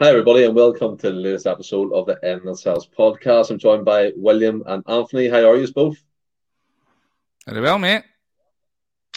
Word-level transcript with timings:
Hi, 0.00 0.10
everybody, 0.10 0.44
and 0.44 0.54
welcome 0.54 0.96
to 0.98 1.10
the 1.10 1.16
latest 1.16 1.48
episode 1.48 1.92
of 1.92 2.06
the 2.06 2.16
Endless 2.22 2.62
Celts 2.62 2.86
podcast. 2.86 3.50
I'm 3.50 3.58
joined 3.58 3.84
by 3.84 4.12
William 4.14 4.62
and 4.64 4.84
Anthony. 4.86 5.26
How 5.26 5.50
are 5.50 5.56
you 5.56 5.66
both? 5.72 5.96
Very 7.48 7.60
well, 7.60 7.80
mate. 7.80 8.04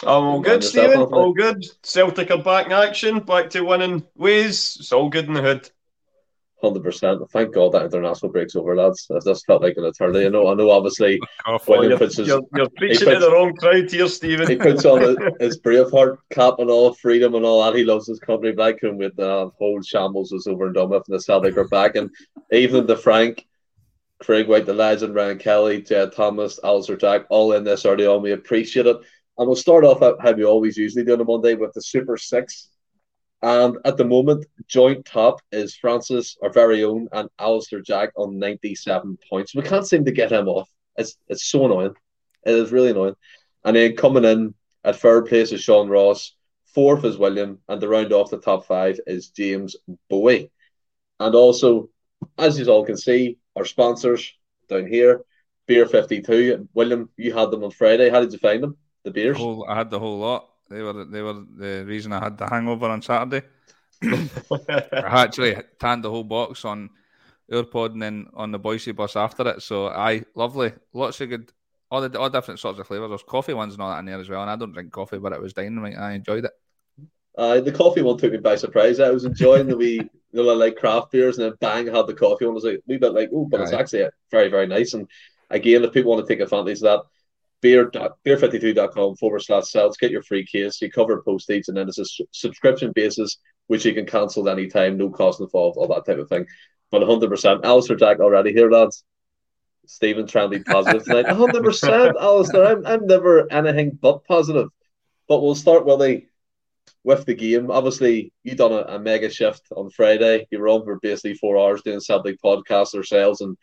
I'm 0.02 0.24
all 0.24 0.40
good, 0.40 0.64
Stephen. 0.64 1.02
All 1.02 1.32
good. 1.32 1.64
Celtic 1.84 2.32
are 2.32 2.42
back 2.42 2.66
in 2.66 2.72
action, 2.72 3.20
back 3.20 3.50
to 3.50 3.60
winning 3.60 4.02
ways. 4.16 4.76
It's 4.80 4.90
all 4.90 5.08
good 5.08 5.26
in 5.26 5.34
the 5.34 5.42
hood. 5.42 5.70
Hundred 6.62 6.84
percent. 6.84 7.20
Thank 7.32 7.54
God 7.54 7.72
that 7.72 7.86
international 7.86 8.30
breaks 8.30 8.54
over, 8.54 8.76
lads. 8.76 9.08
It 9.10 9.24
just 9.24 9.44
felt 9.46 9.62
like 9.62 9.76
an 9.78 9.84
eternity. 9.84 10.26
I 10.26 10.28
know. 10.28 10.46
I 10.46 10.54
know. 10.54 10.70
Obviously, 10.70 11.20
you're, 11.46 11.98
his, 11.98 12.18
you're, 12.18 12.42
you're 12.54 12.68
preaching 12.76 13.08
puts, 13.08 13.18
to 13.18 13.18
the 13.18 13.32
wrong 13.32 13.52
crowd 13.56 13.90
here, 13.90 14.06
Stephen. 14.06 14.48
He 14.48 14.54
puts 14.54 14.84
on 14.84 15.00
his, 15.40 15.58
Braveheart 15.64 16.18
cap 16.30 16.60
and 16.60 16.70
all, 16.70 16.94
freedom 16.94 17.34
and 17.34 17.44
all 17.44 17.64
that. 17.64 17.76
He 17.76 17.82
loves 17.82 18.06
his 18.06 18.20
country. 18.20 18.52
But 18.52 18.62
I 18.62 18.72
couldn't 18.74 18.98
wait. 18.98 19.16
The 19.16 19.50
whole 19.58 19.82
shambles 19.82 20.30
was 20.30 20.46
over 20.46 20.66
and 20.66 20.74
done 20.74 20.90
with, 20.90 21.02
and 21.08 21.16
the 21.16 21.20
Celtic 21.20 21.56
are 21.56 21.66
back. 21.66 21.96
And 21.96 22.10
even 22.52 22.86
the 22.86 22.96
Frank, 22.96 23.44
Craig 24.20 24.46
White, 24.46 24.64
the 24.64 24.72
legend, 24.72 25.16
Ryan 25.16 25.38
Kelly, 25.38 25.82
Jed 25.82 26.12
Thomas, 26.12 26.60
Alistair 26.62 26.96
Jack, 26.96 27.26
all 27.28 27.54
in 27.54 27.64
this 27.64 27.84
early 27.84 28.06
on. 28.06 28.22
We 28.22 28.32
appreciate 28.32 28.86
it. 28.86 28.98
And 29.36 29.48
we'll 29.48 29.56
start 29.56 29.82
off 29.82 29.98
how 30.20 30.30
we 30.30 30.44
always 30.44 30.76
usually 30.76 31.04
do 31.04 31.14
on 31.14 31.20
a 31.20 31.24
Monday 31.24 31.54
with 31.54 31.72
the 31.72 31.82
Super 31.82 32.16
Six 32.16 32.68
and 33.42 33.76
at 33.84 33.96
the 33.96 34.04
moment, 34.04 34.46
joint 34.68 35.04
top 35.04 35.40
is 35.50 35.74
Francis, 35.74 36.36
our 36.42 36.50
very 36.50 36.84
own, 36.84 37.08
and 37.12 37.28
Alistair 37.40 37.80
Jack 37.80 38.10
on 38.16 38.38
97 38.38 39.18
points. 39.28 39.54
We 39.54 39.62
can't 39.62 39.86
seem 39.86 40.04
to 40.04 40.12
get 40.12 40.30
him 40.30 40.46
off. 40.46 40.70
It's 40.96 41.16
it's 41.28 41.46
so 41.46 41.66
annoying. 41.66 41.94
It 42.46 42.54
is 42.54 42.70
really 42.70 42.90
annoying. 42.90 43.16
And 43.64 43.76
then 43.76 43.96
coming 43.96 44.24
in 44.24 44.54
at 44.84 44.96
third 44.96 45.26
place 45.26 45.50
is 45.52 45.60
Sean 45.62 45.88
Ross, 45.88 46.34
fourth 46.66 47.04
is 47.04 47.18
William, 47.18 47.58
and 47.68 47.80
the 47.80 47.88
round 47.88 48.12
off 48.12 48.30
the 48.30 48.38
top 48.38 48.66
five 48.66 49.00
is 49.06 49.28
James 49.30 49.76
Bowie. 50.08 50.50
And 51.18 51.34
also, 51.34 51.88
as 52.38 52.58
you 52.58 52.66
all 52.66 52.84
can 52.84 52.96
see, 52.96 53.38
our 53.56 53.64
sponsors 53.64 54.32
down 54.68 54.86
here, 54.86 55.24
Beer 55.66 55.86
52. 55.86 56.68
William, 56.74 57.08
you 57.16 57.32
had 57.32 57.50
them 57.50 57.64
on 57.64 57.70
Friday. 57.70 58.08
How 58.08 58.20
did 58.20 58.32
you 58.32 58.38
find 58.38 58.62
them? 58.62 58.76
The 59.04 59.10
beers? 59.10 59.38
I 59.68 59.76
had 59.76 59.90
the 59.90 59.98
whole 59.98 60.18
lot. 60.18 60.48
They 60.72 60.82
were 60.82 61.04
they 61.04 61.22
were 61.22 61.44
the 61.56 61.84
reason 61.86 62.12
I 62.12 62.24
had 62.24 62.38
the 62.38 62.48
hangover 62.48 62.86
on 62.86 63.02
Saturday. 63.02 63.46
I 64.02 65.22
actually 65.22 65.56
tanned 65.78 66.04
the 66.04 66.10
whole 66.10 66.24
box 66.24 66.64
on 66.64 66.90
AirPod 67.50 67.92
and 67.92 68.02
then 68.02 68.26
on 68.34 68.50
the 68.50 68.58
Boise 68.58 68.92
bus 68.92 69.16
after 69.16 69.48
it. 69.48 69.62
So 69.62 69.88
I 69.88 70.24
lovely, 70.34 70.72
lots 70.92 71.20
of 71.20 71.28
good, 71.28 71.52
all 71.90 72.06
the 72.06 72.18
all 72.18 72.30
different 72.30 72.60
sorts 72.60 72.78
of 72.78 72.86
flavors. 72.86 73.10
There's 73.10 73.22
coffee 73.22 73.54
ones 73.54 73.74
and 73.74 73.82
all 73.82 73.90
that 73.90 74.00
in 74.00 74.06
there 74.06 74.18
as 74.18 74.28
well. 74.28 74.42
And 74.42 74.50
I 74.50 74.56
don't 74.56 74.72
drink 74.72 74.92
coffee, 74.92 75.18
but 75.18 75.32
it 75.32 75.40
was 75.40 75.52
dynamite. 75.52 75.98
I 75.98 76.12
enjoyed 76.12 76.44
it. 76.44 76.52
Uh, 77.36 77.60
the 77.60 77.72
coffee 77.72 78.02
one 78.02 78.18
took 78.18 78.32
me 78.32 78.38
by 78.38 78.56
surprise. 78.56 79.00
I 79.00 79.10
was 79.10 79.24
enjoying 79.24 79.66
the 79.66 79.76
wee, 79.76 79.94
you 79.94 80.10
know, 80.32 80.42
like 80.42 80.76
craft 80.76 81.12
beers, 81.12 81.38
and 81.38 81.46
then 81.46 81.56
bang, 81.60 81.86
had 81.86 82.06
the 82.06 82.14
coffee 82.14 82.44
one. 82.44 82.52
I 82.52 82.54
was 82.54 82.64
like 82.64 82.76
a 82.76 82.82
wee 82.86 82.98
bit 82.98 83.14
like, 83.14 83.30
oh, 83.32 83.46
but 83.46 83.60
it's 83.60 83.72
actually 83.72 84.06
very, 84.30 84.48
very 84.48 84.66
nice. 84.66 84.92
And 84.94 85.08
again, 85.48 85.84
if 85.84 85.92
people 85.92 86.12
want 86.12 86.26
to 86.26 86.30
take 86.30 86.42
advantage 86.42 86.78
of 86.78 86.82
that, 86.82 87.02
beer 87.62 87.90
beer52.com 87.90 89.16
forward 89.16 89.40
slash 89.40 89.70
celts. 89.70 89.96
Get 89.96 90.10
your 90.10 90.22
free 90.22 90.44
case. 90.44 90.82
You 90.82 90.90
cover 90.90 91.22
postage, 91.22 91.68
and 91.68 91.76
then 91.76 91.88
it's 91.88 91.98
a 91.98 92.24
subscription 92.32 92.92
basis, 92.92 93.38
which 93.68 93.86
you 93.86 93.94
can 93.94 94.04
cancel 94.04 94.48
at 94.48 94.58
any 94.58 94.68
time, 94.68 94.98
no 94.98 95.08
cost 95.08 95.40
involved, 95.40 95.78
all 95.78 95.88
that 95.88 96.04
type 96.04 96.18
of 96.18 96.28
thing. 96.28 96.46
But 96.90 97.02
100%. 97.02 97.64
Alistair 97.64 97.96
Jack 97.96 98.20
already 98.20 98.52
here, 98.52 98.70
lads. 98.70 99.04
Stephen 99.86 100.26
trying 100.26 100.50
to 100.50 100.58
be 100.58 100.64
positive 100.64 101.04
tonight. 101.04 101.26
100%, 101.26 102.14
Alistair. 102.20 102.66
I'm, 102.66 102.86
I'm 102.86 103.06
never 103.06 103.50
anything 103.50 103.98
but 104.00 104.24
positive. 104.24 104.68
But 105.28 105.42
we'll 105.42 105.54
start, 105.54 105.86
Willie, 105.86 106.28
with 107.04 107.24
the 107.24 107.34
game. 107.34 107.70
Obviously, 107.70 108.32
you 108.42 108.54
done 108.54 108.72
a, 108.72 108.82
a, 108.82 108.98
mega 108.98 109.30
shift 109.30 109.62
on 109.74 109.90
Friday. 109.90 110.46
You 110.50 110.60
were 110.60 110.68
on 110.68 110.84
for 110.84 110.98
basically 111.00 111.34
four 111.34 111.58
hours 111.58 111.82
doing 111.82 112.00
Celtic 112.00 112.40
podcast 112.42 112.94
ourselves 112.94 113.40
and 113.40 113.56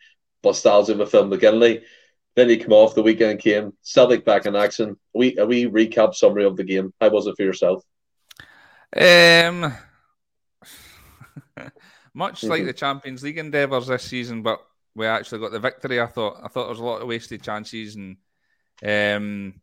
nostalgia 0.44 0.94
with 0.94 1.10
Phil 1.10 1.26
McGinley. 1.26 1.82
Then 2.36 2.48
he 2.48 2.58
come 2.58 2.72
off. 2.72 2.94
The 2.94 3.02
weekend 3.02 3.40
came. 3.40 3.72
Celtic 3.82 4.24
back 4.24 4.46
in 4.46 4.54
action. 4.54 4.96
We 5.14 5.36
a 5.36 5.46
wee 5.46 5.66
recap 5.66 6.14
summary 6.14 6.44
of 6.44 6.56
the 6.56 6.64
game. 6.64 6.92
How 7.00 7.10
was 7.10 7.26
it 7.26 7.36
for 7.36 7.42
yourself? 7.42 7.82
Um, 8.96 9.74
much 12.14 12.44
like 12.44 12.60
mm-hmm. 12.60 12.66
the 12.66 12.72
Champions 12.72 13.22
League 13.22 13.38
endeavours 13.38 13.88
this 13.88 14.04
season, 14.04 14.42
but 14.42 14.60
we 14.94 15.06
actually 15.06 15.40
got 15.40 15.52
the 15.52 15.60
victory. 15.60 16.00
I 16.00 16.06
thought. 16.06 16.38
I 16.42 16.48
thought 16.48 16.64
there 16.64 16.70
was 16.70 16.78
a 16.78 16.84
lot 16.84 17.02
of 17.02 17.08
wasted 17.08 17.42
chances, 17.42 17.96
and 17.96 18.16
um, 18.84 19.60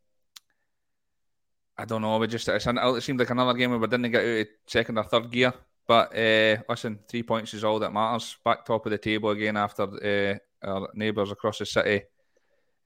I 1.78 1.86
don't 1.86 2.02
know. 2.02 2.18
We 2.18 2.28
just 2.28 2.50
it 2.50 2.62
seemed 3.02 3.20
like 3.20 3.30
another 3.30 3.58
game 3.58 3.70
where 3.70 3.80
we 3.80 3.88
didn't 3.88 4.12
get 4.12 4.24
out 4.24 4.42
of 4.42 4.48
second 4.68 4.98
or 4.98 5.04
third 5.04 5.32
gear. 5.32 5.54
But 5.88 6.14
uh, 6.18 6.58
listen, 6.68 7.00
three 7.08 7.24
points 7.24 7.54
is 7.54 7.64
all 7.64 7.80
that 7.80 7.94
matters. 7.94 8.36
Back 8.44 8.66
top 8.66 8.86
of 8.86 8.92
the 8.92 8.98
table 8.98 9.30
again 9.30 9.56
after 9.56 9.84
uh, 9.84 10.68
our 10.68 10.90
neighbours 10.94 11.32
across 11.32 11.60
the 11.60 11.66
city 11.66 12.04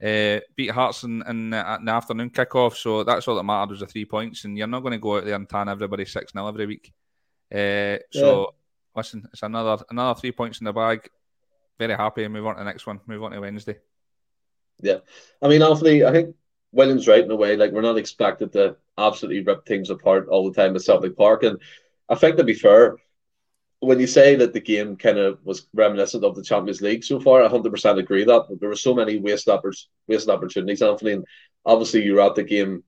uh, 0.03 0.39
beat 0.55 0.71
Hearts 0.71 1.03
in, 1.03 1.21
in, 1.27 1.53
uh, 1.53 1.77
in, 1.79 1.85
the 1.85 1.91
afternoon 1.91 2.31
kickoff. 2.31 2.75
So 2.75 3.03
that's 3.03 3.27
all 3.27 3.35
that 3.35 3.43
mattered 3.43 3.71
was 3.71 3.79
the 3.81 3.85
three 3.85 4.05
points. 4.05 4.45
And 4.45 4.57
you're 4.57 4.67
not 4.67 4.81
going 4.81 4.93
to 4.93 4.97
go 4.97 5.17
out 5.17 5.25
there 5.25 5.35
and 5.35 5.47
tan 5.47 5.69
everybody 5.69 6.05
6 6.05 6.31
0 6.33 6.47
every 6.47 6.65
week. 6.65 6.91
Uh, 7.51 8.01
so, 8.11 8.39
yeah. 8.39 8.45
listen, 8.95 9.27
it's 9.31 9.43
another 9.43 9.83
another 9.89 10.19
three 10.19 10.31
points 10.31 10.59
in 10.59 10.65
the 10.65 10.73
bag. 10.73 11.07
Very 11.77 11.93
happy 11.93 12.23
and 12.23 12.33
move 12.33 12.45
on 12.45 12.55
to 12.55 12.59
the 12.59 12.65
next 12.65 12.87
one. 12.87 12.99
Move 13.05 13.23
on 13.23 13.31
to 13.31 13.39
Wednesday. 13.39 13.77
Yeah. 14.81 14.99
I 15.41 15.47
mean, 15.47 15.61
Anthony, 15.61 16.03
I 16.03 16.11
think 16.11 16.35
Williams 16.71 17.07
right 17.07 17.23
in 17.23 17.29
a 17.29 17.35
way. 17.35 17.55
Like, 17.55 17.71
we're 17.71 17.81
not 17.81 17.97
expected 17.97 18.53
to 18.53 18.77
absolutely 18.97 19.43
rip 19.43 19.65
things 19.65 19.89
apart 19.89 20.27
all 20.27 20.49
the 20.49 20.55
time 20.59 20.75
at 20.75 20.81
Celtic 20.81 21.15
Park. 21.15 21.43
And 21.43 21.59
I 22.09 22.15
think, 22.15 22.37
to 22.37 22.43
be 22.43 22.53
fair, 22.53 22.97
when 23.81 23.99
you 23.99 24.07
say 24.07 24.35
that 24.35 24.53
the 24.53 24.61
game 24.61 24.95
kind 24.95 25.17
of 25.17 25.39
was 25.43 25.67
reminiscent 25.73 26.23
of 26.23 26.35
the 26.35 26.43
Champions 26.43 26.81
League 26.81 27.03
so 27.03 27.19
far, 27.19 27.43
I 27.43 27.47
100% 27.47 27.97
agree 27.97 28.23
that 28.23 28.45
but 28.47 28.59
there 28.59 28.69
were 28.69 28.75
so 28.75 28.93
many 28.93 29.17
wasted 29.17 29.53
oppor- 29.53 29.85
waste 30.07 30.29
opportunities, 30.29 30.83
Anthony. 30.83 31.13
And 31.13 31.25
obviously, 31.65 32.03
you 32.03 32.13
were 32.13 32.21
at 32.21 32.35
the 32.35 32.43
game 32.43 32.83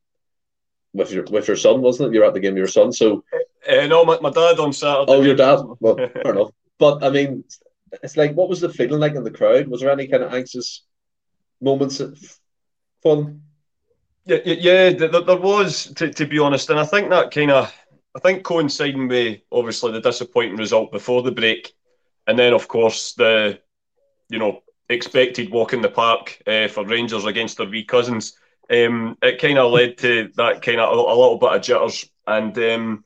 with 0.94 1.12
your 1.12 1.24
with 1.26 1.48
your 1.48 1.58
son, 1.58 1.82
wasn't 1.82 2.10
it? 2.10 2.14
You 2.14 2.22
were 2.22 2.28
at 2.28 2.36
the 2.36 2.40
game 2.40 2.54
with 2.54 2.60
your 2.60 2.68
son. 2.68 2.94
So, 2.94 3.24
uh, 3.68 3.88
no, 3.88 4.06
my, 4.06 4.20
my 4.20 4.30
dad 4.30 4.60
on 4.60 4.72
Saturday. 4.72 5.12
Oh, 5.12 5.22
your 5.24 5.36
dad? 5.36 5.60
Well, 5.80 5.96
fair 6.14 6.32
enough. 6.32 6.52
But 6.78 7.04
I 7.04 7.10
mean, 7.10 7.44
it's 8.04 8.16
like, 8.16 8.36
what 8.36 8.50
was 8.50 8.62
the 8.62 8.70
feeling 8.70 9.00
like 9.00 9.16
in 9.16 9.24
the 9.24 9.32
crowd? 9.32 9.68
Was 9.68 9.82
there 9.82 9.92
any 9.92 10.08
kind 10.08 10.22
of 10.22 10.32
anxious 10.32 10.84
moments 11.60 11.98
for 13.02 13.16
them? 13.16 13.42
Yeah, 14.26 14.38
yeah, 14.46 14.90
there, 14.92 15.10
there 15.10 15.38
was, 15.38 15.92
to, 15.96 16.10
to 16.14 16.26
be 16.26 16.40
honest. 16.40 16.70
And 16.70 16.80
I 16.80 16.86
think 16.86 17.10
that 17.10 17.32
kind 17.32 17.52
of 17.52 17.74
I 18.16 18.20
think 18.20 18.44
coinciding 18.44 19.08
with 19.08 19.42
obviously 19.52 19.92
the 19.92 20.02
disappointing 20.02 20.58
result 20.58 20.92
before 20.92 21.24
the 21.24 21.32
break, 21.32 21.74
and 22.28 22.38
then 22.38 22.54
of 22.54 22.68
course 22.68 23.14
the, 23.14 23.60
you 24.30 24.40
know, 24.40 24.62
expected 24.90 25.52
walk 25.52 25.74
in 25.74 25.82
the 25.82 25.90
park 25.90 26.42
uh, 26.46 26.68
for 26.68 26.86
Rangers 26.86 27.26
against 27.26 27.58
their 27.58 27.68
wee 27.68 27.84
cousins, 27.84 28.38
um, 28.70 29.18
it 29.22 29.42
kind 29.42 29.58
of 29.58 29.72
led 29.72 29.98
to 30.00 30.32
that 30.36 30.62
kind 30.62 30.80
of 30.80 30.90
a, 30.90 30.96
a, 30.96 31.16
little 31.16 31.38
bit 31.38 31.54
of 31.54 31.62
jitters, 31.62 32.10
and 32.28 32.58
um, 32.60 33.04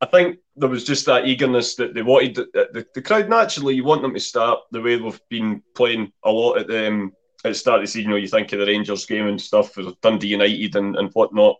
I 0.00 0.06
think 0.06 0.38
there 0.56 0.68
was 0.68 0.84
just 0.84 1.06
that 1.06 1.26
eagerness 1.26 1.74
that 1.76 1.94
they 1.94 2.02
wanted 2.02 2.36
the, 2.36 2.68
the, 2.72 2.86
the, 2.94 3.02
crowd 3.02 3.28
naturally. 3.28 3.74
You 3.74 3.84
want 3.84 4.02
them 4.02 4.14
to 4.14 4.20
start 4.20 4.60
the 4.70 4.80
way 4.80 4.96
they've 4.96 5.20
been 5.28 5.62
playing 5.74 6.12
a 6.24 6.30
lot 6.30 6.58
at 6.58 6.68
the 6.68 6.88
um, 6.88 7.12
at 7.44 7.50
the 7.50 7.54
start 7.54 7.80
of 7.80 7.82
the 7.82 7.86
season. 7.88 8.10
You 8.10 8.10
know, 8.10 8.16
you 8.16 8.28
think 8.28 8.52
of 8.52 8.60
the 8.60 8.66
Rangers 8.66 9.06
game 9.06 9.26
and 9.26 9.40
stuff 9.40 9.76
with 9.76 10.00
Dundee 10.00 10.28
United 10.28 10.76
and, 10.76 10.96
and 10.96 11.10
whatnot, 11.12 11.56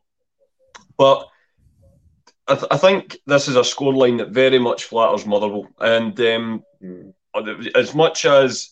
but 0.96 1.28
I, 2.46 2.54
th- 2.54 2.66
I, 2.70 2.76
think 2.76 3.18
this 3.26 3.48
is 3.48 3.56
a 3.56 3.60
scoreline 3.60 4.18
that 4.18 4.30
very 4.30 4.58
much 4.58 4.84
flatters 4.84 5.24
Motherwell, 5.24 5.68
and 5.78 6.18
um, 6.20 6.64
mm. 6.82 7.12
as 7.74 7.94
much 7.94 8.26
as 8.26 8.70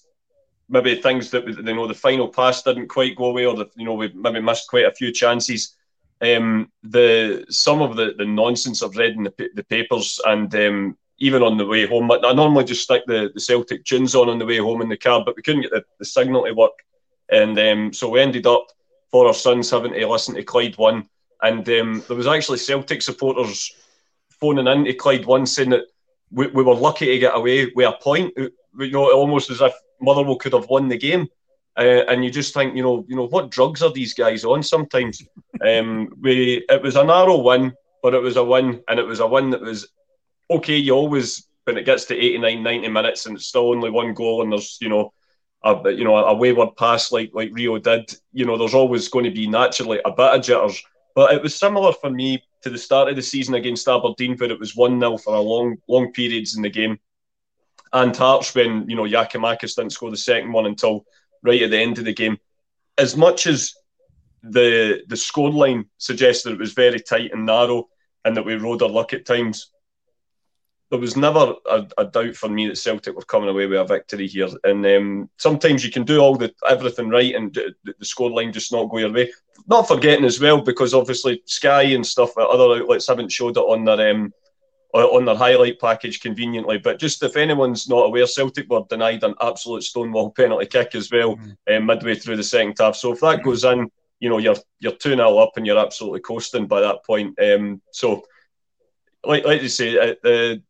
maybe 0.68 0.94
things 0.94 1.30
that 1.30 1.46
you 1.46 1.62
know 1.62 1.86
the 1.86 1.94
final 1.94 2.28
pass 2.28 2.62
didn't 2.62 2.88
quite 2.88 3.16
go 3.16 3.26
away, 3.26 3.46
or 3.46 3.54
the, 3.54 3.66
you 3.76 3.84
know 3.84 3.94
we 3.94 4.12
maybe 4.14 4.40
missed 4.40 4.68
quite 4.68 4.86
a 4.86 4.92
few 4.92 5.12
chances. 5.12 5.76
Um, 6.20 6.70
the 6.82 7.44
some 7.48 7.82
of 7.82 7.96
the, 7.96 8.14
the 8.16 8.26
nonsense 8.26 8.82
I've 8.82 8.96
read 8.96 9.14
in 9.14 9.24
the, 9.24 9.50
the 9.54 9.64
papers 9.64 10.20
and 10.24 10.54
um, 10.54 10.96
even 11.18 11.42
on 11.42 11.56
the 11.56 11.66
way 11.66 11.86
home. 11.86 12.10
I 12.10 12.32
normally 12.32 12.64
just 12.64 12.82
stick 12.82 13.02
the, 13.06 13.30
the 13.32 13.40
Celtic 13.40 13.84
tunes 13.84 14.14
on 14.14 14.28
on 14.28 14.38
the 14.38 14.46
way 14.46 14.58
home 14.58 14.82
in 14.82 14.88
the 14.88 14.96
car, 14.96 15.22
but 15.24 15.36
we 15.36 15.42
couldn't 15.42 15.62
get 15.62 15.70
the, 15.70 15.84
the 15.98 16.04
signal 16.04 16.44
to 16.44 16.52
work, 16.52 16.84
and 17.30 17.58
um, 17.58 17.92
so 17.92 18.10
we 18.10 18.20
ended 18.20 18.46
up 18.46 18.66
for 19.10 19.26
our 19.26 19.34
sons 19.34 19.70
having 19.70 19.92
to 19.92 20.08
listen 20.08 20.34
to 20.34 20.42
Clyde 20.42 20.76
one 20.76 21.08
and 21.42 21.68
um, 21.68 22.02
there 22.06 22.16
was 22.16 22.26
actually 22.26 22.58
Celtic 22.58 23.02
supporters 23.02 23.74
phoning 24.40 24.66
in 24.66 24.84
to 24.84 24.94
Clyde 24.94 25.26
one 25.26 25.46
saying 25.46 25.70
that 25.70 25.84
we, 26.30 26.46
we 26.48 26.62
were 26.62 26.74
lucky 26.74 27.06
to 27.06 27.18
get 27.18 27.36
away 27.36 27.70
with 27.74 27.86
a 27.86 27.92
point. 28.00 28.32
You 28.36 28.90
know, 28.90 29.12
almost 29.12 29.50
as 29.50 29.60
if 29.60 29.72
Motherwell 30.00 30.36
could 30.36 30.52
have 30.52 30.68
won 30.68 30.88
the 30.88 30.96
game. 30.96 31.28
Uh, 31.76 32.04
and 32.08 32.24
you 32.24 32.30
just 32.30 32.52
think, 32.52 32.76
you 32.76 32.82
know, 32.82 33.04
you 33.08 33.16
know, 33.16 33.26
what 33.28 33.50
drugs 33.50 33.82
are 33.82 33.92
these 33.92 34.14
guys 34.14 34.44
on? 34.44 34.62
Sometimes, 34.62 35.22
um, 35.66 36.12
we 36.20 36.64
it 36.68 36.82
was 36.82 36.96
a 36.96 37.04
narrow 37.04 37.38
win, 37.38 37.72
but 38.02 38.14
it 38.14 38.20
was 38.20 38.36
a 38.36 38.44
win, 38.44 38.82
and 38.88 38.98
it 38.98 39.06
was 39.06 39.20
a 39.20 39.26
win 39.26 39.50
that 39.50 39.60
was 39.60 39.88
okay. 40.50 40.76
You 40.76 40.92
always, 40.92 41.48
when 41.64 41.78
it 41.78 41.86
gets 41.86 42.04
to 42.06 42.16
89, 42.16 42.62
90 42.62 42.88
minutes, 42.88 43.26
and 43.26 43.36
it's 43.36 43.46
still 43.46 43.70
only 43.70 43.90
one 43.90 44.12
goal, 44.12 44.42
and 44.42 44.52
there's, 44.52 44.76
you 44.82 44.90
know, 44.90 45.12
a 45.64 45.92
you 45.92 46.04
know 46.04 46.16
a 46.16 46.34
wayward 46.34 46.76
pass 46.76 47.12
like 47.12 47.30
like 47.32 47.50
Reo 47.52 47.78
did. 47.78 48.14
You 48.32 48.44
know, 48.44 48.58
there's 48.58 48.74
always 48.74 49.08
going 49.08 49.24
to 49.24 49.30
be 49.30 49.46
naturally 49.46 50.00
a 50.04 50.10
bit 50.10 50.34
of 50.34 50.42
jitters. 50.42 50.82
But 51.14 51.34
it 51.34 51.42
was 51.42 51.54
similar 51.54 51.92
for 51.92 52.10
me 52.10 52.42
to 52.62 52.70
the 52.70 52.78
start 52.78 53.08
of 53.08 53.16
the 53.16 53.22
season 53.22 53.54
against 53.54 53.88
Aberdeen, 53.88 54.36
where 54.36 54.50
it 54.50 54.58
was 54.58 54.76
1 54.76 54.98
0 54.98 55.18
for 55.18 55.34
a 55.34 55.40
long, 55.40 55.76
long 55.88 56.12
periods 56.12 56.56
in 56.56 56.62
the 56.62 56.70
game. 56.70 56.98
and 57.92 58.16
Hearts 58.16 58.54
when 58.54 58.88
you 58.88 58.96
know 58.96 59.02
Giakoumakis 59.04 59.76
didn't 59.76 59.92
score 59.92 60.10
the 60.10 60.16
second 60.16 60.52
one 60.52 60.66
until 60.66 61.04
right 61.42 61.62
at 61.62 61.70
the 61.70 61.78
end 61.78 61.98
of 61.98 62.04
the 62.04 62.14
game. 62.14 62.38
As 62.98 63.16
much 63.16 63.46
as 63.46 63.74
the 64.42 65.02
the 65.08 65.16
scoreline 65.16 65.86
suggests 65.98 66.44
that 66.44 66.52
it 66.52 66.58
was 66.58 66.72
very 66.72 67.00
tight 67.00 67.32
and 67.32 67.46
narrow, 67.46 67.88
and 68.24 68.36
that 68.36 68.44
we 68.44 68.54
rode 68.54 68.82
our 68.82 68.88
luck 68.88 69.12
at 69.12 69.26
times, 69.26 69.70
there 70.92 71.00
was 71.00 71.16
never 71.16 71.54
a, 71.70 71.86
a, 71.96 72.04
doubt 72.04 72.36
for 72.36 72.50
me 72.50 72.68
that 72.68 72.76
Celtic 72.76 73.16
were 73.16 73.22
coming 73.22 73.48
away 73.48 73.64
with 73.64 73.80
a 73.80 73.84
victory 73.84 74.28
here. 74.28 74.48
And 74.62 74.84
um, 74.84 75.30
sometimes 75.38 75.82
you 75.82 75.90
can 75.90 76.04
do 76.04 76.18
all 76.18 76.36
the 76.36 76.52
everything 76.68 77.08
right, 77.08 77.34
and 77.34 77.52
the, 77.54 77.74
the 77.84 77.94
scoreline 78.04 78.52
just 78.52 78.72
not 78.72 78.90
go 78.90 78.98
your 78.98 79.10
way. 79.10 79.32
Not 79.66 79.88
forgetting 79.88 80.26
as 80.26 80.38
well, 80.38 80.60
because 80.60 80.92
obviously 80.92 81.42
Sky 81.46 81.84
and 81.84 82.06
stuff, 82.06 82.36
other 82.36 82.82
outlets 82.82 83.08
haven't 83.08 83.32
showed 83.32 83.56
it 83.56 83.60
on 83.60 83.86
their 83.86 84.10
um, 84.10 84.34
on 84.92 85.24
their 85.24 85.34
highlight 85.34 85.80
package 85.80 86.20
conveniently. 86.20 86.76
But 86.76 86.98
just 86.98 87.22
if 87.22 87.38
anyone's 87.38 87.88
not 87.88 88.04
aware, 88.04 88.26
Celtic 88.26 88.68
were 88.68 88.82
denied 88.90 89.24
an 89.24 89.34
absolute 89.40 89.84
stonewall 89.84 90.30
penalty 90.36 90.66
kick 90.66 90.94
as 90.94 91.10
well 91.10 91.36
mm. 91.36 91.56
um, 91.74 91.86
midway 91.86 92.16
through 92.16 92.36
the 92.36 92.44
second 92.44 92.76
half. 92.78 92.96
So 92.96 93.14
if 93.14 93.20
that 93.20 93.42
goes 93.42 93.64
in, 93.64 93.90
you 94.20 94.28
know 94.28 94.36
you're 94.36 94.56
you're 94.78 94.92
two 94.92 95.16
0 95.16 95.38
up 95.38 95.52
and 95.56 95.66
you're 95.66 95.78
absolutely 95.78 96.20
coasting 96.20 96.66
by 96.66 96.82
that 96.82 97.02
point. 97.06 97.38
Um, 97.40 97.80
so 97.92 98.26
like 99.24 99.44
like 99.44 99.62
you 99.62 99.68
say, 99.68 99.98
uh, 99.98 100.14
the, 100.22 100.62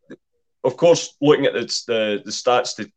of 0.65 0.77
course, 0.77 1.15
looking 1.21 1.47
at 1.47 1.55
the, 1.55 1.61
the, 1.87 2.23
the 2.25 2.31
stats 2.31 2.77
to 2.77 2.91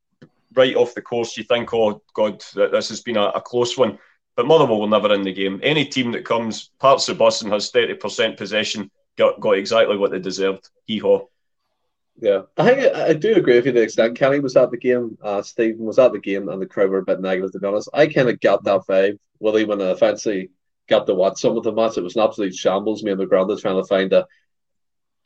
right 0.54 0.76
off 0.76 0.96
the 0.96 1.02
course, 1.02 1.38
you 1.38 1.44
think, 1.44 1.74
oh 1.74 2.02
God, 2.14 2.44
this 2.56 2.90
has 2.90 3.02
been 3.02 3.18
a, 3.18 3.26
a 3.30 3.42
close 3.42 3.78
one. 3.78 3.98
But 4.36 4.48
Motherwell 4.48 4.82
will 4.82 4.88
never 4.88 5.14
in 5.14 5.24
the 5.24 5.34
game. 5.34 5.62
Any 5.64 5.86
team 5.86 6.12
that 6.12 6.26
comes 6.26 6.72
parts 6.80 7.08
of 7.08 7.18
bus 7.18 7.42
and 7.42 7.52
has 7.54 7.72
thirty 7.72 7.94
percent 7.94 8.38
possession 8.38 8.92
got 9.18 9.40
got 9.40 9.58
exactly 9.58 9.98
what 9.98 10.12
they 10.12 10.20
deserved. 10.20 10.70
Hee 10.86 11.00
haw. 11.00 11.26
Yeah, 12.20 12.44
I 12.58 12.64
think 12.70 12.96
I, 12.96 13.14
do 13.14 13.36
agree 13.36 13.56
with 13.56 13.66
you 13.66 13.74
to 13.74 13.80
the 13.80 13.84
extent. 13.84 14.18
Kelly 14.18 14.40
was 14.40 14.56
at 14.56 14.72
the 14.72 14.78
game, 14.78 15.18
uh, 15.22 15.42
Stephen 15.42 15.86
was 15.86 16.00
at 16.00 16.14
the 16.14 16.20
game, 16.20 16.48
and 16.48 16.62
the 16.62 16.66
crowd 16.66 16.90
were 16.90 17.00
a 17.00 17.04
bit 17.04 17.20
negative. 17.20 17.52
To 17.52 17.60
be 17.60 17.68
honest, 17.68 17.90
I 17.94 18.08
kind 18.08 18.30
of 18.30 18.40
got 18.40 18.64
that 18.64 18.82
vibe. 18.88 19.20
Willie, 19.40 19.66
when 19.66 19.82
I 19.82 19.96
fancy 19.96 20.50
got 20.88 21.08
to 21.08 21.14
watch 21.14 21.42
some 21.42 21.58
of 21.58 21.64
the 21.64 21.74
match, 21.74 21.98
it 21.98 22.04
was 22.04 22.16
an 22.16 22.24
absolute 22.24 22.56
shambles. 22.56 23.04
Me 23.04 23.12
and 23.12 23.20
the 23.20 23.26
ground 23.26 23.52
trying 23.60 23.82
to 23.82 23.88
find 23.88 24.14
a 24.14 24.26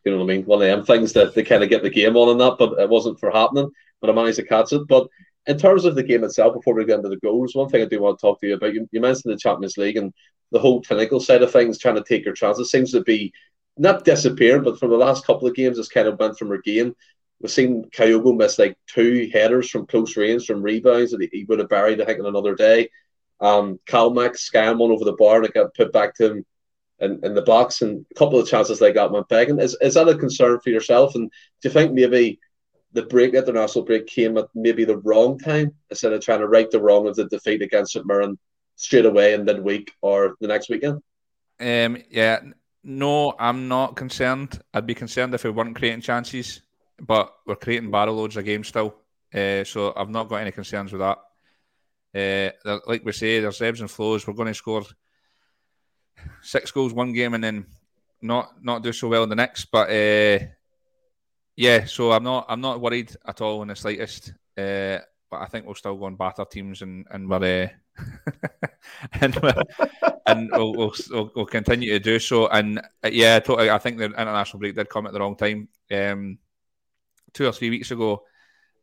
you 0.04 0.12
know 0.12 0.18
what 0.18 0.32
I 0.32 0.36
mean? 0.36 0.46
One 0.46 0.62
of 0.62 0.68
them 0.68 0.86
things 0.86 1.14
that 1.14 1.36
they 1.36 1.44
kind 1.44 1.64
of 1.64 1.70
get 1.70 1.84
the 1.84 1.90
game 1.90 2.16
on 2.16 2.30
and 2.30 2.40
that, 2.40 2.56
but 2.58 2.80
it 2.80 2.90
wasn't 2.90 3.20
for 3.20 3.32
happening. 3.32 3.70
But 4.02 4.10
I 4.10 4.14
managed 4.14 4.38
to 4.38 4.46
catch 4.46 4.72
it. 4.72 4.88
But 4.88 5.08
in 5.46 5.58
terms 5.58 5.86
of 5.86 5.96
the 5.96 6.04
game 6.04 6.24
itself, 6.24 6.54
before 6.54 6.74
we 6.74 6.86
get 6.86 6.98
into 6.98 7.10
the 7.10 7.18
goals, 7.18 7.56
one 7.56 7.70
thing 7.70 7.82
I 7.82 7.86
do 7.86 8.02
want 8.02 8.18
to 8.18 8.22
talk 8.22 8.40
to 8.40 8.48
you 8.48 8.56
about, 8.56 8.74
you, 8.74 8.88
you 8.92 9.02
mentioned 9.02 9.34
the 9.34 9.38
Champions 9.38 9.78
League 9.78 9.98
and 9.98 10.14
the 10.52 10.60
whole 10.60 10.82
clinical 10.82 11.20
side 11.20 11.42
of 11.42 11.52
things, 11.52 11.78
trying 11.78 11.96
to 11.96 12.04
take 12.04 12.26
your 12.26 12.34
chances, 12.34 12.72
seems 12.72 12.92
to 12.92 13.02
be 13.02 13.34
not 13.78 14.04
disappearing, 14.04 14.64
but 14.64 14.80
for 14.80 14.88
the 14.88 14.98
last 14.98 15.26
couple 15.26 15.48
of 15.48 15.56
games, 15.56 15.78
it's 15.78 15.88
kind 15.90 16.08
of 16.08 16.20
went 16.20 16.38
from 16.38 16.50
regain. 16.50 16.94
We've 17.42 17.52
seen 17.52 17.86
Kyogo 17.96 18.36
miss 18.36 18.60
like 18.60 18.78
two 18.88 19.30
headers 19.34 19.70
from 19.70 19.88
close 19.88 20.18
range, 20.18 20.46
from 20.46 20.62
rebounds 20.62 21.12
that 21.12 21.30
he, 21.32 21.46
would 21.46 21.60
have 21.60 21.70
buried, 21.70 22.02
I 22.02 22.06
think, 22.06 22.20
on 22.20 22.26
another 22.26 22.56
day. 22.56 22.90
Um, 23.40 23.80
Calmac 23.88 24.32
scam 24.32 24.80
one 24.80 24.92
over 24.92 25.06
the 25.06 25.14
bar 25.14 25.38
and 25.38 25.46
it 25.46 25.54
got 25.54 25.74
put 25.74 25.94
back 25.94 26.16
to 26.16 26.32
him 26.32 26.46
in, 27.02 27.20
in 27.24 27.34
the 27.34 27.42
box, 27.42 27.82
and 27.82 28.06
a 28.12 28.14
couple 28.16 28.40
of 28.40 28.48
chances 28.48 28.80
they 28.80 28.92
got 28.92 29.12
went 29.12 29.30
begging. 29.30 29.60
Is, 29.60 29.78
is 29.82 29.94
that 29.94 30.10
a 30.10 30.18
concern 30.18 30.60
for 30.60 30.70
yourself? 30.70 31.16
And 31.16 31.30
do 31.62 31.70
you 31.70 31.74
think 31.74 31.94
maybe 31.94 32.40
the 32.94 33.04
break, 33.04 33.34
international 33.34 33.86
break, 33.86 34.08
came 34.08 34.38
at 34.38 34.48
maybe 34.56 34.86
the 34.86 34.98
wrong 34.98 35.38
time 35.38 35.74
instead 35.90 36.14
of 36.14 36.22
trying 36.22 36.40
to 36.40 36.48
right 36.48 36.70
the 36.72 36.82
wrong 36.82 37.08
of 37.08 37.16
the 37.16 37.26
defeat 37.26 37.62
against 37.62 37.94
St 37.94 38.06
Mirren 38.06 38.38
straight 38.76 39.06
away 39.06 39.34
in 39.34 39.46
midweek 39.46 39.92
or 40.02 40.36
the 40.40 40.48
next 40.48 40.70
weekend? 40.70 41.02
Um, 41.60 41.98
yeah, 42.10 42.40
no, 42.84 43.36
I'm 43.40 43.68
not 43.68 43.96
concerned. 43.96 44.60
I'd 44.74 44.88
be 44.88 44.96
concerned 44.96 45.34
if 45.34 45.44
we 45.44 45.50
weren't 45.50 45.76
creating 45.76 46.02
chances, 46.02 46.62
but 47.00 47.34
we're 47.46 47.56
creating 47.56 47.92
barrel 47.92 48.16
loads 48.16 48.38
of 48.38 48.46
games 48.46 48.70
still. 48.70 48.96
Uh, 49.34 49.64
so 49.64 49.94
I've 49.96 50.10
not 50.10 50.30
got 50.30 50.38
any 50.38 50.52
concerns 50.52 50.92
with 50.92 51.02
that. 51.02 51.20
Uh, 52.66 52.80
like 52.88 53.06
we 53.06 53.12
say, 53.12 53.40
there's 53.40 53.62
ebbs 53.62 53.82
and 53.82 53.92
flows. 53.92 54.26
We're 54.26 54.34
going 54.34 54.48
to 54.48 54.54
score 54.54 54.84
six 56.42 56.72
goals 56.72 56.94
one 56.94 57.14
game 57.14 57.34
and 57.34 57.44
then 57.44 57.66
not 58.22 58.64
not 58.64 58.84
do 58.84 58.92
so 58.92 59.08
well 59.08 59.24
in 59.24 59.30
the 59.30 59.36
next. 59.36 59.66
But 59.66 59.90
uh, 59.90 60.46
yeah, 61.56 61.86
so 61.86 62.12
I'm 62.12 62.24
not 62.24 62.46
I'm 62.50 62.62
not 62.62 62.82
worried 62.82 63.16
at 63.26 63.42
all 63.42 63.62
in 63.62 63.68
the 63.70 63.76
slightest. 63.76 64.34
Uh, 64.58 65.00
but 65.30 65.42
I 65.42 65.46
think 65.46 65.66
we'll 65.66 65.76
still 65.76 65.96
go 65.96 66.08
and 66.08 66.18
batter 66.18 66.46
teams 66.46 66.82
and 66.82 67.06
and 67.12 67.30
we're 67.30 67.72
uh, 67.98 68.02
and 69.22 69.36
we're, 69.36 69.64
and 70.26 70.50
we'll, 70.52 70.74
we'll, 70.74 70.94
we'll, 71.12 71.32
we'll, 71.36 71.46
continue 71.46 71.92
to 71.92 72.00
do 72.00 72.20
so. 72.20 72.48
And 72.48 72.80
uh, 72.80 73.10
yeah, 73.12 73.40
totally. 73.40 73.70
I 73.70 73.78
think 73.78 73.98
the 73.98 74.06
international 74.06 74.60
break 74.60 74.76
did 74.76 74.90
come 74.90 75.06
at 75.06 75.14
the 75.14 75.20
wrong 75.20 75.36
time. 75.36 75.68
Um, 75.92 76.40
two 77.34 77.46
or 77.46 77.52
three 77.52 77.70
weeks 77.70 77.92
ago, 77.92 78.24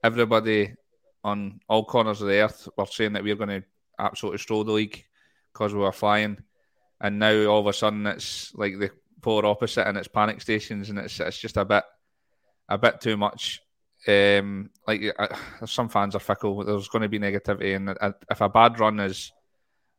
everybody 0.02 0.74
on 1.24 1.60
all 1.68 1.84
corners 1.84 2.22
of 2.22 2.28
the 2.28 2.40
earth 2.40 2.68
were 2.76 2.86
saying 2.86 3.14
that 3.14 3.24
we 3.24 3.32
were 3.32 3.46
going 3.46 3.60
to 3.60 3.66
absolutely 3.98 4.38
stroll 4.38 4.64
the 4.64 4.72
league 4.72 5.04
because 5.52 5.72
we 5.72 5.80
were 5.80 5.92
flying 5.92 6.38
and 7.00 7.18
now 7.18 7.44
all 7.46 7.60
of 7.60 7.66
a 7.66 7.72
sudden 7.72 8.06
it's 8.06 8.54
like 8.54 8.78
the 8.78 8.90
polar 9.20 9.46
opposite, 9.46 9.86
and 9.86 9.98
it's 9.98 10.08
panic 10.08 10.40
stations, 10.40 10.90
and 10.90 10.98
it's 10.98 11.18
it's 11.20 11.38
just 11.38 11.56
a 11.56 11.64
bit 11.64 11.84
a 12.68 12.78
bit 12.78 13.00
too 13.00 13.16
much. 13.16 13.60
Um, 14.08 14.70
like 14.86 15.02
some 15.64 15.88
fans 15.88 16.14
are 16.14 16.20
fickle. 16.20 16.64
There's 16.64 16.88
going 16.88 17.02
to 17.02 17.08
be 17.08 17.18
negativity, 17.18 17.74
and 17.76 18.14
if 18.30 18.40
a 18.40 18.48
bad 18.48 18.78
run 18.78 19.00
is 19.00 19.32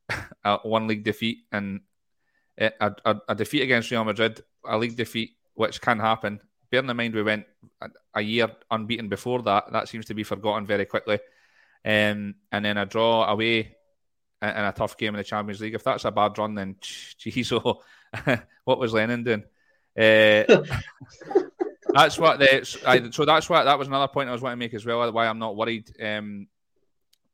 a 0.43 0.57
one 0.63 0.87
league 0.87 1.03
defeat 1.03 1.39
and 1.51 1.81
a, 2.57 2.71
a, 3.05 3.15
a, 3.29 3.35
defeat 3.35 3.61
against 3.61 3.91
Real 3.91 4.03
Madrid, 4.03 4.41
a 4.65 4.77
league 4.77 4.95
defeat, 4.95 5.31
which 5.53 5.81
can 5.81 5.99
happen. 5.99 6.39
Bearing 6.71 6.89
in 6.89 6.97
mind 6.97 7.13
we 7.13 7.23
went 7.23 7.45
a 8.13 8.21
year 8.21 8.49
unbeaten 8.71 9.09
before 9.09 9.41
that, 9.43 9.71
that 9.71 9.87
seems 9.87 10.05
to 10.07 10.13
be 10.13 10.23
forgotten 10.23 10.65
very 10.65 10.85
quickly. 10.85 11.19
Um, 11.85 12.35
and 12.51 12.65
then 12.65 12.77
a 12.77 12.85
draw 12.85 13.25
away 13.25 13.76
in 14.41 14.49
a 14.49 14.71
tough 14.71 14.97
game 14.97 15.15
in 15.15 15.17
the 15.17 15.23
Champions 15.23 15.61
League. 15.61 15.73
If 15.73 15.83
that's 15.83 16.05
a 16.05 16.11
bad 16.11 16.37
run, 16.37 16.55
then 16.55 16.75
geez, 16.79 17.51
oh, 17.53 17.81
what 18.63 18.79
was 18.79 18.93
Lennon 18.93 19.23
doing? 19.23 19.43
Uh, 19.97 20.43
that's 21.93 22.19
what 22.19 22.39
the 22.39 22.81
I, 22.85 23.09
so 23.09 23.25
that's 23.25 23.49
what 23.49 23.63
that 23.63 23.79
was 23.79 23.87
another 23.87 24.07
point 24.07 24.29
I 24.29 24.33
was 24.33 24.41
wanting 24.41 24.59
to 24.59 24.65
make 24.65 24.73
as 24.73 24.85
well. 24.85 25.11
Why 25.11 25.27
I'm 25.27 25.39
not 25.39 25.55
worried. 25.55 25.89
Um, 26.01 26.47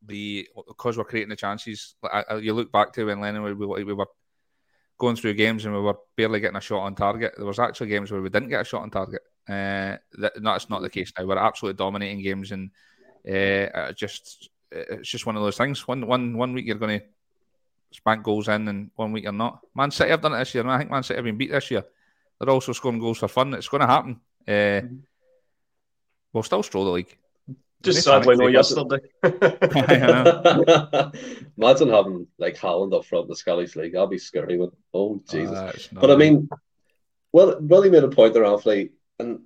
the 0.05 0.47
because 0.67 0.97
we're 0.97 1.03
creating 1.03 1.29
the 1.29 1.35
chances. 1.35 1.95
I, 2.03 2.23
I, 2.29 2.35
you 2.37 2.53
look 2.53 2.71
back 2.71 2.93
to 2.93 3.05
when 3.05 3.19
Lennon 3.19 3.43
we, 3.43 3.53
we, 3.53 3.83
we, 3.83 3.93
were 3.93 4.07
going 4.97 5.15
through 5.15 5.33
games 5.33 5.65
and 5.65 5.73
we 5.73 5.81
were 5.81 5.97
barely 6.15 6.39
getting 6.39 6.57
a 6.57 6.61
shot 6.61 6.81
on 6.81 6.95
target. 6.95 7.33
There 7.35 7.45
was 7.45 7.59
actually 7.59 7.87
games 7.87 8.11
where 8.11 8.21
we 8.21 8.29
didn't 8.29 8.49
get 8.49 8.61
a 8.61 8.65
shot 8.65 8.83
on 8.83 8.91
target. 8.91 9.21
Uh, 9.47 9.97
that, 10.19 10.33
that's 10.41 10.69
not 10.69 10.81
the 10.81 10.89
case 10.89 11.11
now. 11.17 11.25
We're 11.25 11.37
absolutely 11.37 11.77
dominating 11.77 12.21
games 12.21 12.51
and 12.51 12.71
uh, 13.27 13.91
just 13.93 14.49
it's 14.73 15.09
just 15.09 15.25
one 15.25 15.35
of 15.35 15.43
those 15.43 15.57
things. 15.57 15.87
One 15.87 16.05
one 16.07 16.37
one 16.37 16.53
week 16.53 16.65
you're 16.65 16.75
going 16.75 16.99
to 16.99 17.05
spank 17.91 18.23
goals 18.23 18.47
in, 18.47 18.67
and 18.67 18.91
one 18.95 19.11
week 19.11 19.23
you're 19.23 19.33
not. 19.33 19.59
Man 19.75 19.91
City 19.91 20.09
have 20.09 20.21
done 20.21 20.33
it 20.33 20.39
this 20.39 20.53
year, 20.55 20.63
and 20.63 20.71
I 20.71 20.77
think 20.79 20.91
Man 20.91 21.03
City 21.03 21.17
have 21.17 21.25
been 21.25 21.37
beat 21.37 21.51
this 21.51 21.71
year. 21.71 21.83
They're 22.39 22.49
also 22.49 22.73
scoring 22.73 22.99
goals 22.99 23.19
for 23.19 23.27
fun. 23.27 23.53
It's 23.53 23.69
going 23.69 23.81
to 23.81 23.87
happen. 23.87 24.19
Uh, 24.47 24.51
mm-hmm. 24.51 24.95
We'll 26.33 26.43
still 26.43 26.63
stroll 26.63 26.85
the 26.85 26.91
league. 26.91 27.17
Just 27.83 28.03
sadly, 28.03 28.35
no 28.37 28.47
yesterday. 28.47 28.97
Imagine 31.57 31.89
having 31.89 32.27
like 32.37 32.55
Haaland 32.55 32.93
up 32.93 33.05
front 33.05 33.25
in 33.25 33.29
the 33.29 33.35
Scottish 33.35 33.75
League. 33.75 33.95
I'll 33.95 34.07
be 34.07 34.17
scary 34.17 34.57
with. 34.57 34.73
Oh 34.93 35.21
Jesus! 35.29 35.51
Uh, 35.51 35.73
but 35.91 36.09
I 36.09 36.15
mean, 36.15 36.49
well, 37.33 37.57
Willie 37.59 37.89
made 37.89 38.05
a 38.05 38.07
point 38.07 38.33
there, 38.33 38.45
Anthony, 38.45 38.91
and 39.19 39.41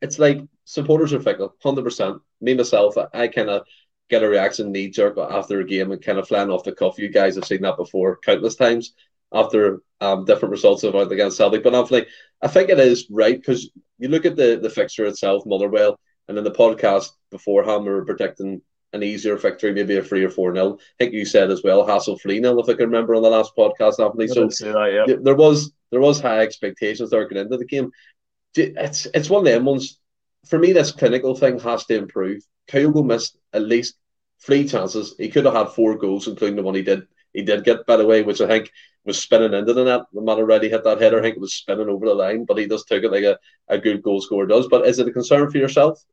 it's 0.00 0.18
like 0.18 0.40
supporters 0.64 1.12
are 1.12 1.20
fickle, 1.20 1.54
hundred 1.62 1.84
percent. 1.84 2.20
Me 2.40 2.54
myself, 2.54 2.98
I, 2.98 3.06
I 3.14 3.28
kind 3.28 3.48
of 3.48 3.64
get 4.12 4.22
a 4.22 4.28
reaction 4.28 4.70
knee 4.70 4.90
jerk 4.90 5.16
after 5.16 5.60
a 5.60 5.64
game 5.64 5.90
and 5.90 6.02
kind 6.02 6.18
of 6.18 6.28
flying 6.28 6.50
off 6.50 6.64
the 6.64 6.72
cuff. 6.72 6.98
You 6.98 7.08
guys 7.08 7.34
have 7.36 7.46
seen 7.46 7.62
that 7.62 7.78
before 7.78 8.18
countless 8.18 8.56
times 8.56 8.92
after 9.32 9.80
um, 10.02 10.26
different 10.26 10.52
results 10.52 10.82
have 10.82 10.92
went 10.92 11.10
against 11.10 11.38
Celtic. 11.38 11.62
But 11.62 11.74
Anthony, 11.74 12.04
I 12.42 12.48
think 12.48 12.68
it 12.68 12.78
is 12.78 13.06
right 13.10 13.40
because 13.40 13.70
you 13.98 14.08
look 14.08 14.26
at 14.26 14.36
the, 14.36 14.60
the 14.62 14.68
fixture 14.68 15.06
itself, 15.06 15.46
Motherwell, 15.46 15.98
and 16.28 16.36
in 16.36 16.44
the 16.44 16.50
podcast 16.50 17.08
beforehand, 17.30 17.84
we 17.84 17.90
were 17.90 18.04
predicting 18.04 18.60
an 18.92 19.02
easier 19.02 19.36
victory, 19.36 19.72
maybe 19.72 19.96
a 19.96 20.02
three 20.02 20.22
or 20.22 20.30
four 20.30 20.52
nil. 20.52 20.78
I 20.78 21.04
think 21.04 21.14
you 21.14 21.24
said 21.24 21.50
as 21.50 21.62
well, 21.64 21.86
hassle 21.86 22.18
free 22.18 22.38
nil, 22.38 22.60
if 22.60 22.68
I 22.68 22.74
can 22.74 22.90
remember 22.90 23.14
on 23.14 23.22
the 23.22 23.30
last 23.30 23.56
podcast, 23.56 23.98
Anthony. 23.98 24.28
So 24.28 24.46
that, 24.48 25.04
yeah. 25.08 25.16
there 25.22 25.34
was 25.34 25.72
there 25.90 26.00
was 26.00 26.20
high 26.20 26.40
expectations 26.40 27.08
there 27.08 27.26
going 27.26 27.42
into 27.46 27.56
the 27.56 27.64
game. 27.64 27.90
It's 28.54 29.06
it's 29.14 29.30
one 29.30 29.46
of 29.46 29.52
them 29.52 29.64
ones. 29.64 29.98
For 30.46 30.58
me, 30.58 30.72
this 30.72 30.92
clinical 30.92 31.34
thing 31.34 31.58
has 31.60 31.86
to 31.86 31.96
improve. 31.96 32.42
Kyogo 32.68 33.04
missed 33.04 33.38
at 33.54 33.62
least 33.62 33.94
three 34.44 34.66
chances. 34.66 35.14
He 35.18 35.28
could 35.28 35.44
have 35.44 35.54
had 35.54 35.68
four 35.68 35.96
goals, 35.96 36.28
including 36.28 36.56
the 36.56 36.62
one 36.62 36.74
he 36.74 36.82
did. 36.82 37.06
He 37.32 37.42
did 37.42 37.64
get, 37.64 37.86
by 37.86 37.96
the 37.96 38.06
way, 38.06 38.22
which 38.22 38.40
I 38.40 38.46
think 38.46 38.70
was 39.04 39.18
spinning 39.18 39.54
into 39.54 39.72
the 39.72 39.84
net. 39.84 40.02
The 40.12 40.20
man 40.20 40.38
already 40.38 40.68
hit 40.68 40.84
that 40.84 41.00
header. 41.00 41.18
I 41.18 41.22
think 41.22 41.36
it 41.36 41.40
was 41.40 41.54
spinning 41.54 41.88
over 41.88 42.06
the 42.06 42.14
line, 42.14 42.44
but 42.44 42.58
he 42.58 42.66
just 42.66 42.88
took 42.88 43.02
it 43.02 43.10
like 43.10 43.24
a, 43.24 43.38
a 43.68 43.78
good 43.78 44.02
goal 44.02 44.20
scorer 44.20 44.46
does. 44.46 44.68
But 44.68 44.86
is 44.86 44.98
it 44.98 45.08
a 45.08 45.12
concern 45.12 45.50
for 45.50 45.58
yourself? 45.58 46.04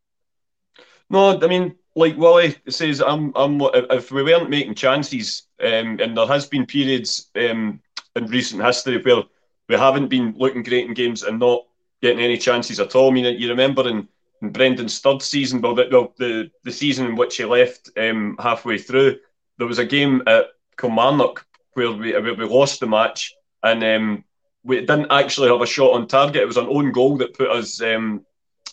No, 1.10 1.40
I 1.40 1.48
mean, 1.48 1.76
like 1.96 2.18
Wally 2.18 2.56
says, 2.70 3.02
I'm, 3.02 3.34
I'm. 3.36 3.60
If 3.74 4.12
we 4.12 4.24
weren't 4.24 4.50
making 4.50 4.76
chances, 4.76 5.44
um, 5.62 6.00
and 6.00 6.16
there 6.16 6.28
has 6.28 6.46
been 6.46 6.66
periods 6.66 7.30
um, 7.36 7.82
in 8.16 8.28
recent 8.28 8.64
history 8.64 9.02
where 9.02 9.24
we 9.68 9.76
haven't 9.76 10.08
been 10.08 10.36
looking 10.38 10.64
great 10.64 10.86
in 10.86 10.94
games 10.94 11.24
and 11.24 11.40
not 11.40 11.66
getting 12.02 12.24
any 12.24 12.38
chances 12.38 12.80
at 12.80 12.96
all. 12.96 13.10
I 13.10 13.14
mean, 13.14 13.40
you 13.40 13.50
remember 13.50 13.88
in 13.88 14.08
Brendan's 14.42 15.00
third 15.00 15.22
season, 15.22 15.62
well, 15.62 15.76
the, 15.76 15.88
well, 15.92 16.14
the, 16.18 16.50
the 16.64 16.72
season 16.72 17.08
in 17.08 17.16
which 17.16 17.38
he 17.38 17.46
left 17.46 17.90
um, 17.98 18.38
halfway 18.40 18.78
through, 18.78 19.18
there 19.58 19.68
was 19.68 19.80
a 19.80 19.86
game 19.86 20.24
at 20.28 20.48
Kilmarnock 20.80 21.46
where 21.74 21.92
we, 21.92 22.14
where 22.14 22.36
we 22.36 22.46
lost 22.46 22.80
the 22.80 22.88
match 22.88 23.34
and 23.64 23.84
um, 23.84 24.24
we 24.64 24.80
didn't 24.80 25.12
actually 25.12 25.50
have 25.50 25.62
a 25.62 25.66
shot 25.66 25.94
on 25.94 26.08
target. 26.08 26.42
It 26.42 26.48
was 26.48 26.58
an 26.58 26.68
own 26.70 26.92
goal 26.92 27.18
that 27.18 27.38
put 27.38 27.50
us 27.50 27.82
um, 27.82 28.26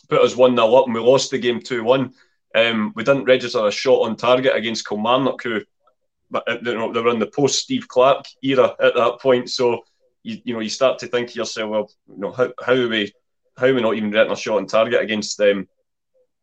put 0.09 0.21
us 0.21 0.37
1 0.37 0.57
0 0.57 0.75
up 0.75 0.87
and 0.87 0.95
we 0.95 1.01
lost 1.01 1.31
the 1.31 1.39
game 1.39 1.61
2 1.61 1.83
1. 1.83 2.15
Um, 2.55 2.93
we 2.95 3.05
didn't 3.05 3.25
register 3.25 3.67
a 3.67 3.73
shot 3.73 4.03
on 4.03 4.17
target 4.17 4.55
against 4.55 4.89
Kilmarnock, 4.89 5.43
who 5.43 5.61
uh, 6.33 6.41
they 6.63 6.75
were 6.77 7.11
in 7.11 7.19
the 7.19 7.31
post 7.35 7.61
Steve 7.61 7.89
Clarke 7.89 8.27
era 8.43 8.75
at 8.81 8.95
that 8.95 9.19
point. 9.21 9.51
So 9.51 9.85
you, 10.23 10.39
you 10.45 10.55
know 10.55 10.61
you 10.61 10.69
start 10.69 10.99
to 11.01 11.07
think 11.07 11.31
to 11.31 11.35
yourself, 11.35 11.71
well, 11.71 11.91
you 12.09 12.19
know 12.19 12.33
how 12.33 12.53
how 12.65 12.75
are 12.75 12.89
we 12.89 13.13
how 13.57 13.73
we 13.73 13.81
not 13.81 13.97
even 13.97 14.11
getting 14.11 14.33
a 14.33 14.37
shot 14.37 14.59
on 14.59 14.67
target 14.67 15.01
against 15.01 15.39
them 15.39 15.59
um, 15.59 15.69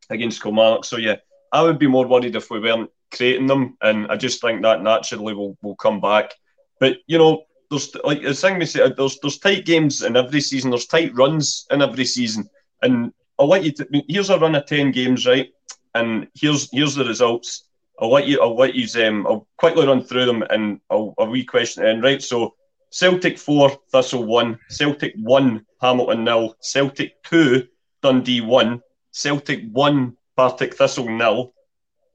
against 0.10 0.42
Kilmarnock? 0.42 0.86
So 0.86 0.98
yeah, 0.98 1.18
I 1.52 1.62
would 1.62 1.80
be 1.80 1.88
more 1.88 2.08
worried 2.08 2.36
if 2.36 2.50
we 2.50 2.60
weren't 2.60 2.90
creating 3.12 3.48
them, 3.48 3.78
and 3.82 4.08
I 4.08 4.18
just 4.18 4.42
think 4.42 4.62
that 4.62 4.82
naturally 4.82 5.34
will 5.34 5.58
will 5.62 5.76
come 5.76 6.02
back. 6.02 6.34
But 6.80 6.98
you 7.08 7.18
know, 7.18 7.44
there's 7.70 7.94
like 8.04 8.22
the 8.22 8.34
thing 8.34 8.60
we 8.60 8.66
say, 8.66 8.92
there's 8.96 9.20
there's 9.20 9.38
tight 9.38 9.66
games 9.66 10.02
in 10.04 10.18
every 10.18 10.42
season. 10.42 10.72
There's 10.72 10.88
tight 10.88 11.14
runs 11.16 11.66
in 11.72 11.82
every 11.82 12.06
season, 12.06 12.50
and 12.82 13.14
I'll 13.40 13.48
let 13.48 13.64
you. 13.64 13.74
Here's 14.08 14.30
a 14.30 14.40
run 14.40 14.56
of 14.56 14.66
ten 14.66 14.92
games, 14.92 15.26
right? 15.26 15.50
And 15.96 16.28
here's 16.34 16.70
here's 16.72 16.96
the 16.96 17.06
results. 17.06 17.66
I'll 18.00 18.12
let 18.12 18.28
you. 18.28 18.42
I'll 18.42 18.56
let 18.56 18.76
you. 18.76 18.88
Um, 19.06 19.28
I'll 19.28 19.48
quickly 19.58 19.86
run 19.86 20.04
through 20.04 20.26
them, 20.26 20.44
and 20.50 20.80
I'll 20.90 21.14
a 21.18 21.26
wee 21.26 21.46
question. 21.46 21.86
And 21.86 22.04
right, 22.04 22.22
so 22.22 22.56
Celtic 22.94 23.40
four, 23.40 23.72
Thistle 23.92 24.24
one, 24.24 24.60
Celtic 24.70 25.16
one, 25.18 25.66
Hamilton 25.82 26.24
nil, 26.24 26.56
Celtic 26.62 27.24
two, 27.24 27.68
Dundee 28.04 28.42
one, 28.42 28.84
Celtic 29.12 29.64
one, 29.72 30.16
Partick 30.38 30.76
Thistle 30.76 31.10
nil, 31.10 31.56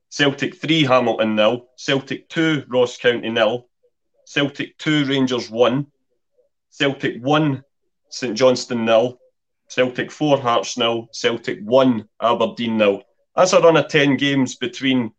Celtic 0.09 0.55
three, 0.55 0.85
Hamilton 0.85 1.35
nil, 1.35 1.67
Celtic 1.77 2.29
two, 2.29 2.63
Ross 2.69 2.97
County 2.97 3.29
nil, 3.29 3.67
Celtic 4.25 4.79
two, 4.79 5.05
Rangers 5.07 5.51
one, 5.51 5.89
Celtic 6.71 7.21
one, 7.25 7.65
St 8.11 8.37
Johnstone 8.37 8.85
nil, 8.85 9.19
Celtic 9.67 10.13
four, 10.13 10.39
Hearts 10.39 10.79
nil, 10.79 11.09
Celtic 11.11 11.59
one, 11.65 12.09
Aberdeen 12.23 12.79
nil. 12.79 13.03
That's 13.35 13.53
a 13.53 13.59
run 13.59 13.79
of 13.79 13.89
ten 13.89 14.17
games 14.17 14.55
between 14.55 15.11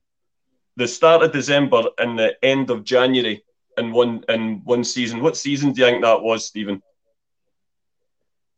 the 0.78 0.88
start 0.88 1.22
of 1.22 1.34
December 1.34 1.84
and 1.98 2.18
the 2.18 2.38
end 2.42 2.70
of 2.70 2.86
January 2.86 3.44
in 3.80 3.92
one 3.92 4.24
in 4.30 4.62
one 4.64 4.84
season. 4.84 5.22
What 5.22 5.38
season 5.38 5.72
do 5.72 5.82
you 5.82 5.88
think 5.88 6.04
that 6.04 6.22
was, 6.22 6.46
Stephen? 6.46 6.82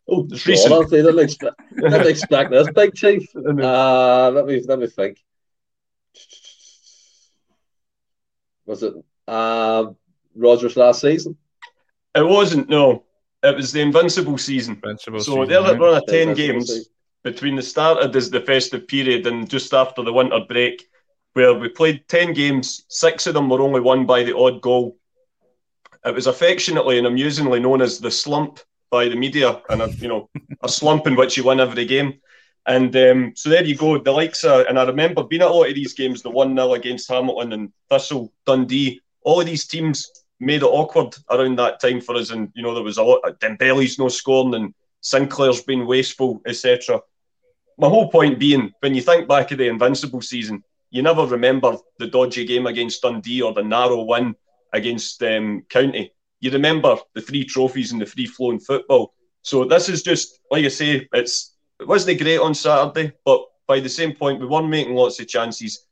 Oh, 0.10 0.28
it's 0.30 0.46
recent. 0.46 0.74
Honestly, 0.74 1.02
didn't 1.02 1.20
expect, 1.20 1.56
didn't 1.76 2.08
expect 2.08 2.52
this, 2.52 2.68
Big 2.76 2.94
Chief. 2.94 3.28
Uh, 3.36 4.32
let 4.32 4.46
me 4.46 4.62
let 4.68 4.80
me 4.80 4.88
think. 4.88 5.18
Was 8.66 8.84
it 8.84 8.94
uh, 9.28 9.86
Rodgers 10.36 10.76
last 10.76 11.02
season? 11.02 11.38
It 12.16 12.26
wasn't. 12.26 12.70
No, 12.70 13.06
it 13.44 13.56
was 13.56 13.72
the 13.72 13.82
Invincible 13.82 14.38
season. 14.38 14.76
Invincible 14.76 15.22
so 15.22 15.46
they're 15.46 15.62
right? 15.62 15.80
run 15.80 15.98
of 15.98 16.06
ten 16.08 16.34
games 16.34 16.68
season. 16.68 16.86
between 17.24 17.56
the 17.56 17.62
start 17.62 18.00
of 18.00 18.12
the 18.12 18.42
festive 18.42 18.88
period 18.88 19.28
and 19.28 19.50
just 19.50 19.74
after 19.74 20.04
the 20.04 20.14
winter 20.14 20.40
break 20.48 20.88
where 21.34 21.54
we 21.54 21.70
played 21.70 22.08
10 22.08 22.34
games, 22.34 22.84
six 22.90 23.28
of 23.28 23.34
them 23.34 23.50
were 23.50 23.62
only 23.62 23.80
won 23.80 24.06
by 24.06 24.24
the 24.24 24.36
odd 24.36 24.62
goal. 24.62 24.98
It 26.06 26.16
was 26.16 26.28
affectionately 26.28 26.98
and 26.98 27.08
amusingly 27.08 27.60
known 27.60 27.82
as 27.82 28.00
the 28.00 28.12
slump 28.12 28.60
by 28.90 29.08
the 29.08 29.16
media, 29.16 29.62
and 29.70 29.82
a, 29.82 29.90
you 29.92 30.08
know, 30.08 30.30
a 30.64 30.70
slump 30.70 31.08
in 31.08 31.16
which 31.16 31.38
you 31.38 31.46
win 31.46 31.60
every 31.60 31.86
game. 31.86 32.20
And 32.66 32.96
um, 32.96 33.34
so 33.36 33.50
there 33.50 33.64
you 33.64 33.76
go. 33.76 33.98
The 33.98 34.12
likes 34.12 34.44
of, 34.44 34.68
and 34.68 34.78
I 34.78 34.84
remember 34.84 35.24
being 35.24 35.42
at 35.42 35.48
a 35.48 35.54
lot 35.54 35.70
of 35.70 35.76
these 35.76 35.94
games, 35.94 36.22
the 36.22 36.30
1 36.30 36.56
0 36.56 36.74
against 36.74 37.10
Hamilton 37.10 37.54
and 37.54 37.74
Thistle, 37.90 38.32
Dundee, 38.46 39.02
all 39.24 39.40
of 39.40 39.48
these 39.48 39.66
teams 39.66 40.12
made 40.40 40.62
it 40.62 40.66
awkward 40.66 41.16
around 41.30 41.58
that 41.58 41.80
time 41.80 42.02
for 42.02 42.16
us. 42.16 42.32
And, 42.32 42.52
you 42.54 42.62
know, 42.62 42.74
there 42.74 42.84
was 42.84 42.98
a 42.98 43.04
lot 43.04 43.22
of 43.24 43.40
Dembele's 43.40 43.98
no 43.98 44.10
scoring 44.10 44.56
and 44.56 44.74
Sinclair's 45.02 45.64
been 45.64 45.88
wasteful, 45.88 46.42
etc. 46.46 47.00
My 47.78 47.88
whole 47.88 48.10
point 48.12 48.40
being, 48.40 48.74
when 48.80 48.94
you 48.94 49.02
think 49.02 49.28
back 49.28 49.52
of 49.52 49.58
the 49.58 49.68
Invincible 49.68 50.22
season, 50.22 50.64
you 50.92 51.02
never 51.02 51.26
remember 51.26 51.78
the 51.98 52.08
dodgy 52.08 52.46
game 52.46 52.68
against 52.68 53.02
Dundee 53.02 53.42
or 53.42 53.54
the 53.54 53.64
narrow 53.64 54.04
win 54.04 54.36
against 54.74 55.22
um, 55.24 55.64
County. 55.70 56.14
You 56.40 56.52
remember 56.52 56.98
the 57.14 57.22
three 57.22 57.46
trophies 57.46 57.92
and 57.92 58.02
the 58.02 58.06
free 58.06 58.26
flowing 58.26 58.60
football. 58.60 59.14
So 59.44 59.66
this 59.66 59.90
is 59.90 60.04
just 60.04 60.40
like 60.50 60.66
I 60.66 60.70
say, 60.70 61.08
it's 61.14 61.56
it 61.80 61.88
wasn't 61.88 62.20
great 62.20 62.40
on 62.40 62.54
Saturday, 62.54 63.14
but 63.26 63.44
by 63.68 63.80
the 63.80 63.90
same 63.90 64.14
point, 64.14 64.40
we 64.40 64.46
weren't 64.46 64.70
making 64.70 64.96
lots 64.96 65.20
of 65.20 65.28
chances, 65.28 65.88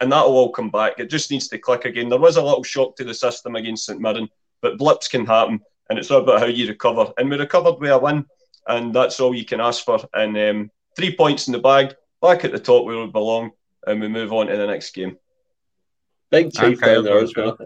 and 0.00 0.10
that'll 0.10 0.36
all 0.36 0.50
come 0.50 0.70
back. 0.70 0.94
It 0.98 1.10
just 1.10 1.30
needs 1.30 1.48
to 1.48 1.58
click 1.58 1.84
again. 1.84 2.08
There 2.08 2.18
was 2.18 2.36
a 2.36 2.42
little 2.42 2.64
shock 2.64 2.96
to 2.96 3.04
the 3.04 3.14
system 3.14 3.54
against 3.54 3.86
St 3.86 4.00
Mirren, 4.00 4.28
but 4.62 4.78
blips 4.78 5.08
can 5.08 5.26
happen, 5.26 5.60
and 5.88 5.98
it's 5.98 6.10
all 6.10 6.22
about 6.22 6.40
how 6.40 6.46
you 6.46 6.66
recover. 6.66 7.12
And 7.18 7.30
we 7.30 7.36
recovered 7.36 7.78
with 7.78 7.90
a 7.90 7.98
win, 7.98 8.24
and 8.66 8.94
that's 8.94 9.20
all 9.20 9.34
you 9.34 9.44
can 9.44 9.60
ask 9.60 9.84
for. 9.84 10.00
And 10.14 10.36
um, 10.36 10.70
three 10.96 11.14
points 11.14 11.46
in 11.46 11.52
the 11.52 11.58
bag, 11.58 11.94
back 12.20 12.44
at 12.44 12.52
the 12.52 12.58
top 12.58 12.84
where 12.84 12.98
we 12.98 13.06
belong 13.06 13.52
and 13.86 14.00
we 14.00 14.08
move 14.08 14.32
on 14.32 14.48
to 14.48 14.56
the 14.56 14.66
next 14.66 14.92
game. 14.92 15.16
Big 16.30 16.52
chief 16.52 16.80
down 16.80 17.04
there 17.04 17.18
as 17.18 17.34
well. 17.34 17.58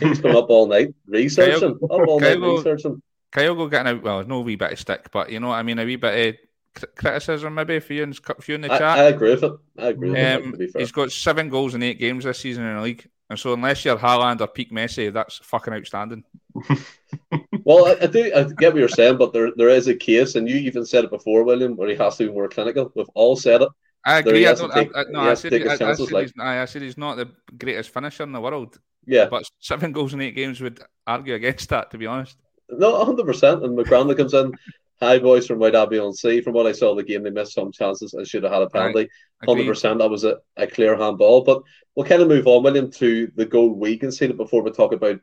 He's 0.00 0.20
been 0.20 0.36
up 0.36 0.50
all 0.50 0.66
night 0.66 0.94
researching. 1.06 1.78
up 1.82 1.90
all 1.90 2.20
night 2.20 2.38
go, 2.38 2.56
researching. 2.56 3.02
Kyle 3.32 3.68
getting 3.68 3.94
out. 3.94 4.02
Well, 4.02 4.24
no 4.24 4.40
wee 4.40 4.56
bit 4.56 4.72
of 4.72 4.78
stick, 4.78 5.10
but 5.12 5.30
you 5.30 5.40
know, 5.40 5.48
what 5.48 5.54
I 5.54 5.62
mean, 5.62 5.78
a 5.78 5.84
wee 5.84 5.96
bit 5.96 6.36
of 6.74 6.84
criticism 6.96 7.54
maybe 7.54 7.80
for 7.80 7.92
you 7.92 8.02
in, 8.04 8.12
for 8.12 8.36
you 8.46 8.54
in 8.54 8.60
the 8.62 8.72
I, 8.72 8.78
chat. 8.78 8.98
I 8.98 9.04
agree 9.04 9.30
with 9.30 9.44
it. 9.44 9.52
I 9.78 9.88
agree 9.88 10.10
with 10.10 10.44
um, 10.44 10.54
it. 10.58 10.70
He's 10.76 10.92
got 10.92 11.10
seven 11.10 11.48
goals 11.48 11.74
in 11.74 11.82
eight 11.82 11.98
games 11.98 12.24
this 12.24 12.38
season 12.38 12.64
in 12.64 12.76
the 12.76 12.82
league, 12.82 13.08
and 13.30 13.38
so 13.38 13.52
unless 13.52 13.84
you're 13.84 13.96
Haaland 13.96 14.40
or 14.40 14.46
peak 14.46 14.72
Messi, 14.72 15.12
that's 15.12 15.38
fucking 15.38 15.72
outstanding. 15.72 16.24
well, 17.64 17.86
I, 17.86 17.96
I, 18.02 18.06
do 18.06 18.32
I 18.34 18.42
get 18.44 18.72
what 18.72 18.80
you're 18.80 18.88
saying, 18.88 19.16
but 19.16 19.32
there 19.32 19.50
there 19.56 19.70
is 19.70 19.88
a 19.88 19.94
case, 19.94 20.34
and 20.34 20.48
you 20.48 20.56
even 20.56 20.84
said 20.84 21.04
it 21.04 21.10
before, 21.10 21.44
William, 21.44 21.76
where 21.76 21.88
he 21.88 21.96
has 21.96 22.16
to 22.18 22.26
be 22.26 22.32
more 22.32 22.48
clinical. 22.48 22.92
We've 22.94 23.08
all 23.14 23.36
said 23.36 23.62
it. 23.62 23.68
I 24.04 24.18
agree. 24.18 24.46
I 24.46 24.54
don't. 24.54 24.72
Take, 24.72 24.96
I, 24.96 25.04
no, 25.10 25.20
I 25.20 25.34
said, 25.34 25.52
I, 25.54 25.72
I, 25.72 25.76
said 25.94 26.12
like... 26.12 26.26
he's, 26.28 26.32
I 26.40 26.64
said 26.64 26.82
he's 26.82 26.96
not 26.96 27.16
the 27.16 27.30
greatest 27.56 27.90
finisher 27.90 28.22
in 28.22 28.32
the 28.32 28.40
world. 28.40 28.78
Yeah, 29.06 29.26
but 29.30 29.44
seven 29.60 29.92
goals 29.96 30.14
in 30.14 30.20
eight 30.20 30.34
games 30.34 30.60
would 30.60 30.80
argue 31.06 31.34
against 31.34 31.68
that. 31.70 31.90
To 31.90 31.98
be 31.98 32.06
honest. 32.06 32.36
No, 32.70 33.04
hundred 33.04 33.26
percent. 33.26 33.64
And 33.64 33.76
McGranda 33.76 34.16
comes 34.16 34.34
in. 34.34 34.52
High 35.00 35.18
voice 35.18 35.46
from 35.46 35.60
White 35.60 35.76
Abbey 35.76 36.00
on 36.00 36.12
C. 36.12 36.40
From 36.40 36.54
what 36.54 36.66
I 36.66 36.72
saw 36.72 36.94
the 36.96 37.04
game, 37.04 37.22
they 37.22 37.30
missed 37.30 37.52
some 37.52 37.70
chances 37.70 38.14
and 38.14 38.26
should 38.26 38.42
have 38.42 38.52
had 38.52 38.62
a 38.62 38.68
penalty. 38.68 39.08
Hundred 39.46 39.66
percent. 39.66 40.00
That 40.00 40.10
was 40.10 40.24
a, 40.24 40.38
a 40.56 40.66
clear 40.66 40.96
handball. 40.96 41.44
But 41.44 41.62
we'll 41.94 42.06
kind 42.06 42.20
of 42.20 42.26
move 42.26 42.48
on, 42.48 42.64
William, 42.64 42.90
to 42.92 43.30
the 43.36 43.46
goal 43.46 43.70
we 43.70 43.96
conceded 43.96 44.36
before 44.36 44.62
we 44.62 44.72
talk 44.72 44.92
about 44.92 45.20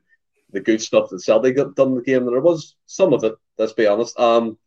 the 0.52 0.62
good 0.62 0.82
stuff 0.82 1.10
that 1.10 1.20
Celtic 1.20 1.58
got 1.58 1.76
done 1.76 1.90
in 1.90 1.96
the 1.96 2.04
game. 2.04 2.24
And 2.24 2.32
there 2.32 2.40
was 2.40 2.76
some 2.86 3.12
of 3.12 3.26
it. 3.26 3.34
Let's 3.58 3.74
be 3.74 3.86
honest. 3.86 4.18
Um, 4.18 4.58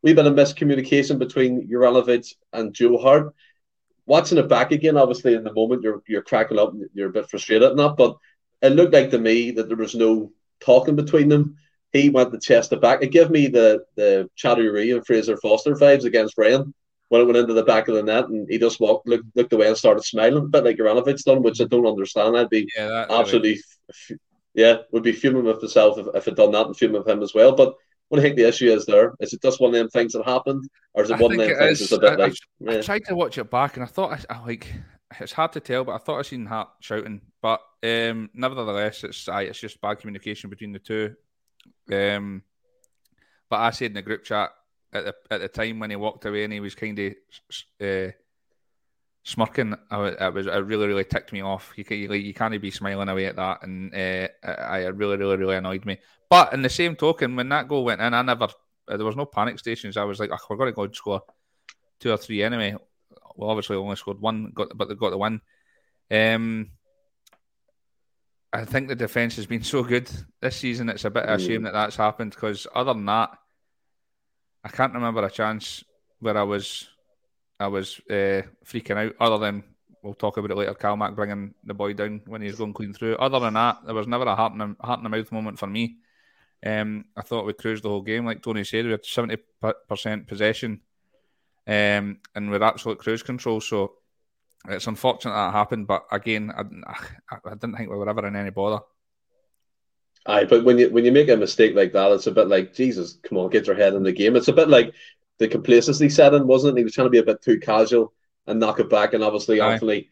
we've 0.00 0.14
been 0.14 0.26
a 0.28 0.30
miscommunication 0.30 1.18
between 1.18 1.68
Juranovic 1.68 2.32
and 2.52 2.72
Joe 2.72 2.98
Hart 2.98 3.34
watching 4.06 4.38
it 4.38 4.48
back 4.48 4.72
again, 4.72 4.96
obviously 4.96 5.34
in 5.34 5.44
the 5.44 5.52
moment 5.52 5.82
you're 5.82 6.02
you're 6.06 6.22
cracking 6.22 6.58
up, 6.58 6.72
and 6.72 6.88
you're 6.94 7.08
a 7.08 7.12
bit 7.12 7.28
frustrated 7.28 7.70
and 7.70 7.78
that, 7.78 7.96
but 7.96 8.16
it 8.62 8.70
looked 8.70 8.94
like 8.94 9.10
to 9.10 9.18
me 9.18 9.50
that 9.52 9.68
there 9.68 9.76
was 9.76 9.94
no 9.94 10.32
talking 10.60 10.96
between 10.96 11.28
them. 11.28 11.56
He 11.92 12.08
went 12.08 12.32
the 12.32 12.38
chest 12.38 12.70
to 12.70 12.76
back. 12.76 13.02
It 13.02 13.10
gave 13.10 13.30
me 13.30 13.48
the 13.48 13.84
the 13.96 14.30
Chattahoochee 14.36 14.92
and 14.92 15.06
Fraser 15.06 15.36
Forster 15.36 15.74
vibes 15.74 16.04
against 16.04 16.38
Ryan 16.38 16.72
when 17.12 17.20
it 17.20 17.24
went 17.24 17.36
into 17.36 17.52
the 17.52 17.64
back 17.64 17.88
of 17.88 17.94
the 17.94 18.02
net 18.02 18.28
and 18.28 18.48
he 18.48 18.58
just 18.58 18.80
walked 18.80 19.06
looked 19.06 19.26
looked 19.34 19.52
away 19.52 19.68
and 19.68 19.76
started 19.76 20.02
smiling, 20.02 20.44
a 20.44 20.48
bit 20.48 20.64
like 20.64 20.78
Juranovic's 20.78 21.24
done, 21.24 21.42
which 21.42 21.60
I 21.60 21.64
don't 21.64 21.86
understand. 21.86 22.38
I'd 22.38 22.48
be 22.48 22.66
yeah, 22.74 23.04
absolutely 23.10 23.60
really... 24.08 24.20
yeah, 24.54 24.76
would 24.92 25.02
be 25.02 25.12
fuming 25.12 25.44
with 25.44 25.60
myself 25.60 25.98
if, 25.98 26.06
if 26.14 26.26
I'd 26.26 26.36
done 26.36 26.52
that 26.52 26.68
and 26.68 26.76
fuming 26.76 27.02
with 27.02 27.08
him 27.08 27.22
as 27.22 27.34
well. 27.34 27.52
But 27.54 27.74
what 28.08 28.18
I 28.18 28.22
think 28.22 28.36
the 28.36 28.48
issue 28.48 28.70
is 28.70 28.86
there? 28.86 29.12
Is 29.20 29.34
it 29.34 29.42
just 29.42 29.60
one 29.60 29.68
of 29.68 29.74
them 29.74 29.90
things 29.90 30.14
that 30.14 30.24
happened, 30.24 30.66
or 30.94 31.02
is 31.02 31.10
it 31.10 31.18
I 31.18 31.20
one 31.20 31.32
of 31.32 31.38
them 31.38 31.54
things 31.54 31.80
that's 31.80 31.92
a 31.92 31.98
bit 31.98 32.12
I, 32.12 32.14
like? 32.14 32.32
I, 32.66 32.72
yeah. 32.72 32.78
I, 32.78 32.80
tried 32.80 33.04
to 33.04 33.14
watch 33.14 33.36
it 33.36 33.50
back, 33.50 33.76
and 33.76 33.84
I 33.84 33.88
thought 33.88 34.24
I, 34.30 34.34
I, 34.34 34.46
like 34.46 34.72
it's 35.20 35.32
hard 35.32 35.52
to 35.52 35.60
tell, 35.60 35.84
but 35.84 35.94
I 35.94 35.98
thought 35.98 36.18
I 36.18 36.22
seen 36.22 36.46
Hart 36.46 36.68
shouting. 36.80 37.20
But 37.40 37.60
um, 37.82 38.30
nevertheless, 38.34 39.04
it's 39.04 39.28
it's 39.28 39.60
just 39.60 39.80
bad 39.80 39.98
communication 39.98 40.50
between 40.50 40.72
the 40.72 40.78
two. 40.78 41.14
Um, 41.92 42.42
but 43.48 43.60
I 43.60 43.70
said 43.70 43.86
in 43.86 43.94
the 43.94 44.02
group 44.02 44.24
chat 44.24 44.50
at 44.92 45.04
the 45.04 45.14
at 45.30 45.40
the 45.40 45.48
time 45.48 45.78
when 45.78 45.90
he 45.90 45.96
walked 45.96 46.24
away 46.24 46.44
and 46.44 46.52
he 46.52 46.60
was 46.60 46.74
kind 46.74 46.98
of 46.98 47.14
uh, 47.80 48.12
smirking. 49.24 49.74
I, 49.90 50.28
was 50.28 50.46
it 50.46 50.50
really 50.50 50.86
really 50.86 51.04
ticked 51.04 51.32
me 51.32 51.42
off. 51.42 51.72
You, 51.76 51.84
you, 51.88 52.12
you 52.12 52.34
can't 52.34 52.60
be 52.60 52.70
smiling 52.70 53.08
away 53.08 53.26
at 53.26 53.36
that, 53.36 53.62
and 53.62 53.94
uh, 53.94 54.28
I, 54.46 54.86
really 54.86 55.16
really 55.16 55.36
really 55.36 55.56
annoyed 55.56 55.84
me. 55.84 55.98
But 56.28 56.52
in 56.52 56.62
the 56.62 56.70
same 56.70 56.96
token, 56.96 57.36
when 57.36 57.48
that 57.50 57.68
goal 57.68 57.84
went 57.84 58.00
in, 58.00 58.14
I 58.14 58.22
never 58.22 58.48
there 58.88 59.04
was 59.04 59.16
no 59.16 59.26
panic 59.26 59.58
stations. 59.58 59.96
I 59.96 60.04
was 60.04 60.20
like, 60.20 60.30
oh, 60.32 60.38
we're 60.48 60.56
going 60.56 60.70
to 60.70 60.76
go 60.76 60.84
and 60.84 60.94
score 60.94 61.22
two 62.00 62.10
or 62.10 62.16
three 62.16 62.42
anyway. 62.42 62.76
Well, 63.34 63.50
obviously 63.50 63.76
only 63.76 63.96
scored 63.96 64.20
one, 64.20 64.52
got 64.54 64.76
but 64.76 64.88
they 64.88 64.94
got 64.94 65.10
the 65.10 65.18
win. 65.18 65.40
Um, 66.10 66.70
I 68.52 68.64
think 68.66 68.88
the 68.88 68.94
defense 68.94 69.36
has 69.36 69.46
been 69.46 69.62
so 69.62 69.82
good 69.82 70.10
this 70.40 70.56
season. 70.56 70.90
It's 70.90 71.06
a 71.06 71.10
bit 71.10 71.24
of 71.24 71.40
a 71.40 71.42
shame 71.42 71.62
that 71.62 71.72
that's 71.72 71.96
happened 71.96 72.32
because 72.32 72.66
other 72.74 72.92
than 72.92 73.06
that, 73.06 73.30
I 74.62 74.68
can't 74.68 74.92
remember 74.92 75.24
a 75.24 75.30
chance 75.30 75.82
where 76.20 76.36
I 76.36 76.42
was 76.42 76.88
I 77.58 77.68
was 77.68 78.00
uh, 78.10 78.42
freaking 78.66 78.96
out. 78.98 79.14
Other 79.18 79.38
than 79.38 79.64
we'll 80.02 80.14
talk 80.14 80.36
about 80.36 80.50
it 80.50 80.56
later, 80.56 80.74
Calmac 80.74 81.14
bringing 81.14 81.54
the 81.64 81.74
boy 81.74 81.94
down 81.94 82.20
when 82.26 82.42
he's 82.42 82.56
going 82.56 82.74
clean 82.74 82.92
through. 82.92 83.16
Other 83.16 83.40
than 83.40 83.54
that, 83.54 83.78
there 83.86 83.94
was 83.94 84.06
never 84.06 84.24
a 84.24 84.34
heart 84.34 84.52
in 84.52 84.58
the, 84.58 84.76
heart 84.80 84.98
in 84.98 85.04
the 85.04 85.10
mouth 85.10 85.32
moment 85.32 85.58
for 85.58 85.66
me. 85.66 85.96
Um, 86.64 87.06
I 87.16 87.22
thought 87.22 87.46
we 87.46 87.54
cruised 87.54 87.84
the 87.84 87.88
whole 87.88 88.02
game, 88.02 88.26
like 88.26 88.42
Tony 88.42 88.64
said. 88.64 88.84
We 88.84 88.90
had 88.90 89.04
seventy 89.04 89.38
percent 89.88 90.26
possession, 90.26 90.82
um, 91.66 92.18
and 92.34 92.50
with 92.50 92.62
absolute 92.62 92.98
cruise 92.98 93.22
control. 93.22 93.60
So 93.60 93.94
it's 94.68 94.86
unfortunate 94.86 95.32
that 95.32 95.52
happened, 95.52 95.86
but 95.86 96.04
again, 96.10 96.52
I, 96.56 96.94
I, 97.30 97.50
didn't 97.50 97.76
think 97.76 97.90
we 97.90 97.96
were 97.96 98.08
ever 98.08 98.26
in 98.26 98.36
any 98.36 98.50
bother. 98.50 98.84
Aye, 100.24 100.44
but 100.44 100.64
when 100.64 100.78
you 100.78 100.88
when 100.90 101.04
you 101.04 101.10
make 101.10 101.28
a 101.28 101.36
mistake 101.36 101.74
like 101.74 101.92
that, 101.94 102.12
it's 102.12 102.28
a 102.28 102.32
bit 102.32 102.46
like 102.46 102.74
Jesus. 102.74 103.18
Come 103.24 103.38
on, 103.38 103.50
get 103.50 103.66
your 103.66 103.74
head 103.74 103.94
in 103.94 104.04
the 104.04 104.12
game. 104.12 104.36
It's 104.36 104.46
a 104.46 104.52
bit 104.52 104.68
like 104.68 104.94
the 105.38 105.48
complacency 105.48 106.08
set 106.08 106.34
in, 106.34 106.46
wasn't 106.46 106.76
it? 106.76 106.80
He 106.80 106.84
was 106.84 106.94
trying 106.94 107.06
to 107.06 107.10
be 107.10 107.18
a 107.18 107.24
bit 107.24 107.42
too 107.42 107.58
casual 107.58 108.12
and 108.46 108.60
knock 108.60 108.78
it 108.78 108.88
back, 108.88 109.14
and 109.14 109.24
obviously, 109.24 109.60
Aye. 109.60 109.72
Anthony, 109.72 110.10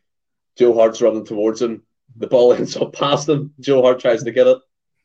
Joe 0.57 0.75
Hart's 0.75 1.01
running 1.01 1.25
towards 1.25 1.63
him. 1.63 1.85
The 2.17 2.27
ball 2.27 2.53
ends 2.55 2.77
up 2.77 2.93
past 2.93 3.29
him. 3.29 3.55
Joe 3.61 3.83
Hart 3.83 4.01
tries 4.01 4.25
to 4.25 4.33
get 4.33 4.49
it, 4.49 4.59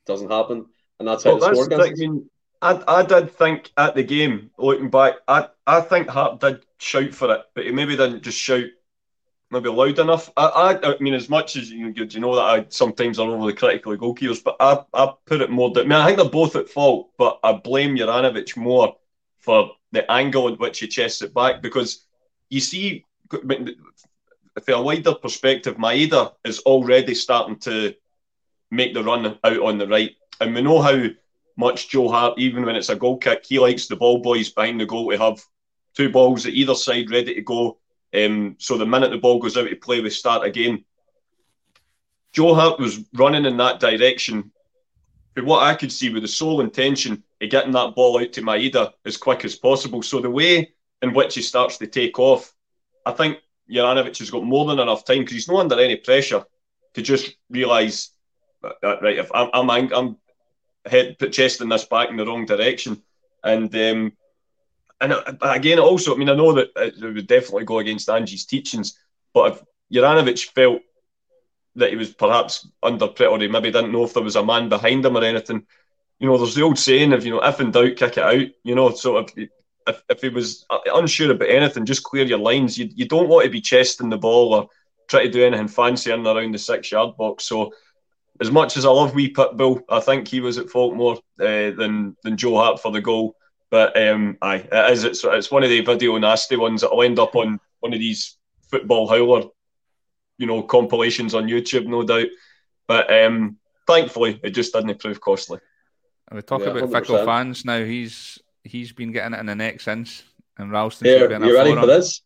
doesn't 0.08 0.32
happen, 0.32 0.66
and 1.00 1.08
that's 1.08 1.24
how 1.24 1.38
well, 1.38 1.54
the 1.54 1.66
score 1.66 1.84
I 1.86 1.92
mean, 1.92 2.30
I, 2.65 3.00
I 3.00 3.03
did 3.03 3.31
think 3.31 3.72
at 3.77 3.93
the 3.93 4.03
game, 4.03 4.50
looking 4.57 4.89
back, 4.89 5.15
I, 5.27 5.50
I 5.67 5.81
think 5.81 6.10
Hart 6.10 6.39
did 6.39 6.65
shout 6.79 7.13
for 7.13 7.31
it, 7.31 7.41
but 7.53 7.65
he 7.65 7.72
maybe 7.72 7.95
didn't 7.95 8.24
just 8.24 8.39
shout 8.39 8.65
maybe 9.51 9.69
loud 9.69 10.00
enough. 10.00 10.31
I, 10.36 10.48
I, 10.48 10.93
I 10.93 10.98
mean, 11.00 11.13
as 11.13 11.29
much 11.29 11.55
as 11.57 11.69
you, 11.69 11.93
you 11.95 12.19
know 12.19 12.36
that 12.36 12.41
I 12.41 12.65
sometimes 12.69 13.19
are 13.19 13.29
overly 13.29 13.53
critical 13.53 13.91
of 13.91 14.00
goalkeepers, 14.00 14.43
but 14.43 14.55
I, 14.60 14.84
I 14.95 15.13
put 15.27 15.41
it 15.41 15.51
more. 15.51 15.72
I 15.75 15.84
mean, 15.84 15.91
I 15.91 16.07
think 16.07 16.17
they're 16.17 16.27
both 16.27 16.55
at 16.55 16.67
fault, 16.67 17.12
but 17.19 17.39
I 17.43 17.53
blame 17.53 17.95
Juranovic 17.95 18.57
more 18.57 18.95
for 19.38 19.72
the 19.91 20.12
angle 20.12 20.48
in 20.48 20.55
which 20.55 20.79
he 20.79 20.88
chests 20.88 21.22
it 21.22 21.36
back 21.36 21.62
because 21.62 22.05
you 22.50 22.60
see, 22.60 23.05
from 23.29 23.75
a 24.67 24.81
wider 24.81 25.13
perspective, 25.13 25.77
Maeda 25.77 26.34
is 26.43 26.60
already 26.62 27.13
starting 27.13 27.60
to 27.60 27.93
make 28.72 28.95
the 28.95 29.03
run 29.03 29.38
out 29.43 29.60
on 29.60 29.77
the 29.77 29.88
right, 29.88 30.15
and 30.41 30.55
we 30.55 30.63
know 30.63 30.81
how 30.81 31.05
much 31.57 31.89
Joe 31.89 32.09
Hart, 32.09 32.38
even 32.38 32.65
when 32.65 32.75
it's 32.75 32.89
a 32.89 32.95
goal 32.95 33.17
kick, 33.17 33.45
he 33.45 33.59
likes 33.59 33.88
the 33.88 33.95
ball 33.95 34.19
boys 34.19 34.50
behind 34.50 34.79
the 34.79 34.85
goal 34.85 35.12
to 35.12 35.17
have 35.17 35.43
two 35.95 36.09
balls 36.09 36.45
at 36.45 36.53
either 36.53 36.75
side 36.75 37.09
ready 37.09 37.33
to 37.35 37.41
go 37.41 37.77
um, 38.15 38.55
so 38.59 38.77
the 38.77 38.85
minute 38.85 39.12
the 39.12 39.17
ball 39.17 39.39
goes 39.39 39.57
out 39.57 39.67
to 39.67 39.75
play, 39.75 40.00
we 40.00 40.09
start 40.09 40.45
again. 40.45 40.85
Joe 42.33 42.53
Hart 42.53 42.79
was 42.79 43.03
running 43.13 43.46
in 43.46 43.57
that 43.57 43.79
direction. 43.79 44.51
But 45.33 45.46
what 45.46 45.63
I 45.63 45.75
could 45.75 45.91
see 45.91 46.09
with 46.09 46.22
the 46.22 46.27
sole 46.27 46.61
intention 46.61 47.24
of 47.41 47.50
getting 47.50 47.74
that 47.74 47.96
ball 47.96 48.20
out 48.20 48.31
to 48.33 48.41
Maeda 48.41 48.94
as 49.05 49.18
quick 49.18 49.44
as 49.44 49.55
possible. 49.55 50.01
So 50.01 50.22
the 50.22 50.29
way 50.29 50.74
in 51.01 51.13
which 51.13 51.35
he 51.35 51.41
starts 51.41 51.77
to 51.79 51.87
take 51.87 52.18
off, 52.20 52.53
I 53.05 53.11
think 53.11 53.39
Juranovic 53.70 54.18
has 54.20 54.31
got 54.31 54.44
more 54.44 54.65
than 54.65 54.79
enough 54.79 55.03
time 55.03 55.20
because 55.20 55.33
he's 55.33 55.50
not 55.50 55.59
under 55.59 55.79
any 55.79 55.98
pressure 55.98 56.46
to 56.94 57.01
just 57.01 57.35
realise 57.50 58.11
that 58.61 59.01
right. 59.01 59.18
If 59.18 59.29
I'm 59.33 59.50
I'm, 59.53 59.94
I'm 59.94 60.18
head 60.85 61.17
put 61.19 61.33
chesting 61.33 61.69
this 61.69 61.85
back 61.85 62.09
in 62.09 62.17
the 62.17 62.25
wrong 62.25 62.45
direction, 62.45 63.01
and 63.43 63.74
um, 63.75 64.13
and 65.01 65.13
uh, 65.13 65.33
again, 65.41 65.79
also, 65.79 66.13
I 66.13 66.17
mean, 66.17 66.29
I 66.29 66.35
know 66.35 66.53
that 66.53 66.69
it 66.75 67.01
would 67.01 67.27
definitely 67.27 67.65
go 67.65 67.79
against 67.79 68.09
Ange's 68.09 68.45
teachings, 68.45 68.98
but 69.33 69.53
if 69.53 69.63
Juranovic 69.93 70.45
felt 70.53 70.81
that 71.75 71.89
he 71.89 71.95
was 71.95 72.13
perhaps 72.13 72.67
under 72.81 73.05
or 73.05 73.39
he 73.39 73.48
maybe 73.48 73.71
didn't 73.71 73.91
know 73.91 74.05
if 74.05 74.13
there 74.13 74.24
was 74.24 74.37
a 74.37 74.45
man 74.45 74.69
behind 74.69 75.05
him 75.05 75.17
or 75.17 75.24
anything, 75.24 75.65
you 76.19 76.27
know, 76.27 76.37
there's 76.37 76.55
the 76.55 76.61
old 76.61 76.79
saying 76.79 77.11
of, 77.11 77.25
you 77.25 77.31
know, 77.31 77.43
if 77.43 77.59
in 77.59 77.71
doubt, 77.71 77.98
kick 77.98 78.17
it 78.17 78.19
out, 78.19 78.48
you 78.63 78.75
know, 78.75 78.91
so 78.91 79.17
if, 79.17 79.33
if, 79.35 80.03
if 80.09 80.21
he 80.21 80.29
was 80.29 80.65
unsure 80.85 81.31
about 81.31 81.50
anything, 81.50 81.85
just 81.85 82.03
clear 82.03 82.25
your 82.25 82.39
lines. 82.39 82.77
You, 82.77 82.89
you 82.95 83.05
don't 83.07 83.27
want 83.27 83.43
to 83.43 83.51
be 83.51 83.59
chesting 83.61 84.09
the 84.09 84.17
ball 84.17 84.53
or 84.53 84.69
try 85.09 85.25
to 85.25 85.31
do 85.31 85.43
anything 85.43 85.67
fancy 85.67 86.11
in 86.11 86.25
around 86.25 86.53
the 86.53 86.57
six 86.57 86.91
yard 86.91 87.17
box. 87.17 87.43
So, 87.43 87.74
as 88.41 88.51
much 88.51 88.77
as 88.77 88.85
I 88.85 88.89
love 88.89 89.15
wee 89.15 89.33
Pitbull, 89.33 89.81
I 89.89 90.00
think 90.00 90.27
he 90.27 90.41
was 90.41 90.57
at 90.57 90.69
fault 90.69 90.95
more 90.95 91.15
uh, 91.39 91.71
than 91.71 92.15
than 92.24 92.37
Joe 92.37 92.55
Hart 92.55 92.81
for 92.81 92.91
the 92.91 93.01
goal. 93.01 93.35
But 93.71 94.00
um, 94.01 94.37
aye, 94.41 94.67
it 94.71 94.91
is. 94.91 95.03
It's, 95.03 95.24
it's 95.24 95.51
one 95.51 95.63
of 95.63 95.69
the 95.69 95.81
video 95.81 96.17
nasty 96.17 96.55
ones 96.55 96.81
that'll 96.81 97.01
end 97.01 97.19
up 97.19 97.35
on 97.35 97.59
one 97.79 97.93
of 97.93 98.00
these 98.00 98.37
football 98.69 99.07
howler, 99.07 99.50
you 100.37 100.48
know, 100.48 100.61
compilations 100.63 101.33
on 101.33 101.48
YouTube, 101.48 101.87
no 101.87 102.03
doubt. 102.03 102.27
But 102.87 103.11
um, 103.11 103.57
thankfully, 103.87 104.39
it 104.43 104.51
just 104.51 104.74
didn't 104.74 105.00
prove 105.00 105.21
costly. 105.21 105.59
And 106.27 106.37
we 106.37 106.41
talk 106.41 106.61
yeah, 106.61 106.67
about 106.67 106.89
100%. 106.89 106.91
fickle 106.91 107.25
fans 107.25 107.65
now. 107.65 107.83
He's 107.83 108.39
he's 108.63 108.91
been 108.91 109.11
getting 109.11 109.33
it 109.33 109.39
in 109.39 109.45
the 109.45 109.55
neck 109.55 109.81
since, 109.81 110.24
and 110.57 110.71
Ralston. 110.71 111.07
Yeah, 111.07 111.37
you 111.45 111.55
ready 111.55 111.75
for 111.75 111.85
this? 111.85 112.21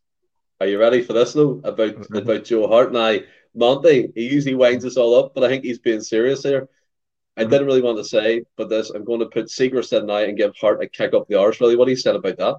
Are 0.62 0.68
you 0.68 0.80
ready 0.80 1.02
for 1.02 1.14
this 1.14 1.34
though? 1.34 1.62
About 1.64 1.96
about 2.14 2.44
Joe 2.46 2.68
Hart 2.68 2.92
now, 2.92 3.18
Monty. 3.56 4.12
He 4.16 4.30
usually 4.30 4.56
winds 4.56 4.86
us 4.86 4.98
all 4.98 5.16
up, 5.16 5.34
but 5.34 5.44
I 5.44 5.48
think 5.48 5.64
he's 5.64 5.80
being 5.80 6.02
serious 6.02 6.44
here. 6.44 6.70
I 7.38 7.46
didn't 7.46 7.68
really 7.68 7.82
want 7.82 7.98
to 7.98 8.04
say, 8.04 8.44
but 8.58 8.70
this 8.70 8.90
I'm 8.90 9.06
going 9.06 9.22
to 9.22 9.26
put 9.26 9.46
Siegrist 9.46 9.98
in 9.98 10.08
now 10.08 10.18
and 10.18 10.38
give 10.38 10.56
Hart 10.58 10.84
a 10.84 10.88
kick 10.88 11.14
up 11.14 11.28
the 11.28 11.40
arse. 11.40 11.62
Really, 11.62 11.78
what 11.78 11.88
he 11.88 11.96
said 11.96 12.16
about 12.16 12.38
that? 12.38 12.56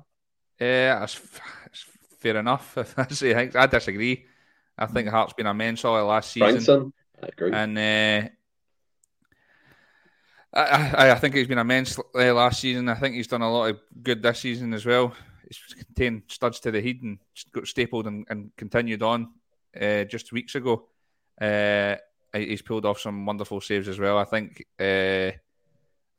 Yeah, 0.59 1.05
it's, 1.05 1.21
it's 1.67 1.85
fair 2.19 2.37
enough. 2.39 2.77
I 2.97 3.67
disagree. 3.67 4.25
I 4.79 4.87
think 4.87 5.09
mm. 5.09 5.11
Hart's 5.11 5.35
been 5.35 5.47
a 5.47 5.55
main 5.55 5.77
solid 5.77 6.05
last 6.05 6.33
season. 6.33 6.93
I 7.23 7.27
agree. 7.27 7.53
And 7.53 7.79
uh, 7.79 8.29
I, 10.53 11.11
I, 11.11 11.15
think 11.17 11.35
he's 11.35 11.47
been 11.47 11.59
immense 11.59 11.99
uh, 11.99 12.35
last 12.35 12.61
season. 12.61 12.89
I 12.89 12.95
think 12.95 13.15
he's 13.15 13.27
done 13.27 13.43
a 13.43 13.53
lot 13.53 13.71
of 13.71 13.81
good 14.03 14.23
this 14.23 14.41
season 14.41 14.73
as 14.73 14.87
well. 14.87 15.15
He's 15.47 15.85
contained 15.85 16.23
studs 16.29 16.61
to 16.61 16.71
the 16.71 16.81
head 16.81 17.01
and 17.03 17.19
got 17.53 17.67
stapled 17.67 18.07
and, 18.07 18.27
and 18.31 18.51
continued 18.57 19.03
on 19.03 19.29
uh, 19.79 20.05
just 20.05 20.33
weeks 20.33 20.55
ago. 20.55 20.87
Uh, 21.41 21.97
he's 22.33 22.63
pulled 22.63 22.87
off 22.87 23.01
some 23.01 23.27
wonderful 23.27 23.61
saves 23.61 23.89
as 23.89 23.99
well. 23.99 24.19
I 24.19 24.25
think 24.25 24.65
uh, 24.79 25.33
I 25.33 25.35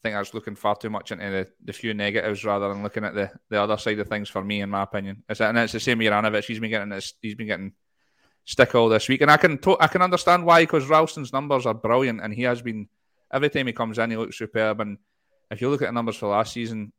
think 0.03 0.15
that's 0.15 0.33
looking 0.33 0.55
far 0.55 0.75
too 0.75 0.89
much 0.89 1.11
into 1.11 1.29
the, 1.29 1.47
the 1.63 1.73
few 1.73 1.93
negatives 1.93 2.43
rather 2.43 2.69
than 2.69 2.81
looking 2.81 3.03
at 3.03 3.13
the, 3.13 3.31
the 3.49 3.61
other 3.61 3.77
side 3.77 3.99
of 3.99 4.07
things 4.07 4.29
for 4.29 4.43
me, 4.43 4.61
in 4.61 4.69
my 4.69 4.81
opinion. 4.81 5.23
It's, 5.29 5.41
and 5.41 5.57
it's 5.57 5.73
the 5.73 5.79
same 5.79 5.99
with 5.99 6.07
Juranovic. 6.07 6.45
He's 6.45 6.59
been 6.59 6.71
getting 6.71 6.89
this, 6.89 7.13
he's 7.21 7.35
been 7.35 7.47
getting 7.47 7.73
stick 8.43 8.73
all 8.73 8.89
this 8.89 9.07
week, 9.07 9.21
and 9.21 9.29
I 9.29 9.37
can 9.37 9.59
to, 9.59 9.77
I 9.79 9.87
can 9.87 10.01
understand 10.01 10.45
why 10.45 10.63
because 10.63 10.87
Ralston's 10.87 11.31
numbers 11.31 11.67
are 11.67 11.75
brilliant, 11.75 12.21
and 12.21 12.33
he 12.33 12.43
has 12.43 12.61
been 12.61 12.89
every 13.31 13.49
time 13.49 13.67
he 13.67 13.73
comes 13.73 13.99
in, 13.99 14.09
he 14.09 14.17
looks 14.17 14.37
superb. 14.37 14.81
And 14.81 14.97
if 15.51 15.61
you 15.61 15.69
look 15.69 15.81
at 15.81 15.87
the 15.87 15.91
numbers 15.91 16.15
for 16.15 16.29
last 16.29 16.53
season, 16.53 16.93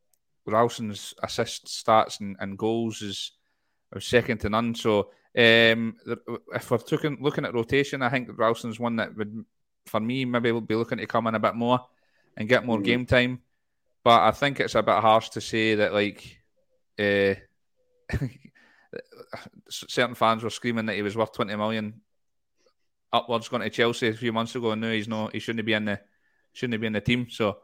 Ralston's 0.47 1.15
assist 1.23 1.67
stats 1.67 2.21
and, 2.21 2.37
and 2.41 2.59
goals 2.59 3.03
is, 3.03 3.33
is 3.95 4.07
second 4.07 4.39
to 4.39 4.51
none. 4.51 4.75
So 4.75 5.11
um, 5.37 5.97
if 6.55 6.71
we're 6.71 6.79
looking, 6.91 7.19
looking 7.21 7.45
at 7.45 7.55
rotation, 7.55 8.03
I 8.03 8.11
think 8.11 8.29
Ralston's 8.37 8.79
one 8.79 8.97
that 8.97 9.17
would, 9.17 9.45
for 9.87 10.01
me, 10.01 10.25
maybe 10.25 10.53
be 10.61 10.75
looking 10.75 10.99
to 10.99 11.07
come 11.07 11.27
in 11.27 11.35
a 11.35 11.41
bit 11.41 11.55
more 11.55 11.81
and 12.37 12.49
get 12.49 12.67
more 12.67 12.79
mm. 12.79 12.85
game 12.85 13.07
time. 13.07 13.41
But 14.05 14.23
I 14.23 14.31
think 14.33 14.61
it's 14.61 14.75
a 14.75 14.83
bit 14.83 15.01
harsh 15.01 15.31
to 15.31 15.41
say 15.41 15.77
that, 15.77 15.93
like, 15.93 16.39
uh, 16.99 17.35
certain 19.69 20.15
fans 20.15 20.43
were 20.43 20.51
screaming 20.51 20.87
that 20.87 20.97
he 20.97 21.03
was 21.03 21.17
worth 21.17 21.33
20 21.33 21.55
million 21.57 22.01
upwards 23.13 23.49
going 23.49 23.63
to 23.63 23.71
Chelsea 23.71 24.09
a 24.09 24.15
few 24.15 24.33
months 24.33 24.55
ago. 24.55 24.73
And 24.73 24.83
now 24.83 24.91
he's 24.91 25.09
not, 25.09 25.33
he 25.33 25.39
shouldn't 25.39 25.65
be 25.65 25.73
in 25.73 25.87
the, 25.87 26.01
shouldn't 26.53 26.81
be 26.81 26.87
in 26.87 26.93
the 26.93 27.01
team. 27.01 27.29
So, 27.31 27.59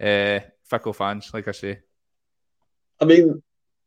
uh, 0.00 0.40
fickle 0.64 0.92
fans, 0.92 1.30
like 1.34 1.48
I 1.48 1.52
say. 1.52 1.80
I 3.00 3.04
mean, 3.06 3.42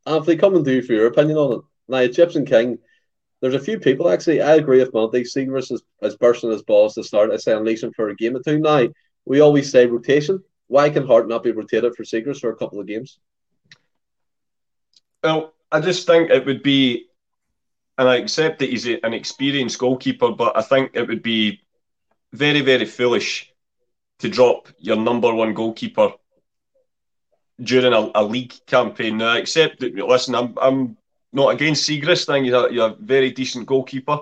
Anthony, 0.05 0.37
come 0.37 0.55
and 0.55 0.65
do 0.65 0.81
for 0.81 0.93
your 0.93 1.07
opinion 1.07 1.37
on 1.37 1.53
it. 1.53 1.61
Now, 1.87 1.97
Egyptian 1.97 2.45
King, 2.45 2.79
there's 3.43 3.55
a 3.55 3.59
few 3.59 3.77
people 3.77 4.09
actually. 4.09 4.41
I 4.41 4.55
agree 4.55 4.79
with 4.79 4.93
Monty. 4.93 5.23
Siegrist 5.23 5.73
is, 5.73 5.83
is 6.01 6.15
bursting 6.15 6.49
his 6.49 6.63
balls 6.63 6.93
to 6.93 7.03
start. 7.03 7.29
I 7.29 7.35
say 7.35 7.51
unleashing 7.51 7.91
for 7.91 8.07
a 8.07 8.15
game 8.15 8.37
or 8.37 8.41
two. 8.41 8.57
Now 8.57 8.87
we 9.25 9.41
always 9.41 9.69
say 9.69 9.85
rotation. 9.85 10.41
Why 10.67 10.89
can 10.89 11.05
Hart 11.05 11.27
not 11.27 11.43
be 11.43 11.51
rotated 11.51 11.93
for 11.93 12.03
Siegrist 12.03 12.39
for 12.39 12.51
a 12.51 12.55
couple 12.55 12.79
of 12.79 12.87
games? 12.87 13.19
Well, 15.21 15.53
I 15.69 15.81
just 15.81 16.07
think 16.07 16.29
it 16.29 16.45
would 16.45 16.63
be, 16.63 17.07
and 17.97 18.07
I 18.07 18.15
accept 18.15 18.59
that 18.59 18.69
he's 18.69 18.87
an 18.87 19.13
experienced 19.13 19.77
goalkeeper, 19.77 20.31
but 20.31 20.55
I 20.55 20.61
think 20.61 20.91
it 20.93 21.05
would 21.05 21.21
be 21.21 21.59
very, 22.31 22.61
very 22.61 22.85
foolish 22.85 23.51
to 24.19 24.29
drop 24.29 24.69
your 24.77 24.95
number 24.95 25.33
one 25.33 25.53
goalkeeper 25.53 26.13
during 27.61 27.91
a, 27.91 28.09
a 28.15 28.23
league 28.23 28.53
campaign. 28.67 29.17
Now, 29.17 29.33
I 29.33 29.39
accept 29.39 29.81
that. 29.81 29.95
Listen, 29.95 30.33
I'm, 30.33 30.57
I'm 30.61 30.97
not 31.33 31.53
against 31.53 31.87
Siegrist. 31.87 32.29
I 32.29 32.33
think 32.33 32.45
he's 32.45 32.53
a, 32.53 32.69
he's 32.69 32.79
a 32.79 32.95
very 32.99 33.31
decent 33.31 33.65
goalkeeper. 33.65 34.19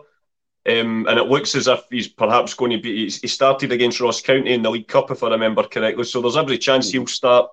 Um, 0.67 1.07
and 1.07 1.17
it 1.17 1.27
looks 1.27 1.55
as 1.55 1.67
if 1.67 1.81
he's 1.89 2.07
perhaps 2.07 2.53
going 2.53 2.71
to 2.71 2.79
be. 2.79 3.09
He 3.09 3.27
started 3.27 3.71
against 3.71 3.99
Ross 3.99 4.21
County 4.21 4.53
in 4.53 4.61
the 4.61 4.69
League 4.69 4.87
Cup, 4.87 5.09
if 5.09 5.23
I 5.23 5.29
remember 5.29 5.63
correctly. 5.63 6.03
So 6.03 6.21
there's 6.21 6.37
every 6.37 6.59
chance 6.59 6.91
he'll 6.91 7.07
start 7.07 7.49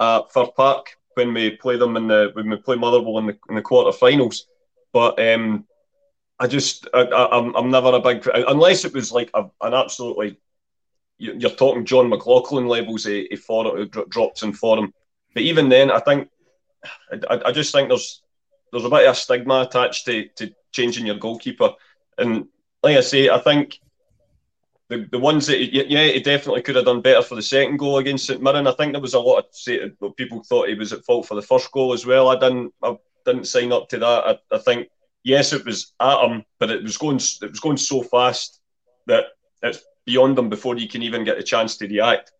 at 0.00 0.32
Fir 0.32 0.46
Park 0.56 0.96
when 1.14 1.34
we 1.34 1.50
play 1.50 1.76
them 1.76 1.96
in 1.96 2.08
the 2.08 2.30
when 2.32 2.48
we 2.48 2.56
play 2.56 2.76
Motherwell 2.76 3.18
in 3.18 3.26
the 3.26 3.38
in 3.50 3.56
the 3.56 3.62
quarterfinals. 3.62 4.44
But 4.92 5.20
um, 5.20 5.66
I 6.38 6.46
just 6.46 6.88
I, 6.94 7.02
am 7.02 7.12
I'm, 7.12 7.56
I'm 7.56 7.70
never 7.70 7.94
a 7.94 8.00
big 8.00 8.26
unless 8.34 8.86
it 8.86 8.94
was 8.94 9.12
like 9.12 9.30
a, 9.34 9.44
an 9.60 9.74
absolutely 9.74 10.38
you're 11.18 11.50
talking 11.50 11.84
John 11.84 12.08
McLaughlin 12.08 12.66
levels 12.66 13.04
he, 13.04 13.28
a 13.30 13.36
for 13.36 13.84
drops 13.84 14.42
in 14.42 14.54
for 14.54 14.78
him. 14.78 14.94
But 15.34 15.42
even 15.42 15.68
then, 15.68 15.90
I 15.90 16.00
think 16.00 16.30
I, 17.28 17.42
I 17.46 17.52
just 17.52 17.72
think 17.72 17.88
there's 17.88 18.22
there's 18.72 18.84
a 18.84 18.90
bit 18.90 19.06
of 19.06 19.12
a 19.12 19.14
stigma 19.14 19.62
attached 19.62 20.06
to, 20.06 20.28
to 20.36 20.54
changing 20.72 21.06
your 21.06 21.16
goalkeeper. 21.16 21.70
And 22.18 22.46
like 22.82 22.96
I 22.96 23.00
say, 23.00 23.28
I 23.28 23.38
think 23.38 23.80
the, 24.88 25.08
the 25.10 25.18
ones 25.18 25.46
that 25.46 25.58
yeah, 25.72 26.06
he 26.06 26.20
definitely 26.20 26.62
could 26.62 26.76
have 26.76 26.84
done 26.84 27.00
better 27.00 27.22
for 27.22 27.36
the 27.36 27.42
second 27.42 27.78
goal 27.78 27.98
against 27.98 28.26
St 28.26 28.42
Mirren. 28.42 28.66
I 28.66 28.72
think 28.72 28.92
there 28.92 29.00
was 29.00 29.14
a 29.14 29.20
lot 29.20 29.38
of 29.38 29.44
say, 29.52 29.90
people 30.16 30.42
thought 30.42 30.68
he 30.68 30.74
was 30.74 30.92
at 30.92 31.04
fault 31.04 31.26
for 31.26 31.34
the 31.36 31.42
first 31.42 31.70
goal 31.72 31.92
as 31.92 32.04
well. 32.04 32.28
I 32.28 32.38
didn't 32.38 32.74
I 32.82 32.96
didn't 33.24 33.46
sign 33.46 33.72
up 33.72 33.88
to 33.90 33.98
that. 33.98 34.04
I, 34.50 34.56
I 34.56 34.58
think 34.58 34.88
yes, 35.22 35.52
it 35.52 35.64
was 35.64 35.92
at 36.00 36.24
him, 36.24 36.44
but 36.58 36.70
it 36.70 36.82
was 36.82 36.96
going 36.96 37.16
it 37.16 37.50
was 37.50 37.60
going 37.60 37.76
so 37.76 38.02
fast 38.02 38.60
that 39.06 39.26
it's 39.62 39.82
beyond 40.06 40.38
him 40.38 40.48
before 40.48 40.76
you 40.76 40.88
can 40.88 41.02
even 41.02 41.24
get 41.24 41.38
a 41.38 41.42
chance 41.42 41.76
to 41.76 41.86
react. 41.86 42.32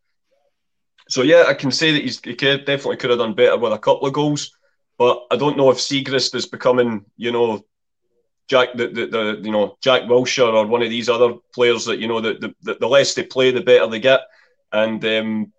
So 1.08 1.22
yeah, 1.22 1.44
I 1.48 1.54
can 1.54 1.70
say 1.70 1.92
that 1.92 2.02
he's, 2.02 2.20
he 2.20 2.34
could, 2.34 2.64
definitely 2.64 2.96
could 2.96 3.10
have 3.10 3.18
done 3.18 3.34
better 3.34 3.58
with 3.58 3.72
a 3.72 3.78
couple 3.78 4.06
of 4.06 4.12
goals, 4.12 4.56
but 5.00 5.26
I 5.30 5.36
don't 5.36 5.56
know 5.56 5.70
if 5.70 5.78
Siegrist 5.78 6.34
is 6.34 6.44
becoming, 6.44 7.06
you 7.16 7.32
know, 7.32 7.64
Jack 8.48 8.74
the, 8.74 8.88
the, 8.88 9.06
the 9.06 9.40
you 9.42 9.50
know 9.50 9.78
Jack 9.80 10.02
Wilshere 10.02 10.52
or 10.52 10.66
one 10.66 10.82
of 10.82 10.90
these 10.90 11.08
other 11.08 11.36
players 11.54 11.86
that 11.86 12.00
you 12.00 12.06
know 12.06 12.20
the, 12.20 12.54
the, 12.60 12.74
the 12.74 12.86
less 12.86 13.14
they 13.14 13.22
play, 13.22 13.50
the 13.50 13.62
better 13.62 13.86
they 13.86 13.98
get, 13.98 14.20
and 14.72 15.02
um, 15.06 15.52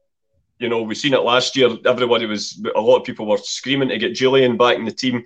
you 0.59 0.69
know 0.69 0.83
we've 0.83 0.97
seen 0.97 1.15
it 1.15 1.23
last 1.23 1.55
year. 1.55 1.75
Everybody 1.87 2.27
was 2.27 2.63
a 2.75 2.79
lot 2.79 2.97
of 2.97 3.03
people 3.03 3.25
were 3.25 3.37
screaming 3.37 3.89
to 3.89 3.97
get 3.97 4.13
Jullien 4.13 4.59
back 4.59 4.77
in 4.77 4.85
the 4.85 4.91
team 4.91 5.23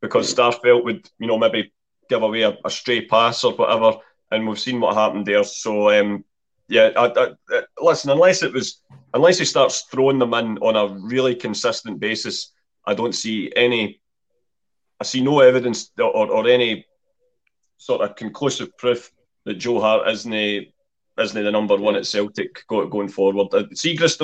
because 0.00 0.34
Starfelt 0.34 0.84
would 0.84 1.06
you 1.18 1.26
know 1.26 1.36
maybe 1.36 1.74
give 2.08 2.22
away 2.22 2.42
a, 2.42 2.56
a 2.64 2.70
stray 2.70 3.04
pass 3.04 3.44
or 3.44 3.52
whatever, 3.52 3.98
and 4.30 4.48
we've 4.48 4.58
seen 4.58 4.80
what 4.80 4.94
happened 4.94 5.26
there. 5.26 5.44
So 5.44 5.90
um, 5.90 6.24
yeah, 6.68 6.92
I, 6.96 7.06
I, 7.06 7.30
I, 7.50 7.62
listen, 7.82 8.12
unless 8.12 8.42
it 8.42 8.54
was 8.54 8.80
unless 9.12 9.38
he 9.38 9.44
starts 9.44 9.82
throwing 9.90 10.18
them 10.18 10.32
in 10.32 10.56
on 10.58 10.76
a 10.76 10.94
really 11.00 11.34
consistent 11.34 12.00
basis, 12.00 12.52
I 12.84 12.94
don't 12.94 13.14
see 13.14 13.52
any 13.54 14.00
I 15.00 15.04
see 15.04 15.22
no 15.22 15.40
evidence 15.40 15.90
or, 15.98 16.30
or 16.30 16.46
any 16.46 16.86
sort 17.78 18.02
of 18.02 18.16
conclusive 18.16 18.76
proof 18.76 19.10
that 19.46 19.54
Joe 19.54 19.80
Hart 19.80 20.06
isn't 20.08 20.32
a, 20.32 20.70
isn't 21.18 21.42
the 21.42 21.50
number 21.50 21.76
one 21.76 21.96
at 21.96 22.06
Celtic 22.06 22.66
going 22.68 23.08
forward. 23.08 23.48
Uh, 23.54 23.62
Siegrist, 23.72 24.18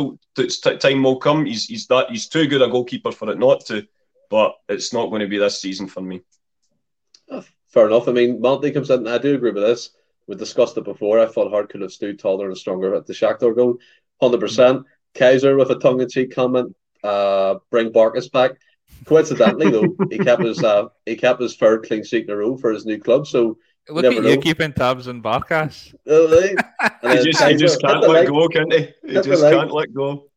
time 0.81 1.03
will 1.03 1.16
come. 1.16 1.47
He's 1.47 1.64
he's 1.64 1.87
that 1.87 2.11
he's 2.11 2.29
too 2.29 2.47
good 2.47 2.61
a 2.61 2.69
goalkeeper 2.69 3.11
for 3.12 3.31
it 3.31 3.38
not 3.38 3.64
to, 3.66 3.87
but 4.29 4.55
it's 4.69 4.92
not 4.92 5.09
going 5.09 5.23
to 5.23 5.29
be 5.29 5.38
this 5.38 5.61
season 5.61 5.87
for 5.87 6.03
me. 6.03 6.21
Oh, 7.31 7.45
fair 7.69 7.87
enough. 7.87 8.09
I 8.09 8.12
mean, 8.12 8.40
Monty 8.40 8.71
comes 8.71 8.90
in. 8.90 9.09
I 9.09 9.19
do 9.19 9.35
agree 9.35 9.53
with 9.53 9.62
this. 9.62 9.90
We 10.27 10.37
discussed 10.37 10.77
it 10.77 10.85
before. 10.85 11.19
I 11.19 11.27
thought 11.27 11.51
Hart 11.51 11.71
could 11.71 11.81
have 11.81 11.92
stood 11.92 12.19
taller 12.19 12.49
and 12.49 12.59
stronger 12.59 12.95
at 12.95 13.07
the 13.07 13.14
Shakhtar 13.14 13.55
goal. 13.57 13.79
Hundred 14.21 14.40
percent. 14.40 14.85
Kaiser 15.14 15.57
with 15.57 15.71
a 15.71 15.79
tongue-in-cheek 15.79 16.35
comment. 16.35 16.77
Uh, 17.07 17.59
bring 17.71 17.90
Barkas 17.90 18.31
back. 18.31 18.53
Coincidentally, 19.05 19.71
though, 19.71 19.97
he 20.11 20.19
kept 20.19 20.42
his 20.42 20.62
uh, 20.62 20.88
he 21.05 21.16
kept 21.16 21.40
his 21.40 21.57
third 21.57 21.87
clean 21.87 22.05
sheet 22.05 22.25
in 22.25 22.31
a 22.31 22.37
row 22.37 22.57
for 22.57 22.73
his 22.73 22.87
new 22.87 22.99
club. 22.99 23.27
So 23.27 23.59
look 23.88 24.05
at 24.05 24.25
you 24.25 24.38
keeping 24.38 24.73
tabs 24.73 25.07
on 25.07 25.23
Barkas. 25.23 25.95
he 26.05 27.31
just, 27.31 27.42
he 27.45 27.55
just 27.57 27.81
can't 27.81 28.01
let 28.01 28.11
like, 28.11 28.29
go, 28.29 28.49
can't 28.49 28.73
he? 28.73 28.88
He 29.07 29.14
just 29.14 29.42
can't 29.42 29.73
let 29.73 29.92
go. 29.95 30.29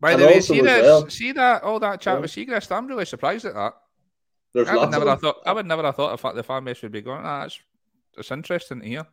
By 0.00 0.16
the 0.16 0.26
way, 0.26 0.40
see 0.40 0.60
that, 0.60 0.82
well. 0.82 1.08
see 1.08 1.30
that, 1.32 1.62
all 1.62 1.78
that 1.78 2.00
chat 2.00 2.14
yeah. 2.14 2.20
with 2.20 2.32
Siegrist. 2.32 2.72
I'm 2.76 2.88
really 2.88 3.04
surprised 3.04 3.44
at 3.44 3.54
that. 3.54 3.74
There's 4.52 4.68
I 4.68 4.76
would 4.76 4.90
never 4.90 5.08
have 5.08 5.20
thought. 5.20 5.36
I 5.46 5.52
would 5.52 5.66
never 5.66 5.82
have 5.82 5.96
thought 5.96 6.34
the 6.34 6.42
fan 6.42 6.64
base 6.64 6.82
would 6.82 6.92
be 6.92 7.02
going. 7.02 7.22
Ah, 7.24 7.44
it's, 7.44 7.60
it's 8.18 8.30
interesting 8.30 8.80
to 8.80 8.86
hear. 8.86 9.06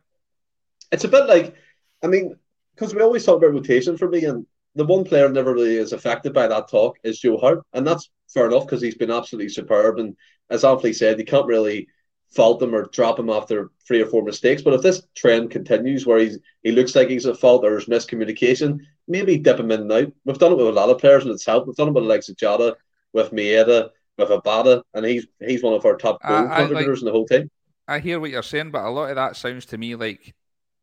It's 0.90 1.04
a 1.04 1.08
bit 1.08 1.26
like, 1.26 1.54
I 2.02 2.08
mean, 2.08 2.36
because 2.74 2.94
we 2.94 3.02
always 3.02 3.24
talk 3.24 3.38
about 3.38 3.52
rotation 3.52 3.96
for 3.96 4.08
me, 4.08 4.24
and 4.24 4.46
the 4.74 4.84
one 4.84 5.04
player 5.04 5.28
never 5.28 5.52
really 5.52 5.76
is 5.76 5.92
affected 5.92 6.32
by 6.32 6.46
that 6.46 6.68
talk 6.68 6.98
is 7.02 7.18
Joe 7.18 7.36
Hart, 7.36 7.64
and 7.72 7.86
that's 7.86 8.10
fair 8.28 8.46
enough 8.46 8.66
because 8.66 8.80
he's 8.80 8.94
been 8.94 9.10
absolutely 9.10 9.48
superb. 9.48 9.98
And 9.98 10.16
as 10.48 10.64
Anthony 10.64 10.92
said, 10.92 11.18
you 11.18 11.24
can't 11.24 11.46
really 11.46 11.88
fault 12.30 12.62
him 12.62 12.74
or 12.74 12.86
drop 12.86 13.18
him 13.18 13.28
after 13.28 13.70
three 13.86 14.00
or 14.00 14.06
four 14.06 14.22
mistakes. 14.22 14.62
But 14.62 14.74
if 14.74 14.82
this 14.82 15.02
trend 15.16 15.50
continues 15.50 16.06
where 16.06 16.18
he's 16.18 16.38
he 16.62 16.72
looks 16.72 16.94
like 16.94 17.08
he's 17.08 17.26
at 17.26 17.38
fault 17.38 17.64
or 17.64 17.70
there's 17.70 17.86
miscommunication, 17.86 18.80
maybe 19.08 19.38
dip 19.38 19.58
him 19.58 19.70
in 19.72 19.82
and 19.82 19.92
out. 19.92 20.12
We've 20.24 20.38
done 20.38 20.52
it 20.52 20.58
with 20.58 20.68
a 20.68 20.72
lot 20.72 20.90
of 20.90 20.98
players 20.98 21.24
and 21.24 21.32
it's 21.32 21.46
helped. 21.46 21.66
We've 21.66 21.76
done 21.76 21.88
it 21.88 21.94
with 21.94 22.04
the 22.04 22.08
likes 22.08 22.28
of 22.28 22.36
Jota, 22.36 22.76
with 23.12 23.32
Maeda, 23.32 23.90
with 24.16 24.28
Abada, 24.28 24.82
and 24.94 25.04
he's 25.04 25.26
he's 25.40 25.62
one 25.62 25.74
of 25.74 25.84
our 25.84 25.96
top 25.96 26.22
goal 26.22 26.48
I, 26.48 26.60
contributors 26.60 26.98
like, 26.98 27.02
in 27.02 27.06
the 27.06 27.12
whole 27.12 27.26
team. 27.26 27.50
I 27.88 27.98
hear 27.98 28.20
what 28.20 28.30
you're 28.30 28.42
saying, 28.42 28.70
but 28.70 28.84
a 28.84 28.90
lot 28.90 29.10
of 29.10 29.16
that 29.16 29.36
sounds 29.36 29.66
to 29.66 29.78
me 29.78 29.96
like 29.96 30.34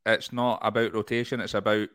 it's 0.06 0.34
not 0.34 0.60
about 0.62 0.93
rotation, 0.93 1.39
it's 1.39 1.54
about 1.54 1.89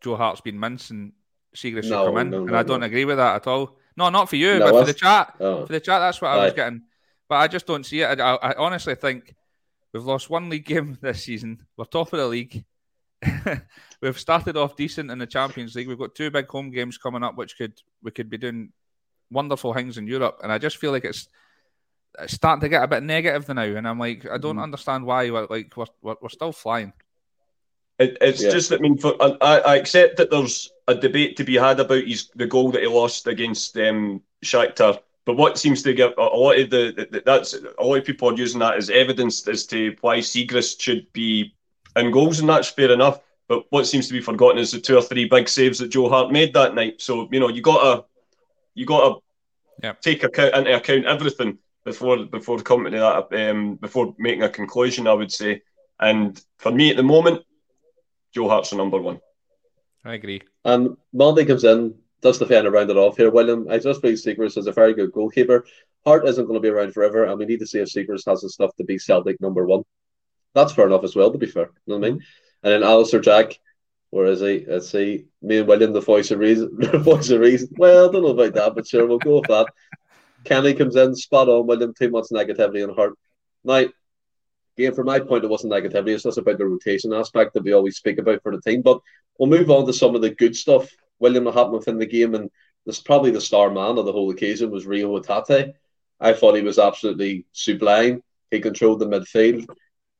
Joe 0.00 0.16
Hart's 0.16 0.40
been 0.40 0.60
mincing 0.60 1.12
Siegrist 1.58 1.90
no, 1.90 2.06
come 2.06 2.18
in, 2.18 2.30
no, 2.30 2.40
no, 2.40 2.46
and 2.46 2.56
I 2.56 2.62
don't 2.62 2.82
agree 2.82 3.04
with 3.04 3.16
that 3.16 3.36
at 3.36 3.46
all. 3.46 3.76
No, 3.96 4.08
not 4.10 4.28
for 4.28 4.36
you, 4.36 4.60
but 4.60 4.70
for 4.70 4.84
the 4.84 4.94
chat. 4.94 5.34
Oh. 5.40 5.66
For 5.66 5.72
the 5.72 5.80
chat, 5.80 6.00
that's 6.00 6.20
what 6.20 6.30
I 6.30 6.44
was 6.44 6.52
getting. 6.52 6.82
But 7.28 7.36
I 7.36 7.48
just 7.48 7.66
don't 7.66 7.84
see 7.84 8.00
it. 8.00 8.20
I, 8.20 8.34
I, 8.36 8.54
honestly 8.56 8.94
think 8.94 9.34
we've 9.92 10.04
lost 10.04 10.30
one 10.30 10.48
league 10.48 10.64
game 10.64 10.96
this 11.02 11.24
season. 11.24 11.66
We're 11.76 11.84
top 11.84 12.12
of 12.12 12.18
the 12.20 12.26
league. 12.26 12.64
we've 14.00 14.18
started 14.18 14.56
off 14.56 14.76
decent 14.76 15.10
in 15.10 15.18
the 15.18 15.26
Champions 15.26 15.74
League. 15.74 15.88
We've 15.88 15.98
got 15.98 16.14
two 16.14 16.30
big 16.30 16.48
home 16.48 16.70
games 16.70 16.96
coming 16.96 17.24
up, 17.24 17.36
which 17.36 17.58
could 17.58 17.74
we 18.02 18.12
could 18.12 18.30
be 18.30 18.38
doing 18.38 18.72
wonderful 19.30 19.74
things 19.74 19.98
in 19.98 20.06
Europe. 20.06 20.40
And 20.42 20.52
I 20.52 20.58
just 20.58 20.76
feel 20.76 20.92
like 20.92 21.04
it's, 21.04 21.28
it's 22.20 22.34
starting 22.34 22.60
to 22.60 22.68
get 22.68 22.84
a 22.84 22.88
bit 22.88 23.02
negative 23.02 23.48
now. 23.48 23.62
And 23.62 23.86
I'm 23.86 23.98
like, 23.98 24.26
I 24.30 24.38
don't 24.38 24.56
mm. 24.56 24.62
understand 24.62 25.04
why. 25.04 25.28
We're, 25.30 25.48
like 25.50 25.76
we're, 25.76 25.86
we're, 26.02 26.16
we're 26.22 26.28
still 26.28 26.52
flying. 26.52 26.92
It, 27.98 28.16
it's 28.20 28.42
yeah. 28.42 28.50
just, 28.50 28.72
I 28.72 28.78
mean, 28.78 28.96
for, 28.96 29.14
I, 29.20 29.58
I 29.58 29.76
accept 29.76 30.16
that 30.18 30.30
there's 30.30 30.70
a 30.86 30.94
debate 30.94 31.36
to 31.36 31.44
be 31.44 31.56
had 31.56 31.80
about 31.80 32.04
his 32.04 32.28
the 32.34 32.46
goal 32.46 32.70
that 32.70 32.82
he 32.82 32.88
lost 32.88 33.26
against 33.26 33.76
um, 33.76 34.22
Shakhtar. 34.44 35.00
But 35.24 35.36
what 35.36 35.58
seems 35.58 35.82
to 35.82 35.92
give 35.92 36.12
a, 36.16 36.22
a 36.22 36.38
lot 36.38 36.58
of 36.58 36.70
the, 36.70 37.08
the, 37.10 37.22
that's 37.26 37.54
a 37.54 37.82
lot 37.82 37.96
of 37.96 38.04
people 38.04 38.30
are 38.30 38.36
using 38.36 38.60
that 38.60 38.76
as 38.76 38.88
evidence 38.88 39.46
as 39.48 39.66
to 39.66 39.94
why 40.00 40.18
Siegrist 40.18 40.80
should 40.80 41.12
be 41.12 41.54
in 41.96 42.10
goals, 42.10 42.40
and 42.40 42.48
that's 42.48 42.68
fair 42.68 42.92
enough. 42.92 43.20
But 43.48 43.64
what 43.70 43.86
seems 43.86 44.06
to 44.08 44.12
be 44.12 44.20
forgotten 44.20 44.58
is 44.58 44.70
the 44.70 44.80
two 44.80 44.96
or 44.96 45.02
three 45.02 45.26
big 45.26 45.48
saves 45.48 45.78
that 45.80 45.88
Joe 45.88 46.08
Hart 46.08 46.32
made 46.32 46.54
that 46.54 46.74
night. 46.74 47.02
So 47.02 47.28
you 47.32 47.40
know 47.40 47.48
you 47.48 47.62
gotta 47.62 48.04
you 48.74 48.86
gotta 48.86 49.20
yep. 49.82 50.00
take 50.00 50.22
account 50.22 50.54
into 50.54 50.76
account 50.76 51.06
everything 51.06 51.58
before 51.84 52.24
before 52.24 52.58
coming 52.60 52.92
to 52.92 52.98
that 53.30 53.50
um, 53.50 53.76
before 53.76 54.14
making 54.18 54.44
a 54.44 54.48
conclusion. 54.48 55.06
I 55.06 55.14
would 55.14 55.32
say, 55.32 55.62
and 55.98 56.40
for 56.58 56.70
me 56.70 56.90
at 56.90 56.96
the 56.96 57.02
moment, 57.02 57.42
Joe 58.34 58.48
Hart's 58.48 58.70
the 58.70 58.76
number 58.76 59.00
one. 59.00 59.20
I 60.04 60.14
agree. 60.14 60.42
And 60.64 60.96
Monday 61.12 61.44
comes 61.44 61.64
in, 61.64 61.94
does 62.20 62.38
the 62.38 62.46
fan 62.46 62.66
round 62.70 62.90
it 62.90 62.96
off 62.96 63.16
here. 63.16 63.30
William, 63.30 63.66
I 63.70 63.78
just 63.78 64.02
believe 64.02 64.18
Siegrist 64.18 64.58
is 64.58 64.66
a 64.66 64.72
very 64.72 64.94
good 64.94 65.12
goalkeeper. 65.12 65.66
Hart 66.04 66.26
isn't 66.26 66.46
going 66.46 66.56
to 66.56 66.60
be 66.60 66.68
around 66.68 66.92
forever, 66.92 67.24
and 67.24 67.38
we 67.38 67.46
need 67.46 67.60
to 67.60 67.66
see 67.66 67.78
if 67.78 67.88
Siegrist 67.88 68.28
has 68.28 68.40
the 68.40 68.48
stuff 68.48 68.74
to 68.76 68.84
be 68.84 68.98
Celtic 68.98 69.40
number 69.40 69.66
one. 69.66 69.82
That's 70.54 70.72
fair 70.72 70.86
enough 70.86 71.04
as 71.04 71.14
well, 71.14 71.30
to 71.30 71.38
be 71.38 71.46
fair. 71.46 71.70
You 71.86 71.94
know 71.94 71.98
what 71.98 72.06
I 72.06 72.10
mean? 72.10 72.18
Mm-hmm. 72.20 72.64
And 72.64 72.72
then 72.72 72.82
Alistair 72.82 73.20
Jack, 73.20 73.58
where 74.10 74.26
is 74.26 74.40
he? 74.40 74.64
Let's 74.66 74.88
see. 74.88 75.26
Me 75.42 75.58
and 75.58 75.68
William, 75.68 75.92
the 75.92 76.00
voice 76.00 76.30
of 76.30 76.38
reason. 76.38 76.70
the 76.78 76.98
voice 76.98 77.30
of 77.30 77.40
reason. 77.40 77.68
Well, 77.76 78.08
I 78.08 78.12
don't 78.12 78.22
know 78.22 78.28
about 78.28 78.54
that, 78.54 78.74
but 78.74 78.86
sure, 78.86 79.06
we'll 79.06 79.18
go 79.18 79.40
with 79.40 79.48
that. 79.48 79.66
Kenny 80.44 80.74
comes 80.74 80.96
in, 80.96 81.14
spot 81.14 81.48
on. 81.48 81.66
William, 81.66 81.92
too 81.92 82.10
much 82.10 82.26
negativity 82.32 82.82
in 82.82 82.94
Hart. 82.94 83.14
Now, 83.64 83.84
again, 84.78 84.94
from 84.94 85.06
my 85.06 85.18
point, 85.18 85.44
it 85.44 85.50
wasn't 85.50 85.72
negativity. 85.72 86.10
It's 86.10 86.22
just 86.22 86.38
about 86.38 86.58
the 86.58 86.66
rotation 86.66 87.12
aspect 87.12 87.54
that 87.54 87.64
we 87.64 87.72
always 87.72 87.96
speak 87.96 88.18
about 88.18 88.42
for 88.42 88.52
the 88.52 88.60
team. 88.62 88.82
But 88.82 89.00
we'll 89.38 89.50
move 89.50 89.70
on 89.70 89.86
to 89.86 89.92
some 89.92 90.14
of 90.14 90.22
the 90.22 90.30
good 90.30 90.54
stuff. 90.54 90.88
William 91.18 91.44
that 91.44 91.54
happened 91.54 91.74
within 91.74 91.98
the 91.98 92.06
game, 92.06 92.34
and 92.34 92.50
this 92.86 93.00
probably 93.00 93.32
the 93.32 93.40
star 93.40 93.70
man 93.70 93.98
of 93.98 94.06
the 94.06 94.12
whole 94.12 94.30
occasion 94.30 94.70
was 94.70 94.86
Reo 94.86 95.18
Hatate. 95.18 95.72
I 96.20 96.32
thought 96.32 96.54
he 96.54 96.62
was 96.62 96.78
absolutely 96.78 97.46
sublime. 97.52 98.22
He 98.50 98.60
controlled 98.60 99.00
the 99.00 99.06
midfield. 99.06 99.66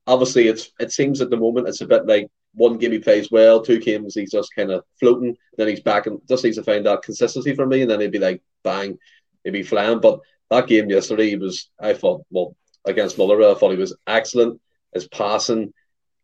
Obviously, 0.06 0.48
it's 0.48 0.72
it 0.80 0.92
seems 0.92 1.20
at 1.20 1.30
the 1.30 1.36
moment 1.36 1.68
it's 1.68 1.80
a 1.80 1.86
bit 1.86 2.06
like 2.06 2.28
one 2.54 2.78
game 2.78 2.92
he 2.92 2.98
plays 2.98 3.30
well, 3.30 3.62
two 3.62 3.78
games 3.78 4.14
he's 4.14 4.32
just 4.32 4.54
kind 4.56 4.72
of 4.72 4.82
floating, 4.98 5.36
then 5.56 5.68
he's 5.68 5.80
back 5.80 6.06
and 6.06 6.20
just 6.28 6.42
needs 6.42 6.56
to 6.56 6.64
find 6.64 6.84
that 6.86 7.02
consistency 7.02 7.54
for 7.54 7.66
me, 7.66 7.82
and 7.82 7.90
then 7.90 8.00
he'd 8.00 8.10
be 8.10 8.18
like 8.18 8.42
bang, 8.64 8.98
he'd 9.44 9.50
be 9.50 9.62
flying. 9.62 10.00
But 10.00 10.20
that 10.50 10.66
game 10.66 10.90
yesterday, 10.90 11.30
he 11.30 11.36
was 11.36 11.70
I 11.80 11.94
thought 11.94 12.24
well 12.30 12.56
against 12.84 13.18
Motherwell. 13.18 13.54
I 13.54 13.58
thought 13.58 13.72
he 13.72 13.76
was 13.76 13.96
excellent. 14.06 14.60
His 14.92 15.06
passing, 15.08 15.72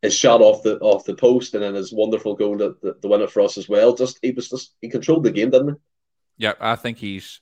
his 0.02 0.14
shot 0.14 0.40
off 0.40 0.62
the 0.62 0.78
off 0.78 1.04
the 1.04 1.14
post, 1.14 1.54
and 1.54 1.62
then 1.62 1.74
his 1.74 1.92
wonderful 1.92 2.34
goal 2.34 2.58
to, 2.58 2.76
the 2.82 3.08
winner 3.08 3.26
for 3.26 3.42
us 3.42 3.58
as 3.58 3.68
well. 3.68 3.94
Just 3.94 4.18
he 4.22 4.30
was 4.30 4.48
just 4.48 4.74
he 4.80 4.88
controlled 4.88 5.24
the 5.24 5.30
game, 5.30 5.50
didn't 5.50 5.70
he? 5.70 5.74
Yeah, 6.44 6.54
I 6.60 6.76
think 6.76 6.98
he's 6.98 7.40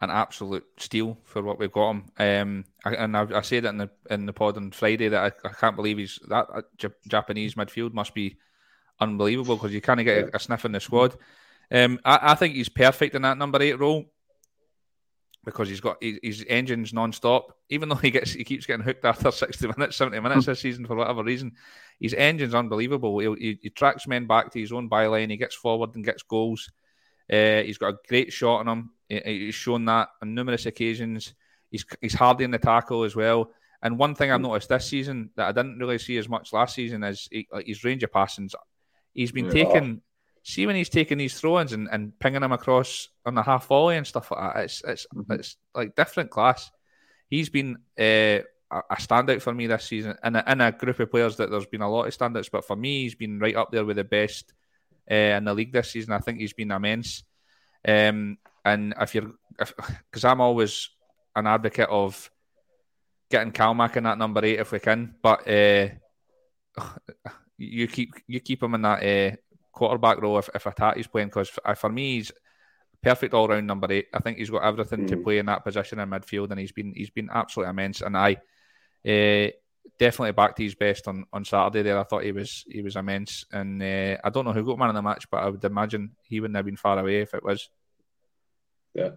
an 0.00 0.10
absolute 0.10 0.64
steal 0.76 1.18
for 1.24 1.42
what 1.42 1.58
we've 1.58 1.72
got 1.72 1.90
him. 1.90 2.04
Um, 2.18 2.64
I, 2.84 2.94
and 2.94 3.16
I, 3.16 3.26
I 3.38 3.40
said 3.40 3.64
it 3.64 3.68
in 3.68 3.78
the 3.78 3.90
in 4.10 4.26
the 4.26 4.32
pod 4.32 4.56
on 4.56 4.70
Friday 4.70 5.08
that 5.08 5.34
I, 5.44 5.48
I 5.48 5.52
can't 5.52 5.76
believe 5.76 5.98
he's 5.98 6.18
that 6.28 6.46
uh, 6.52 6.62
J- 6.76 6.88
Japanese 7.08 7.54
midfield 7.54 7.94
must 7.94 8.14
be 8.14 8.36
unbelievable 9.00 9.56
because 9.56 9.72
you 9.72 9.80
kind 9.80 10.00
of 10.00 10.06
get 10.06 10.28
a, 10.28 10.36
a, 10.36 10.40
sniff 10.40 10.64
in 10.64 10.72
the 10.72 10.80
squad. 10.80 11.16
Um, 11.70 12.00
I, 12.04 12.32
I 12.32 12.34
think 12.34 12.54
he's 12.54 12.68
perfect 12.68 13.14
in 13.14 13.22
that 13.22 13.38
number 13.38 13.60
eight 13.60 13.78
role 13.78 14.06
because 15.48 15.68
he's 15.68 15.80
got 15.80 15.96
his 16.02 16.44
engines 16.46 16.92
non-stop. 16.92 17.56
Even 17.70 17.88
though 17.88 17.94
he 17.94 18.10
gets 18.10 18.32
he 18.32 18.44
keeps 18.44 18.66
getting 18.66 18.84
hooked 18.84 19.04
after 19.04 19.30
sixty 19.32 19.66
minutes, 19.66 19.96
seventy 19.96 20.20
minutes 20.20 20.46
this 20.46 20.60
season 20.60 20.86
for 20.86 20.94
whatever 20.94 21.24
reason, 21.24 21.52
his 21.98 22.14
engine's 22.14 22.54
unbelievable. 22.54 23.18
He, 23.18 23.34
he, 23.38 23.58
he, 23.62 23.70
tracks 23.70 24.06
men 24.06 24.26
back 24.26 24.52
to 24.52 24.60
his 24.60 24.72
own 24.72 24.90
byline. 24.90 25.30
He 25.30 25.36
gets 25.36 25.54
forward 25.54 25.94
and 25.94 26.04
gets 26.04 26.22
goals. 26.22 26.70
Uh, 27.32 27.62
he's 27.62 27.78
got 27.78 27.94
a 27.94 27.98
great 28.08 28.32
shot 28.32 28.60
on 28.60 28.68
him. 28.68 28.90
He, 29.08 29.20
he's 29.24 29.54
shown 29.54 29.86
that 29.86 30.08
on 30.22 30.34
numerous 30.34 30.66
occasions. 30.66 31.34
He's 31.70 31.86
he's 32.00 32.14
hardy 32.14 32.44
in 32.44 32.50
the 32.50 32.58
tackle 32.58 33.04
as 33.04 33.16
well. 33.16 33.50
And 33.80 33.98
one 33.98 34.14
thing 34.14 34.30
I've 34.30 34.40
noticed 34.40 34.68
this 34.68 34.86
season 34.86 35.30
that 35.36 35.48
I 35.48 35.52
didn't 35.52 35.78
really 35.78 35.98
see 35.98 36.18
as 36.18 36.28
much 36.28 36.52
last 36.52 36.74
season 36.74 37.04
is 37.04 37.28
he, 37.30 37.48
like 37.50 37.66
his 37.66 37.84
range 37.84 38.02
of 38.02 38.12
passings. 38.12 38.54
He's 39.14 39.32
been 39.32 39.46
yeah. 39.46 39.64
taking. 39.64 40.02
See 40.42 40.66
when 40.66 40.76
he's 40.76 40.88
taking 40.88 41.18
these 41.18 41.38
throw-ins 41.38 41.72
and, 41.72 41.88
and 41.90 42.18
pinging 42.18 42.40
them 42.40 42.52
across 42.52 43.08
on 43.26 43.34
the 43.34 43.42
half 43.42 43.66
volley 43.66 43.96
and 43.96 44.06
stuff 44.06 44.30
like 44.30 44.54
that. 44.54 44.64
It's 44.64 44.82
it's 44.86 45.06
mm-hmm. 45.14 45.32
it's 45.32 45.56
like 45.74 45.94
different 45.94 46.30
class. 46.30 46.70
He's 47.28 47.50
been 47.50 47.76
uh, 47.98 48.40
a 48.70 48.96
standout 48.96 49.42
for 49.42 49.54
me 49.54 49.66
this 49.66 49.84
season 49.84 50.16
in 50.22 50.36
a, 50.36 50.44
in 50.46 50.60
a 50.60 50.72
group 50.72 51.00
of 51.00 51.10
players 51.10 51.36
that 51.36 51.50
there's 51.50 51.66
been 51.66 51.82
a 51.82 51.90
lot 51.90 52.06
of 52.06 52.16
standouts, 52.16 52.50
but 52.50 52.66
for 52.66 52.76
me, 52.76 53.02
he's 53.02 53.14
been 53.14 53.38
right 53.38 53.56
up 53.56 53.70
there 53.70 53.84
with 53.84 53.96
the 53.96 54.04
best 54.04 54.52
uh, 55.10 55.14
in 55.14 55.44
the 55.44 55.54
league 55.54 55.72
this 55.72 55.90
season. 55.90 56.12
I 56.12 56.18
think 56.18 56.38
he's 56.38 56.52
been 56.52 56.70
immense. 56.70 57.22
Um, 57.86 58.38
and 58.64 58.94
if 59.00 59.14
you're, 59.14 59.32
because 59.56 60.24
I'm 60.24 60.40
always 60.40 60.90
an 61.34 61.46
advocate 61.46 61.88
of 61.88 62.30
getting 63.30 63.52
Calmac 63.52 63.96
in 63.96 64.04
that 64.04 64.18
number 64.18 64.44
eight 64.44 64.60
if 64.60 64.72
we 64.72 64.78
can, 64.78 65.14
but 65.22 65.48
uh, 65.48 65.88
you 67.58 67.88
keep 67.88 68.14
you 68.26 68.40
keep 68.40 68.62
him 68.62 68.74
in 68.74 68.82
that 68.82 69.02
uh, 69.02 69.36
quarterback 69.78 70.20
role 70.20 70.38
if 70.38 70.48
if 70.54 70.64
Hatate's 70.64 71.06
playing 71.06 71.28
because 71.28 71.48
for, 71.48 71.74
for 71.74 71.88
me 71.88 72.16
he's 72.16 72.32
perfect 73.02 73.34
all 73.34 73.48
round 73.48 73.66
number 73.66 73.90
eight. 73.90 74.06
I 74.12 74.20
think 74.20 74.38
he's 74.38 74.50
got 74.50 74.64
everything 74.64 75.00
mm. 75.00 75.08
to 75.08 75.16
play 75.18 75.38
in 75.38 75.46
that 75.46 75.64
position 75.64 75.98
in 75.98 76.10
midfield, 76.10 76.50
and 76.50 76.60
he's 76.60 76.72
been 76.72 76.92
he's 76.94 77.10
been 77.10 77.28
absolutely 77.32 77.70
immense. 77.70 78.00
And 78.00 78.16
I 78.16 78.34
uh, 79.06 79.50
definitely 79.98 80.32
back 80.32 80.56
to 80.56 80.62
his 80.62 80.74
best 80.74 81.08
on, 81.08 81.24
on 81.32 81.44
Saturday. 81.44 81.82
There, 81.82 81.98
I 81.98 82.04
thought 82.04 82.24
he 82.24 82.32
was 82.32 82.64
he 82.68 82.82
was 82.82 82.96
immense, 82.96 83.44
and 83.52 83.82
uh, 83.82 84.16
I 84.22 84.30
don't 84.30 84.44
know 84.44 84.52
who 84.52 84.64
got 84.64 84.78
man 84.78 84.90
in 84.90 84.94
the 84.94 85.02
match, 85.02 85.26
but 85.30 85.42
I 85.42 85.48
would 85.48 85.64
imagine 85.64 86.12
he 86.22 86.40
wouldn't 86.40 86.56
have 86.56 86.66
been 86.66 86.76
far 86.76 86.98
away 86.98 87.20
if 87.20 87.34
it 87.34 87.44
was. 87.44 87.68
Yeah, 88.94 89.10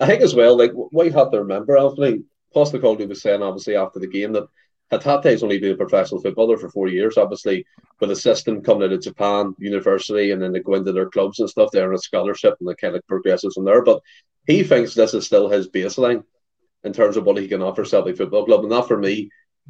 I 0.00 0.06
think 0.06 0.22
as 0.22 0.34
well. 0.34 0.56
Like 0.56 0.72
what 0.72 1.06
you 1.06 1.12
have 1.12 1.30
to 1.32 1.40
remember, 1.40 1.76
Anthony 1.76 2.24
Postecoglou 2.54 3.08
was 3.08 3.22
saying 3.22 3.42
obviously 3.42 3.76
after 3.76 3.98
the 3.98 4.06
game 4.06 4.32
that 4.32 4.48
has 4.90 5.42
only 5.42 5.58
been 5.58 5.72
a 5.72 5.76
professional 5.76 6.20
footballer 6.20 6.56
for 6.56 6.68
four 6.68 6.88
years. 6.88 7.16
Obviously, 7.16 7.66
with 8.00 8.10
a 8.10 8.16
system 8.16 8.62
coming 8.62 8.84
out 8.84 8.92
of 8.92 9.02
Japan 9.02 9.54
university, 9.58 10.30
and 10.30 10.40
then 10.40 10.52
they 10.52 10.60
go 10.60 10.74
into 10.74 10.92
their 10.92 11.10
clubs 11.10 11.40
and 11.40 11.50
stuff. 11.50 11.70
They're 11.72 11.88
on 11.88 11.94
a 11.94 11.98
scholarship, 11.98 12.56
and 12.60 12.68
they 12.68 12.74
kind 12.74 12.94
of 12.94 13.06
progresses 13.06 13.54
from 13.54 13.64
there. 13.64 13.82
But 13.82 14.00
he 14.46 14.62
thinks 14.62 14.94
this 14.94 15.14
is 15.14 15.26
still 15.26 15.48
his 15.48 15.68
baseline 15.68 16.24
in 16.84 16.92
terms 16.92 17.16
of 17.16 17.24
what 17.24 17.38
he 17.38 17.48
can 17.48 17.62
offer 17.62 17.84
Celtic 17.84 18.16
Football 18.16 18.46
Club. 18.46 18.62
And 18.62 18.72
that 18.72 18.86
for 18.86 18.96
me, 18.96 19.28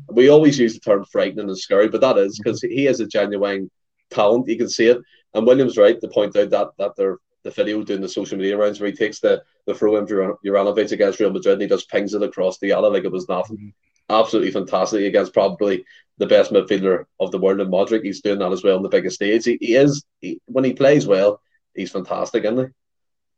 we 0.09 0.29
always 0.29 0.59
use 0.59 0.75
the 0.75 0.81
term 0.81 1.05
frightening 1.05 1.49
and 1.49 1.59
scary, 1.59 1.89
but 1.89 2.03
that 2.03 2.19
is 2.19 2.39
because 2.39 2.61
he 2.61 2.87
is 2.87 3.01
a 3.01 3.07
genuine 3.07 3.71
talent. 4.11 4.49
You 4.49 4.59
can 4.59 4.69
see 4.69 4.89
it. 4.89 4.99
And 5.33 5.47
William's 5.47 5.79
right 5.79 5.99
to 6.01 6.09
point 6.09 6.37
out 6.37 6.51
that 6.51 6.69
that 6.79 6.97
they're 6.97 7.19
the 7.43 7.51
video 7.51 7.83
doing 7.85 8.01
the 8.01 8.09
social 8.09 8.37
media 8.37 8.57
rounds 8.57 8.81
where 8.81 8.91
he 8.91 8.97
takes 8.97 9.21
the 9.21 9.43
the 9.67 9.75
throw 9.75 9.97
in 9.97 10.07
Juranovic 10.07 10.93
against 10.93 11.21
Real 11.21 11.31
Madrid 11.31 11.55
and 11.55 11.63
he 11.63 11.69
just 11.69 11.89
pings 11.89 12.13
it 12.13 12.23
across 12.23 12.59
the 12.59 12.69
yellow 12.69 12.91
like 12.91 13.05
it 13.05 13.13
was 13.13 13.29
nothing. 13.29 13.57
Mm-hmm. 13.57 13.69
Absolutely 14.09 14.53
fantastic 14.53 15.05
against 15.05 15.33
probably 15.33 15.85
the 16.19 16.27
best 16.27 16.53
midfielder 16.53 17.05
of 17.21 17.31
the 17.31 17.39
world 17.39 17.61
in 17.61 17.69
Modric. 17.69 18.05
He's 18.05 18.21
doing 18.21 18.39
that 18.39 18.53
as 18.53 18.63
well 18.63 18.77
on 18.77 18.83
the 18.83 18.89
biggest 18.89 19.17
stage. 19.17 19.45
He, 19.45 19.59
he 19.61 19.75
is 19.75 20.05
he, 20.21 20.41
when 20.47 20.65
he 20.65 20.73
plays 20.73 21.07
well, 21.07 21.41
he's 21.75 21.91
fantastic, 21.91 22.45
isn't 22.45 22.67
he? 22.67 22.73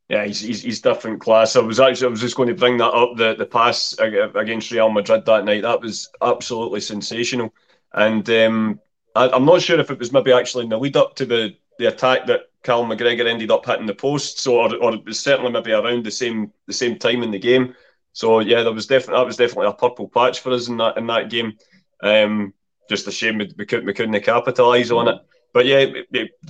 Yeah, 0.08 0.24
he's, 0.24 0.40
he's, 0.40 0.62
he's 0.62 0.80
different 0.80 1.20
class. 1.20 1.54
I 1.54 1.60
was 1.60 1.80
actually 1.80 2.06
I 2.06 2.10
was 2.10 2.20
just 2.20 2.36
going 2.36 2.48
to 2.48 2.54
bring 2.54 2.78
that 2.78 2.94
up 2.94 3.16
the 3.16 3.34
the 3.34 3.44
pass 3.44 3.94
against 3.98 4.70
Real 4.70 4.88
Madrid 4.88 5.26
that 5.26 5.44
night. 5.44 5.62
That 5.62 5.82
was 5.82 6.08
absolutely 6.22 6.80
sensational, 6.80 7.52
and 7.92 8.28
um, 8.30 8.80
I, 9.14 9.36
am 9.36 9.44
not 9.44 9.60
sure 9.60 9.78
if 9.78 9.90
it 9.90 9.98
was 9.98 10.12
maybe 10.12 10.32
actually 10.32 10.64
in 10.64 10.70
the 10.70 10.78
lead 10.78 10.96
up 10.96 11.14
to 11.16 11.26
the 11.26 11.56
the 11.78 11.86
attack 11.86 12.26
that 12.26 12.42
Cal 12.62 12.84
McGregor 12.84 13.26
ended 13.26 13.50
up 13.50 13.66
hitting 13.66 13.86
the 13.86 13.94
post. 13.94 14.38
So 14.40 14.60
or, 14.60 14.74
or 14.76 14.94
it 14.94 15.04
was 15.04 15.20
certainly 15.20 15.52
maybe 15.52 15.72
around 15.72 16.06
the 16.06 16.10
same 16.10 16.52
the 16.66 16.72
same 16.72 16.98
time 16.98 17.22
in 17.22 17.30
the 17.30 17.38
game. 17.38 17.74
So 18.12 18.40
yeah, 18.40 18.62
there 18.62 18.72
was 18.72 18.86
definitely 18.86 19.20
that 19.20 19.26
was 19.26 19.36
definitely 19.36 19.68
a 19.68 19.72
purple 19.72 20.08
patch 20.08 20.40
for 20.40 20.50
us 20.52 20.68
in 20.68 20.76
that 20.78 20.96
in 20.96 21.06
that 21.06 21.30
game. 21.30 21.56
Um, 22.02 22.54
just 22.88 23.06
a 23.06 23.12
shame 23.12 23.38
we, 23.38 23.52
we 23.56 23.66
couldn't 23.66 23.86
we 23.86 23.94
couldn't 23.94 24.20
capitalise 24.22 24.90
on 24.90 25.08
it. 25.08 25.18
But 25.52 25.66
yeah, 25.66 25.86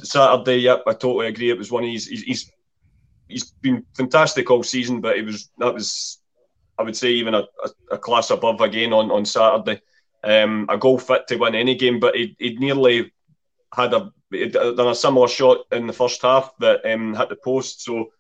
Saturday, 0.03 0.59
yeah, 0.59 0.77
I 0.87 0.93
totally 0.93 1.29
agree. 1.29 1.51
It 1.51 1.59
was 1.59 1.71
one 1.71 1.85
of 1.85 1.91
his, 1.91 2.07
he's 2.07 2.53
he's 3.29 3.51
been 3.63 3.85
fantastic 3.97 4.51
all 4.51 4.63
season, 4.63 5.01
but 5.01 5.17
it 5.17 5.25
was 5.25 5.51
that 5.59 5.75
was 5.75 6.21
I 6.79 6.83
would 6.83 6.97
say 6.97 7.11
even 7.11 7.35
a, 7.35 7.41
a, 7.41 7.69
a 7.93 7.99
class 7.99 8.31
above 8.31 8.61
again 8.61 8.93
on 8.93 9.11
on 9.11 9.25
Saturday. 9.25 9.81
Um, 10.25 10.67
a 10.69 10.77
goal 10.77 10.99
fit 10.99 11.29
to 11.29 11.37
win 11.37 11.55
any 11.55 11.77
game, 11.77 12.01
but 12.01 12.17
he 12.17 12.35
he 12.39 12.57
nearly 12.57 13.13
had 13.75 13.95
a 13.95 14.13
done 14.51 14.89
a 14.89 14.95
similar 14.95 15.29
shot 15.29 15.59
in 15.73 15.87
the 15.87 15.93
first 15.93 16.21
half 16.23 16.53
that 16.59 16.85
um, 16.91 17.15
hit 17.15 17.29
the 17.29 17.37
post. 17.37 17.83
So 17.83 18.11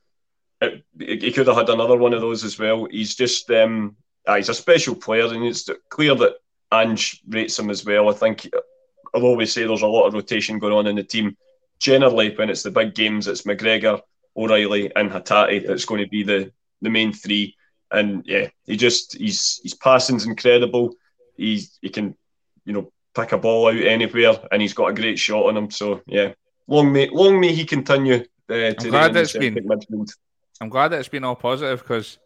it, 0.60 0.84
he 0.98 1.32
could 1.32 1.46
have 1.46 1.56
had 1.56 1.68
another 1.68 1.96
one 1.96 2.14
of 2.14 2.20
those 2.20 2.44
as 2.44 2.58
well. 2.58 2.86
He's 2.86 3.14
just 3.14 3.50
um, 3.50 3.96
uh, 4.26 4.36
he's 4.36 4.48
a 4.48 4.54
special 4.54 4.94
player, 4.94 5.26
and 5.26 5.44
it's 5.44 5.68
clear 5.88 6.14
that 6.16 6.36
Ange 6.72 7.22
rates 7.28 7.58
him 7.58 7.70
as 7.70 7.84
well. 7.84 8.08
I 8.08 8.12
think 8.12 8.48
I'll 9.14 9.24
always 9.24 9.52
say 9.52 9.64
there's 9.64 9.82
a 9.82 9.86
lot 9.86 10.06
of 10.06 10.14
rotation 10.14 10.58
going 10.58 10.74
on 10.74 10.86
in 10.86 10.96
the 10.96 11.04
team. 11.04 11.36
Generally, 11.78 12.36
when 12.36 12.50
it's 12.50 12.62
the 12.62 12.70
big 12.70 12.94
games, 12.94 13.28
it's 13.28 13.42
McGregor, 13.42 14.00
O'Riley, 14.36 14.94
and 14.96 15.10
Hatate 15.10 15.66
that's 15.66 15.84
going 15.84 16.02
to 16.02 16.08
be 16.08 16.22
the 16.22 16.52
the 16.82 16.90
main 16.90 17.12
three. 17.12 17.54
And 17.90 18.24
yeah, 18.26 18.48
he 18.66 18.76
just 18.76 19.16
he's 19.16 19.60
his 19.62 19.74
passing's 19.74 20.26
incredible. 20.26 20.94
He's 21.36 21.78
he 21.80 21.88
can 21.88 22.16
you 22.64 22.72
know 22.72 22.92
pick 23.14 23.32
a 23.32 23.38
ball 23.38 23.68
out 23.68 23.76
anywhere, 23.76 24.34
and 24.50 24.60
he's 24.60 24.74
got 24.74 24.90
a 24.90 24.94
great 24.94 25.18
shot 25.18 25.46
on 25.46 25.56
him. 25.56 25.70
So 25.70 26.02
yeah, 26.06 26.32
long 26.66 26.92
may 26.92 27.08
long 27.08 27.40
may 27.40 27.54
he 27.54 27.64
continue. 27.64 28.24
Uh, 28.50 28.72
I'm 28.78 28.90
glad 28.90 29.16
it's 29.16 29.32
been. 29.32 29.54
Midfield. 29.54 30.10
I'm 30.60 30.68
glad 30.68 30.88
that 30.88 31.00
it's 31.00 31.08
been 31.08 31.24
all 31.24 31.36
positive 31.36 31.80
because 31.80 32.18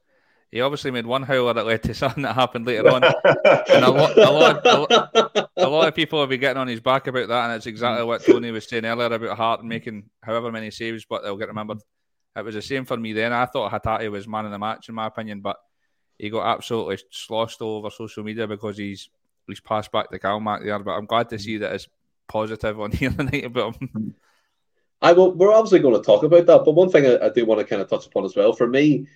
he 0.50 0.60
obviously 0.60 0.90
made 0.90 1.06
one 1.06 1.22
howler 1.22 1.54
that 1.54 1.66
led 1.66 1.82
to 1.84 1.94
something 1.94 2.22
that 2.24 2.34
happened 2.34 2.66
later 2.66 2.88
on. 2.88 3.02
and 3.04 3.84
a 3.84 3.90
lot, 3.90 4.16
a, 4.18 4.30
lot, 4.30 4.66
a, 4.66 4.78
lot, 4.78 5.50
a 5.56 5.68
lot 5.68 5.88
of 5.88 5.94
people 5.94 6.18
will 6.18 6.26
be 6.26 6.38
getting 6.38 6.60
on 6.60 6.68
his 6.68 6.80
back 6.80 7.06
about 7.06 7.28
that. 7.28 7.46
And 7.46 7.54
it's 7.54 7.66
exactly 7.66 8.04
what 8.04 8.24
Tony 8.24 8.50
was 8.50 8.68
saying 8.68 8.84
earlier 8.84 9.06
about 9.06 9.36
Hart 9.36 9.64
making 9.64 10.10
however 10.22 10.52
many 10.52 10.70
saves, 10.70 11.06
but 11.06 11.22
they'll 11.22 11.38
get 11.38 11.48
remembered. 11.48 11.78
It 12.36 12.44
was 12.44 12.54
the 12.54 12.62
same 12.62 12.84
for 12.84 12.96
me 12.96 13.12
then. 13.12 13.32
I 13.32 13.46
thought 13.46 13.72
Hatate 13.72 14.10
was 14.10 14.28
man 14.28 14.46
of 14.46 14.52
the 14.52 14.58
match, 14.58 14.88
in 14.88 14.94
my 14.94 15.06
opinion, 15.06 15.40
but 15.40 15.56
he 16.18 16.30
got 16.30 16.46
absolutely 16.46 16.98
sloshed 17.10 17.60
all 17.60 17.78
over 17.78 17.90
social 17.90 18.22
media 18.22 18.46
because 18.46 18.76
he's 18.76 19.10
he's 19.46 19.60
passed 19.60 19.90
back 19.92 20.10
to 20.10 20.18
Calmac 20.18 20.64
there. 20.64 20.78
But 20.78 20.92
I'm 20.92 21.06
glad 21.06 21.28
to 21.30 21.38
see 21.38 21.58
that 21.58 21.72
it's 21.74 21.88
positive 22.28 22.80
on 22.80 22.92
here 22.92 23.10
tonight 23.10 23.44
about 23.44 23.76
him. 23.76 24.14
I 25.02 25.12
will. 25.12 25.32
We're 25.32 25.52
obviously 25.52 25.80
going 25.80 25.94
to 25.94 26.06
talk 26.06 26.22
about 26.22 26.46
that, 26.46 26.64
but 26.64 26.72
one 26.72 26.88
thing 26.88 27.04
I, 27.04 27.26
I 27.26 27.28
do 27.30 27.44
want 27.44 27.60
to 27.60 27.66
kind 27.66 27.82
of 27.82 27.90
touch 27.90 28.06
upon 28.06 28.24
as 28.24 28.36
well. 28.36 28.52
For 28.52 28.68
me, 28.68 29.08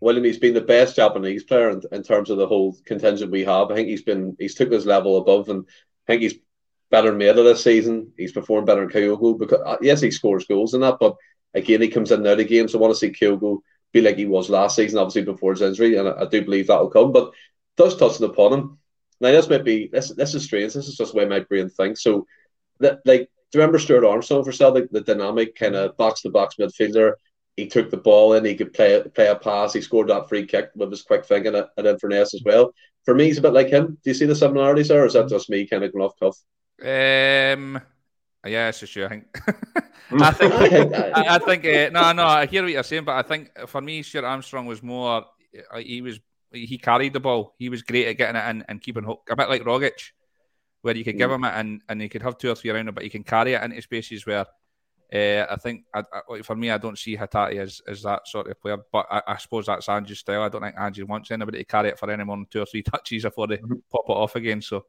William, 0.00 0.24
he's 0.24 0.38
been 0.38 0.54
the 0.54 0.60
best 0.60 0.96
Japanese 0.96 1.44
player 1.44 1.70
in, 1.70 1.80
in 1.92 2.02
terms 2.02 2.28
of 2.28 2.38
the 2.38 2.46
whole 2.46 2.76
contingent 2.84 3.30
we 3.30 3.44
have. 3.44 3.70
I 3.70 3.76
think 3.76 3.88
he's 3.88 4.02
been 4.02 4.36
he's 4.38 4.56
took 4.56 4.72
his 4.72 4.84
level 4.84 5.16
above, 5.16 5.48
and 5.48 5.64
I 5.68 6.12
think 6.12 6.22
he's 6.22 6.34
better 6.90 7.10
than 7.10 7.20
Maeda 7.20 7.44
this 7.44 7.62
season. 7.62 8.12
He's 8.16 8.32
performed 8.32 8.66
better 8.66 8.80
than 8.80 8.90
Kyogo 8.90 9.38
because 9.38 9.60
uh, 9.64 9.76
yes, 9.80 10.00
he 10.00 10.10
scores 10.10 10.46
goals 10.46 10.74
in 10.74 10.80
that, 10.80 10.98
but 10.98 11.16
again, 11.54 11.82
he 11.82 11.88
comes 11.88 12.10
in 12.10 12.22
now 12.22 12.34
the 12.34 12.44
game. 12.44 12.66
So 12.66 12.78
I 12.78 12.82
want 12.82 12.92
to 12.92 12.98
see 12.98 13.10
Kyogo 13.10 13.60
be 13.92 14.00
like 14.00 14.16
he 14.16 14.26
was 14.26 14.50
last 14.50 14.74
season, 14.76 14.98
obviously 14.98 15.22
before 15.22 15.52
his 15.52 15.62
injury, 15.62 15.96
and 15.96 16.08
I, 16.08 16.22
I 16.22 16.26
do 16.26 16.44
believe 16.44 16.66
that 16.66 16.80
will 16.80 16.90
come. 16.90 17.12
But 17.12 17.32
does 17.76 17.96
touching 17.96 18.26
upon 18.26 18.52
him. 18.52 18.78
Now 19.20 19.30
this 19.30 19.48
might 19.48 19.64
be 19.64 19.88
this 19.92 20.12
this 20.12 20.34
is 20.34 20.44
strange. 20.44 20.74
This 20.74 20.88
is 20.88 20.96
just 20.96 21.12
the 21.12 21.18
way 21.18 21.26
my 21.26 21.40
brain 21.40 21.68
thinks. 21.68 22.02
So 22.02 22.26
that 22.80 23.00
like 23.04 23.30
you 23.54 23.60
remember 23.60 23.78
Stuart 23.78 24.04
Armstrong 24.04 24.44
for 24.44 24.52
Celtic, 24.52 24.90
the 24.90 25.00
dynamic 25.00 25.54
kind 25.56 25.74
of 25.74 25.96
box 25.96 26.22
to 26.22 26.30
box 26.30 26.56
midfielder? 26.60 27.14
he 27.58 27.66
took 27.66 27.90
the 27.90 27.96
ball 27.96 28.34
in, 28.34 28.44
he 28.44 28.54
could 28.54 28.72
play 28.72 29.02
play 29.16 29.26
a 29.26 29.34
pass, 29.34 29.72
he 29.72 29.80
scored 29.80 30.08
that 30.08 30.28
free 30.28 30.46
kick 30.46 30.70
with 30.76 30.92
his 30.92 31.02
quick 31.02 31.26
thinking 31.26 31.56
at, 31.56 31.70
at 31.76 31.86
Inverness 31.86 32.32
as 32.32 32.42
well. 32.44 32.72
For 33.04 33.16
me, 33.16 33.24
he's 33.24 33.38
a 33.38 33.42
bit 33.42 33.52
like 33.52 33.66
him. 33.66 33.98
Do 34.04 34.10
you 34.10 34.14
see 34.14 34.26
the 34.26 34.36
similarities 34.36 34.88
there, 34.88 35.02
or 35.02 35.06
is 35.06 35.14
that 35.14 35.28
just 35.28 35.50
me 35.50 35.66
kind 35.66 35.82
of 35.82 35.92
going 35.92 36.04
off 36.04 36.18
cuff? 36.20 36.36
Um, 36.80 37.80
yeah, 38.46 38.68
it's 38.68 38.78
just 38.78 38.94
you. 38.94 39.06
I 39.06 39.08
think. 39.08 39.24
I 40.12 40.30
think. 40.30 40.94
I, 40.94 41.34
I 41.34 41.38
think. 41.40 41.64
Uh, 41.64 41.90
no, 41.90 42.12
no. 42.12 42.26
I 42.26 42.46
hear 42.46 42.62
what 42.62 42.70
you're 42.70 42.84
saying, 42.84 43.04
but 43.04 43.16
I 43.16 43.22
think 43.22 43.50
for 43.66 43.80
me, 43.80 44.04
Stuart 44.04 44.24
Armstrong 44.24 44.66
was 44.66 44.80
more. 44.80 45.24
Uh, 45.72 45.78
he 45.78 46.00
was. 46.00 46.20
He 46.52 46.78
carried 46.78 47.12
the 47.12 47.20
ball. 47.20 47.56
He 47.58 47.68
was 47.68 47.82
great 47.82 48.06
at 48.06 48.18
getting 48.18 48.40
it 48.40 48.48
in 48.50 48.64
and 48.68 48.80
keeping 48.80 49.02
hook. 49.02 49.28
A 49.30 49.36
bit 49.36 49.48
like 49.48 49.64
Rogic, 49.64 50.12
where 50.82 50.96
you 50.96 51.04
could 51.04 51.16
mm. 51.16 51.18
give 51.18 51.30
him 51.30 51.44
it 51.44 51.52
and, 51.54 51.82
and 51.88 52.00
he 52.00 52.08
could 52.08 52.22
have 52.22 52.38
two 52.38 52.50
or 52.50 52.54
three 52.54 52.70
around 52.70 52.88
it, 52.88 52.94
but 52.94 53.04
he 53.04 53.10
can 53.10 53.24
carry 53.24 53.54
it 53.54 53.62
into 53.62 53.82
spaces 53.82 54.26
where 54.26 54.46
uh, 55.12 55.46
I 55.50 55.56
think 55.56 55.84
I, 55.94 56.02
I, 56.30 56.42
for 56.42 56.54
me, 56.54 56.70
I 56.70 56.76
don't 56.76 56.98
see 56.98 57.16
Hatate 57.16 57.58
as, 57.58 57.80
as 57.88 58.02
that 58.02 58.28
sort 58.28 58.50
of 58.50 58.60
player, 58.60 58.76
but 58.92 59.06
I, 59.10 59.22
I, 59.26 59.36
suppose 59.38 59.64
that's 59.64 59.88
Ange's 59.88 60.18
style. 60.18 60.42
I 60.42 60.50
don't 60.50 60.60
think 60.60 60.76
Ange 60.78 61.02
wants 61.04 61.30
anybody 61.30 61.58
to 61.58 61.64
carry 61.64 61.88
it 61.88 61.98
for 61.98 62.10
any 62.10 62.24
more 62.24 62.36
than 62.36 62.46
two 62.50 62.60
or 62.60 62.66
three 62.66 62.82
touches 62.90 63.22
before 63.22 63.46
they 63.46 63.56
mm-hmm. 63.56 63.76
pop 63.90 64.04
it 64.06 64.12
off 64.12 64.36
again. 64.36 64.60
So 64.60 64.84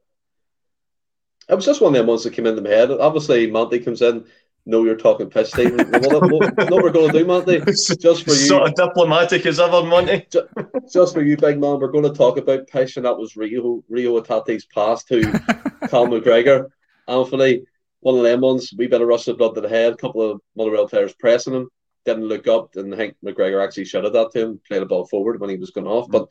it 1.48 1.54
was 1.54 1.64
just 1.64 1.80
one 1.80 1.94
of 1.94 1.98
them 1.98 2.06
ones 2.06 2.24
that 2.24 2.34
came 2.34 2.46
into 2.46 2.60
my 2.60 2.68
head. 2.68 2.90
Obviously, 2.90 3.50
Monty 3.50 3.80
comes 3.80 4.02
in. 4.02 4.26
No, 4.66 4.84
you're 4.84 4.96
talking 4.96 5.30
piss, 5.30 5.50
Stephen. 5.50 5.78
what, 5.78 6.30
what, 6.30 6.70
what 6.70 6.82
we're 6.82 6.90
going 6.90 7.10
to 7.10 7.18
do, 7.18 7.24
Monty? 7.24 7.60
Just 7.98 8.24
for 8.24 8.30
you, 8.30 8.36
sort 8.36 8.68
of 8.68 8.74
diplomatic 8.74 9.46
as 9.46 9.58
ever, 9.58 9.82
Monty. 9.82 10.26
Just, 10.32 10.48
just 10.92 11.14
for 11.14 11.22
you, 11.22 11.36
big 11.36 11.58
man. 11.58 11.80
We're 11.80 11.90
going 11.90 12.04
to 12.04 12.12
talk 12.12 12.36
about 12.36 12.66
piss, 12.66 12.96
and 12.96 13.06
that 13.06 13.16
was 13.16 13.36
Reo 13.36 13.82
Reo 13.88 14.20
Hatate's 14.20 14.66
pass 14.66 15.02
to 15.04 15.22
Cal 15.88 16.06
McGregor. 16.06 16.68
Anthony, 17.08 17.62
one 18.00 18.18
of 18.18 18.22
them 18.22 18.40
ones, 18.40 18.72
we 18.76 18.86
better 18.86 19.06
rush 19.06 19.24
the 19.24 19.34
blood 19.34 19.54
to 19.54 19.60
the 19.60 19.68
head. 19.68 19.94
A 19.94 19.96
couple 19.96 20.22
of 20.22 20.40
Motherwell 20.56 20.88
players 20.88 21.14
pressing 21.14 21.54
him, 21.54 21.68
didn't 22.04 22.28
look 22.28 22.46
up, 22.46 22.76
and 22.76 22.92
Hank 22.92 23.16
McGregor 23.24 23.64
actually 23.64 23.86
shouted 23.86 24.12
that 24.12 24.32
to 24.32 24.40
him, 24.40 24.60
played 24.68 24.82
the 24.82 24.86
ball 24.86 25.06
forward 25.06 25.40
when 25.40 25.50
he 25.50 25.56
was 25.56 25.70
going 25.70 25.86
off. 25.86 26.08
Mm. 26.08 26.12
But 26.12 26.28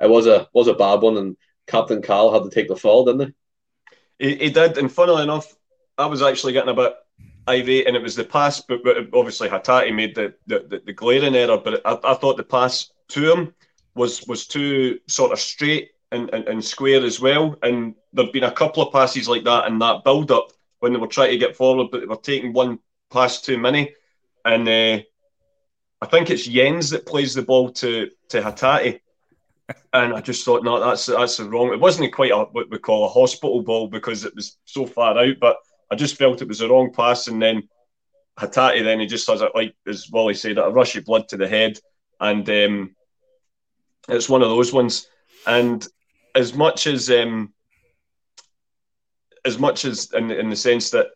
it 0.00 0.10
was 0.10 0.26
a 0.26 0.48
was 0.52 0.68
a 0.68 0.74
bad 0.74 1.02
one, 1.02 1.16
and 1.16 1.36
Captain 1.66 2.02
Cal 2.02 2.32
had 2.32 2.42
to 2.42 2.50
take 2.50 2.68
the 2.68 2.76
fall, 2.76 3.04
didn't 3.04 3.34
he? 4.18 4.28
He, 4.28 4.36
he 4.36 4.50
did, 4.50 4.76
and 4.76 4.92
funnily 4.92 5.22
enough, 5.22 5.54
I 5.96 6.06
was 6.06 6.22
actually 6.22 6.52
getting 6.52 6.70
a 6.70 6.74
bit 6.74 6.94
irate, 7.50 7.86
and 7.86 7.96
it 7.96 8.02
was 8.02 8.16
the 8.16 8.24
pass, 8.24 8.60
but, 8.60 8.82
but 8.84 8.96
obviously 9.12 9.48
Hatate 9.48 9.94
made 9.94 10.14
the, 10.14 10.34
the, 10.46 10.80
the, 10.84 10.92
glaring 10.92 11.34
error, 11.34 11.58
but 11.58 11.80
I, 11.84 11.98
I 12.04 12.14
thought 12.14 12.36
the 12.36 12.44
pass 12.44 12.90
to 13.08 13.32
him 13.32 13.54
was 13.94 14.26
was 14.26 14.46
too 14.46 14.98
sort 15.08 15.32
of 15.32 15.40
straight 15.40 15.90
and, 16.12 16.30
and, 16.32 16.48
and 16.48 16.64
square 16.64 17.04
as 17.04 17.20
well. 17.20 17.56
And 17.62 17.94
there've 18.12 18.32
been 18.32 18.44
a 18.44 18.52
couple 18.52 18.82
of 18.82 18.92
passes 18.92 19.28
like 19.28 19.44
that 19.44 19.66
in 19.68 19.78
that 19.80 20.04
build 20.04 20.30
up 20.30 20.52
when 20.80 20.92
they 20.92 20.98
were 20.98 21.06
trying 21.06 21.30
to 21.30 21.38
get 21.38 21.56
forward, 21.56 21.88
but 21.90 22.00
they 22.00 22.06
were 22.06 22.16
taking 22.16 22.52
one 22.52 22.78
pass 23.10 23.40
too 23.40 23.58
many. 23.58 23.94
And 24.44 24.68
uh, 24.68 25.02
I 26.00 26.06
think 26.06 26.30
it's 26.30 26.48
Jenz 26.48 26.90
that 26.90 27.06
plays 27.06 27.34
the 27.34 27.42
ball 27.42 27.70
to 27.72 28.10
to 28.30 28.40
Hatate. 28.40 29.00
And 29.92 30.14
I 30.14 30.20
just 30.20 30.44
thought, 30.44 30.64
no, 30.64 30.80
that's 30.80 31.06
that's 31.06 31.38
wrong. 31.38 31.72
It 31.72 31.78
wasn't 31.78 32.12
quite 32.12 32.32
a, 32.32 32.38
what 32.38 32.68
we 32.70 32.78
call 32.78 33.04
a 33.04 33.08
hospital 33.08 33.62
ball 33.62 33.86
because 33.86 34.24
it 34.24 34.34
was 34.34 34.56
so 34.64 34.84
far 34.84 35.16
out, 35.16 35.36
but 35.40 35.58
I 35.90 35.96
just 35.96 36.16
felt 36.16 36.42
it 36.42 36.48
was 36.48 36.58
the 36.60 36.68
wrong 36.68 36.92
pass. 36.92 37.26
And 37.26 37.40
then 37.40 37.68
Hatate, 38.38 38.82
then 38.84 39.00
he 39.00 39.06
just 39.06 39.28
has 39.28 39.42
it 39.42 39.52
like 39.54 39.74
as 39.86 40.08
Wally 40.10 40.34
said, 40.34 40.58
a 40.58 40.68
rush 40.68 40.96
of 40.96 41.04
blood 41.04 41.28
to 41.28 41.36
the 41.36 41.48
head, 41.48 41.78
and 42.20 42.48
um, 42.48 42.96
it's 44.08 44.28
one 44.28 44.42
of 44.42 44.48
those 44.48 44.72
ones. 44.72 45.08
And 45.46 45.86
as 46.34 46.54
much 46.54 46.86
as 46.86 47.10
um, 47.10 47.52
as 49.44 49.58
much 49.58 49.84
as 49.84 50.12
in, 50.12 50.30
in 50.30 50.50
the 50.50 50.56
sense 50.56 50.90
that 50.90 51.08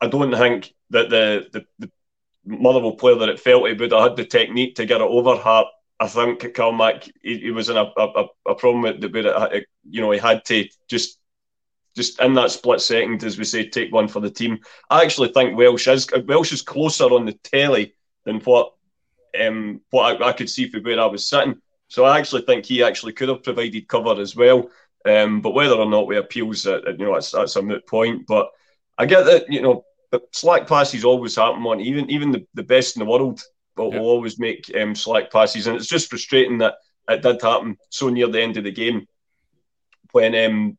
I 0.00 0.08
don't 0.08 0.34
think 0.34 0.74
that 0.90 1.10
the, 1.10 1.46
the, 1.52 1.64
the 1.78 1.90
Motherwell 2.44 2.96
player 2.96 3.16
that 3.16 3.28
it 3.28 3.40
felt 3.40 3.66
he 3.68 3.74
would 3.74 3.92
have 3.92 4.02
had 4.02 4.16
the 4.16 4.24
technique 4.24 4.74
to 4.76 4.86
get 4.86 5.00
it 5.00 5.04
over 5.04 5.36
Hart. 5.36 5.66
I 6.00 6.08
think 6.08 6.40
Calmac 6.54 7.08
he, 7.22 7.38
he 7.38 7.50
was 7.50 7.70
in 7.70 7.76
a, 7.76 7.90
a, 7.96 8.26
a 8.46 8.54
problem 8.54 8.82
with 8.82 9.00
the 9.00 9.64
you 9.88 10.00
know 10.00 10.10
he 10.10 10.18
had 10.18 10.44
to 10.46 10.68
just 10.88 11.18
just 11.94 12.20
in 12.20 12.34
that 12.34 12.50
split 12.50 12.80
second, 12.80 13.22
as 13.24 13.38
we 13.38 13.44
say, 13.44 13.68
take 13.68 13.92
one 13.92 14.08
for 14.08 14.20
the 14.20 14.30
team. 14.30 14.58
I 14.90 15.02
actually 15.02 15.28
think 15.28 15.56
Welsh 15.56 15.88
is 15.88 16.08
Welsh 16.26 16.52
is 16.52 16.62
closer 16.62 17.04
on 17.04 17.26
the 17.26 17.32
telly 17.32 17.94
than 18.24 18.40
what 18.40 18.72
um, 19.40 19.80
what 19.90 20.22
I, 20.22 20.28
I 20.28 20.32
could 20.32 20.50
see 20.50 20.68
from 20.68 20.82
where 20.82 21.00
I 21.00 21.06
was 21.06 21.28
sitting. 21.28 21.60
So 21.88 22.04
I 22.04 22.18
actually 22.18 22.42
think 22.42 22.64
he 22.64 22.82
actually 22.82 23.12
could 23.12 23.28
have 23.28 23.42
provided 23.42 23.88
cover 23.88 24.20
as 24.20 24.34
well. 24.34 24.70
Um, 25.06 25.40
but 25.40 25.54
whether 25.54 25.74
or 25.74 25.88
not 25.88 26.06
we 26.06 26.16
appeals, 26.16 26.66
uh, 26.66 26.80
you 26.86 27.04
know, 27.04 27.14
that's, 27.14 27.30
that's 27.30 27.56
a 27.56 27.62
moot 27.62 27.86
point. 27.86 28.26
But 28.26 28.50
I 28.96 29.06
get 29.06 29.24
that, 29.24 29.52
you 29.52 29.60
know, 29.60 29.84
slack 30.32 30.66
passes 30.66 31.04
always 31.04 31.36
happen 31.36 31.62
on 31.64 31.80
even 31.80 32.10
even 32.10 32.30
the, 32.30 32.46
the 32.54 32.62
best 32.62 32.96
in 32.96 33.00
the 33.00 33.10
world 33.10 33.42
will, 33.76 33.92
yeah. 33.92 34.00
will 34.00 34.08
always 34.08 34.38
make 34.38 34.70
um, 34.80 34.94
slack 34.94 35.30
passes, 35.30 35.66
and 35.66 35.76
it's 35.76 35.86
just 35.86 36.08
frustrating 36.08 36.58
that 36.58 36.74
it 37.08 37.22
did 37.22 37.42
happen 37.42 37.76
so 37.90 38.08
near 38.08 38.28
the 38.28 38.40
end 38.40 38.56
of 38.56 38.64
the 38.64 38.72
game 38.72 39.06
when 40.12 40.34
um, 40.34 40.78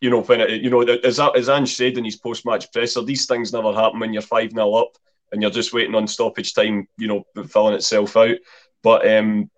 you 0.00 0.10
know 0.10 0.22
when 0.22 0.40
it, 0.40 0.62
you 0.62 0.70
know 0.70 0.80
as 0.82 1.18
as 1.20 1.48
Ange 1.48 1.74
said 1.74 1.98
in 1.98 2.04
his 2.04 2.16
post 2.16 2.46
match 2.46 2.70
presser, 2.72 3.02
these 3.02 3.26
things 3.26 3.52
never 3.52 3.72
happen 3.72 4.00
when 4.00 4.12
you're 4.12 4.22
five 4.22 4.52
0 4.52 4.72
up 4.74 4.96
and 5.32 5.42
you're 5.42 5.50
just 5.50 5.72
waiting 5.72 5.94
on 5.94 6.06
stoppage 6.06 6.54
time, 6.54 6.88
you 6.96 7.06
know, 7.06 7.24
filling 7.46 7.74
itself 7.74 8.16
out. 8.16 8.36
But 8.82 9.08
um, 9.10 9.50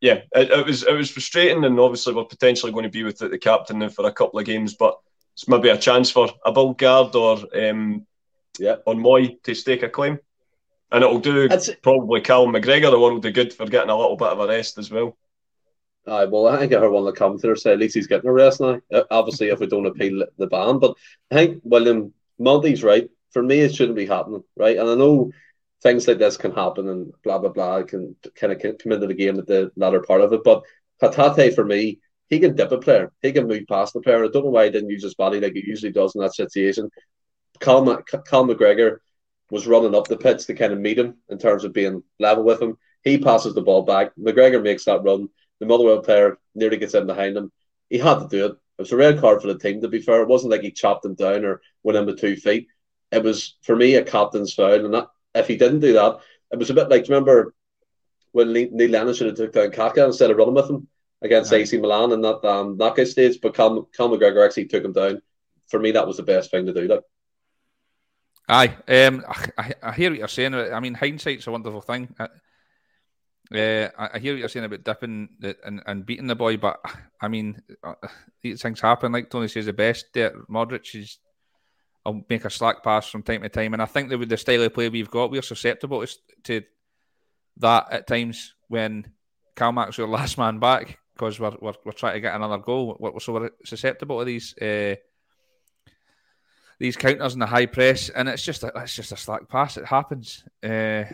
yeah, 0.00 0.20
it, 0.34 0.50
it, 0.50 0.66
was 0.66 0.82
it 0.84 0.92
was 0.92 1.10
frustrating, 1.10 1.64
and 1.64 1.78
obviously 1.80 2.14
we're 2.14 2.24
potentially 2.24 2.72
going 2.72 2.84
to 2.84 2.90
be 2.90 3.02
with 3.02 3.18
the, 3.18 3.38
captain 3.38 3.78
now 3.78 3.88
for 3.88 4.06
a 4.06 4.12
couple 4.12 4.38
of 4.38 4.46
games, 4.46 4.74
but 4.74 4.98
it's 5.32 5.48
maybe 5.48 5.68
a 5.68 5.78
chance 5.78 6.10
for 6.10 6.28
Abildgaard 6.46 7.14
or 7.14 7.70
um, 7.70 8.06
yeah, 8.58 8.76
Aaron 8.86 9.02
Mooy 9.02 9.42
to 9.42 9.54
stake 9.54 9.82
a 9.82 9.88
claim, 9.88 10.18
and 10.92 11.02
it'll 11.02 11.18
do 11.18 11.48
That's... 11.48 11.70
probably 11.82 12.20
Cal 12.20 12.46
McGregor 12.46 12.90
the 12.90 13.00
world 13.00 13.24
of 13.24 13.32
good 13.32 13.52
for 13.52 13.66
getting 13.66 13.90
a 13.90 13.96
little 13.96 14.16
bit 14.16 14.28
of 14.28 14.40
a 14.40 14.46
rest 14.46 14.78
as 14.78 14.90
well. 14.90 15.16
Aye, 16.06 16.26
well, 16.26 16.48
I 16.48 16.58
think 16.58 16.72
I 16.72 16.80
heard 16.80 16.90
one 16.90 17.06
of 17.06 17.14
the 17.14 17.18
commentators 17.18 17.62
say 17.62 17.72
at 17.72 17.78
least 17.78 17.94
he's 17.94 18.06
getting 18.06 18.28
a 18.28 18.32
rest 18.32 18.60
now. 18.60 18.80
Uh, 18.92 19.04
obviously, 19.10 19.48
if 19.48 19.58
we 19.60 19.66
don't 19.66 19.86
appeal 19.86 20.24
the 20.38 20.46
ban, 20.46 20.78
but 20.78 20.94
I 21.30 21.34
think 21.34 21.62
William 21.64 22.12
Monty's 22.38 22.82
right. 22.82 23.08
For 23.30 23.42
me, 23.42 23.60
it 23.60 23.74
shouldn't 23.74 23.96
be 23.96 24.06
happening, 24.06 24.44
right? 24.56 24.76
And 24.76 24.88
I 24.88 24.94
know 24.94 25.32
things 25.82 26.06
like 26.06 26.18
this 26.18 26.36
can 26.36 26.52
happen 26.52 26.88
and 26.88 27.12
blah 27.22 27.38
blah 27.38 27.50
blah 27.50 27.82
can 27.82 28.16
kind 28.34 28.52
of 28.52 28.60
come 28.60 28.92
into 28.92 29.06
the 29.06 29.14
game 29.14 29.38
at 29.38 29.46
the 29.46 29.70
latter 29.76 30.00
part 30.02 30.20
of 30.20 30.32
it. 30.32 30.44
But 30.44 30.62
Hatate 31.02 31.54
for 31.54 31.64
me, 31.64 32.00
he 32.28 32.38
can 32.38 32.54
dip 32.54 32.72
a 32.72 32.78
player, 32.78 33.12
he 33.22 33.32
can 33.32 33.46
move 33.46 33.64
past 33.68 33.92
the 33.92 34.00
player. 34.00 34.24
I 34.24 34.28
don't 34.28 34.44
know 34.44 34.50
why 34.50 34.66
he 34.66 34.70
didn't 34.70 34.90
use 34.90 35.02
his 35.02 35.14
body 35.14 35.40
like 35.40 35.54
he 35.54 35.64
usually 35.66 35.92
does 35.92 36.14
in 36.14 36.20
that 36.20 36.34
situation. 36.34 36.90
Cal, 37.60 37.84
Cal 38.02 38.46
McGregor 38.46 38.98
was 39.50 39.66
running 39.66 39.94
up 39.94 40.08
the 40.08 40.16
pitch 40.16 40.46
to 40.46 40.54
kind 40.54 40.72
of 40.72 40.78
meet 40.78 40.98
him 40.98 41.16
in 41.28 41.38
terms 41.38 41.64
of 41.64 41.72
being 41.72 42.02
level 42.18 42.44
with 42.44 42.60
him. 42.60 42.76
He 43.02 43.18
passes 43.18 43.54
the 43.54 43.62
ball 43.62 43.82
back. 43.82 44.12
McGregor 44.16 44.62
makes 44.62 44.86
that 44.86 45.02
run. 45.04 45.28
The 45.60 45.66
Motherwell 45.66 46.00
player 46.00 46.38
nearly 46.54 46.76
gets 46.76 46.94
in 46.94 47.06
behind 47.06 47.36
him. 47.36 47.52
He 47.88 47.98
had 47.98 48.18
to 48.18 48.28
do 48.28 48.46
it. 48.46 48.52
It 48.52 48.82
was 48.82 48.92
a 48.92 48.96
red 48.96 49.20
card 49.20 49.40
for 49.40 49.46
the 49.48 49.58
team, 49.58 49.80
to 49.80 49.88
be 49.88 50.00
fair. 50.00 50.22
It 50.22 50.28
wasn't 50.28 50.50
like 50.50 50.62
he 50.62 50.72
chopped 50.72 51.04
him 51.04 51.14
down 51.14 51.44
or 51.44 51.60
went 51.82 51.96
in 51.96 52.06
with 52.06 52.20
two 52.20 52.36
feet. 52.36 52.68
It 53.12 53.22
was, 53.22 53.56
for 53.62 53.76
me, 53.76 53.94
a 53.94 54.02
captain's 54.02 54.52
foul. 54.52 54.84
And 54.84 54.94
that, 54.94 55.08
if 55.34 55.46
he 55.46 55.56
didn't 55.56 55.80
do 55.80 55.92
that, 55.92 56.18
it 56.50 56.58
was 56.58 56.70
a 56.70 56.74
bit 56.74 56.88
like, 56.88 57.04
remember 57.04 57.54
when 58.32 58.52
Neil 58.52 58.90
Lennon 58.90 59.14
should 59.14 59.28
have 59.28 59.36
took 59.36 59.52
down 59.52 59.70
Kaka 59.70 60.04
instead 60.04 60.30
of 60.30 60.36
running 60.36 60.54
with 60.54 60.68
him 60.68 60.88
against 61.22 61.52
right. 61.52 61.60
AC 61.60 61.78
Milan 61.78 62.12
in 62.12 62.20
that 62.22 62.44
um, 62.44 62.76
knockout 62.76 63.06
stage, 63.06 63.40
but 63.40 63.54
Cal, 63.54 63.84
Cal 63.96 64.08
McGregor 64.08 64.44
actually 64.44 64.66
took 64.66 64.84
him 64.84 64.92
down. 64.92 65.22
For 65.68 65.78
me, 65.78 65.92
that 65.92 66.06
was 66.06 66.16
the 66.16 66.24
best 66.24 66.50
thing 66.50 66.66
to 66.66 66.74
do. 66.74 66.88
Like. 66.88 67.02
Aye, 68.48 68.76
um, 68.88 69.24
I, 69.56 69.74
I, 69.82 69.92
hear 69.92 70.10
what 70.10 70.18
you're 70.18 70.28
saying. 70.28 70.54
I 70.54 70.78
mean, 70.80 70.94
hindsight's 70.94 71.46
a 71.46 71.52
wonderful 71.52 71.80
thing. 71.80 72.14
Uh, 73.52 73.88
I 73.98 74.18
hear 74.18 74.32
what 74.32 74.40
you're 74.40 74.48
saying 74.48 74.64
about 74.64 74.84
dipping 74.84 75.28
the, 75.38 75.56
and, 75.64 75.82
and 75.86 76.06
beating 76.06 76.26
the 76.26 76.34
boy, 76.34 76.56
but 76.56 76.80
I 77.20 77.28
mean, 77.28 77.60
uh, 77.82 77.94
these 78.40 78.62
things 78.62 78.80
happen. 78.80 79.12
Like 79.12 79.28
Tony 79.28 79.48
says, 79.48 79.66
the 79.66 79.72
best 79.72 80.06
there, 80.14 80.32
Modric 80.48 80.94
is 80.94 81.18
I'll 82.06 82.24
make 82.28 82.44
a 82.44 82.50
slack 82.50 82.82
pass 82.82 83.08
from 83.08 83.22
time 83.22 83.42
to 83.42 83.48
time. 83.48 83.72
And 83.72 83.82
I 83.82 83.86
think 83.86 84.10
that 84.10 84.18
with 84.18 84.28
the 84.28 84.36
style 84.36 84.62
of 84.62 84.74
play 84.74 84.88
we've 84.88 85.10
got, 85.10 85.30
we're 85.30 85.42
susceptible 85.42 86.04
to 86.44 86.62
that 87.58 87.86
at 87.90 88.06
times 88.06 88.54
when 88.68 89.10
Calmac's 89.56 89.98
your 89.98 90.08
last 90.16 90.36
man 90.36 90.58
back 90.58 90.98
because 91.14 91.38
we're, 91.38 91.56
we're, 91.60 91.74
we're 91.84 91.92
trying 91.92 92.14
to 92.14 92.20
get 92.20 92.34
another 92.34 92.58
goal. 92.58 92.96
We're, 92.98 93.18
so 93.20 93.32
we're 93.32 93.50
susceptible 93.64 94.18
to 94.18 94.24
these 94.24 94.56
uh, 94.58 94.96
these 96.78 96.96
counters 96.96 97.34
in 97.34 97.40
the 97.40 97.46
high 97.46 97.66
press, 97.66 98.08
and 98.08 98.28
it's 98.28 98.44
just 98.44 98.64
a, 98.64 98.72
it's 98.76 98.96
just 98.96 99.12
a 99.12 99.16
slack 99.16 99.48
pass. 99.48 99.76
It 99.76 99.86
happens. 99.86 100.44
Uh, 100.62 101.04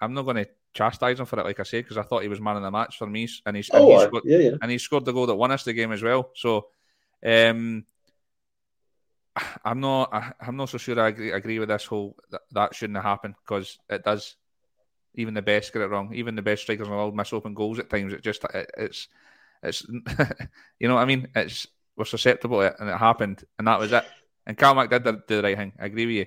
I'm 0.00 0.12
not 0.12 0.22
going 0.22 0.36
to 0.36 0.48
chastise 0.76 1.18
him 1.18 1.26
for 1.26 1.40
it, 1.40 1.44
like 1.44 1.60
I 1.60 1.64
said, 1.64 1.84
because 1.84 1.96
I 1.96 2.02
thought 2.02 2.22
he 2.22 2.28
was 2.28 2.40
man 2.40 2.56
of 2.56 2.62
the 2.62 2.70
match 2.70 2.98
for 2.98 3.06
me, 3.06 3.28
and 3.44 3.56
he's, 3.56 3.70
oh, 3.72 3.92
and, 3.92 4.00
he 4.00 4.06
scored, 4.06 4.22
yeah, 4.24 4.38
yeah. 4.38 4.56
and 4.62 4.70
he 4.70 4.78
scored 4.78 5.04
the 5.04 5.12
goal 5.12 5.26
that 5.26 5.34
won 5.34 5.50
us 5.50 5.64
the 5.64 5.72
game 5.72 5.92
as 5.92 6.02
well. 6.02 6.30
So. 6.34 6.68
Um, 7.24 7.84
I'm 9.64 9.80
not. 9.80 10.12
I, 10.12 10.32
am 10.48 10.56
not 10.56 10.68
so 10.68 10.78
sure. 10.78 10.98
I 10.98 11.08
agree, 11.08 11.32
agree 11.32 11.58
with 11.58 11.68
this 11.68 11.84
whole 11.84 12.16
that, 12.30 12.42
that 12.52 12.74
shouldn't 12.74 12.96
have 12.96 13.04
happened 13.04 13.34
because 13.44 13.78
it 13.88 14.04
does. 14.04 14.36
Even 15.14 15.34
the 15.34 15.42
best 15.42 15.72
get 15.72 15.82
it 15.82 15.86
wrong. 15.86 16.14
Even 16.14 16.34
the 16.34 16.42
best 16.42 16.62
strikers 16.62 16.86
in 16.86 16.90
the 16.90 16.96
world 16.96 17.16
miss 17.16 17.32
open 17.32 17.54
goals 17.54 17.78
at 17.78 17.88
times. 17.88 18.12
It 18.12 18.22
just 18.22 18.44
it, 18.44 18.70
it's 18.76 19.08
it's 19.62 19.82
you 20.78 20.88
know 20.88 20.94
what 20.94 21.02
I 21.02 21.06
mean. 21.06 21.28
It's 21.34 21.66
we're 21.96 22.04
susceptible 22.04 22.60
to 22.60 22.66
it, 22.66 22.76
and 22.78 22.88
it 22.88 22.96
happened, 22.96 23.44
and 23.58 23.66
that 23.66 23.78
was 23.78 23.92
it. 23.92 24.04
And 24.46 24.56
Calmac 24.56 24.90
did 24.90 25.04
the, 25.04 25.22
the 25.26 25.42
right 25.42 25.56
thing. 25.56 25.72
I 25.78 25.86
agree 25.86 26.06
with 26.06 26.14
you, 26.14 26.26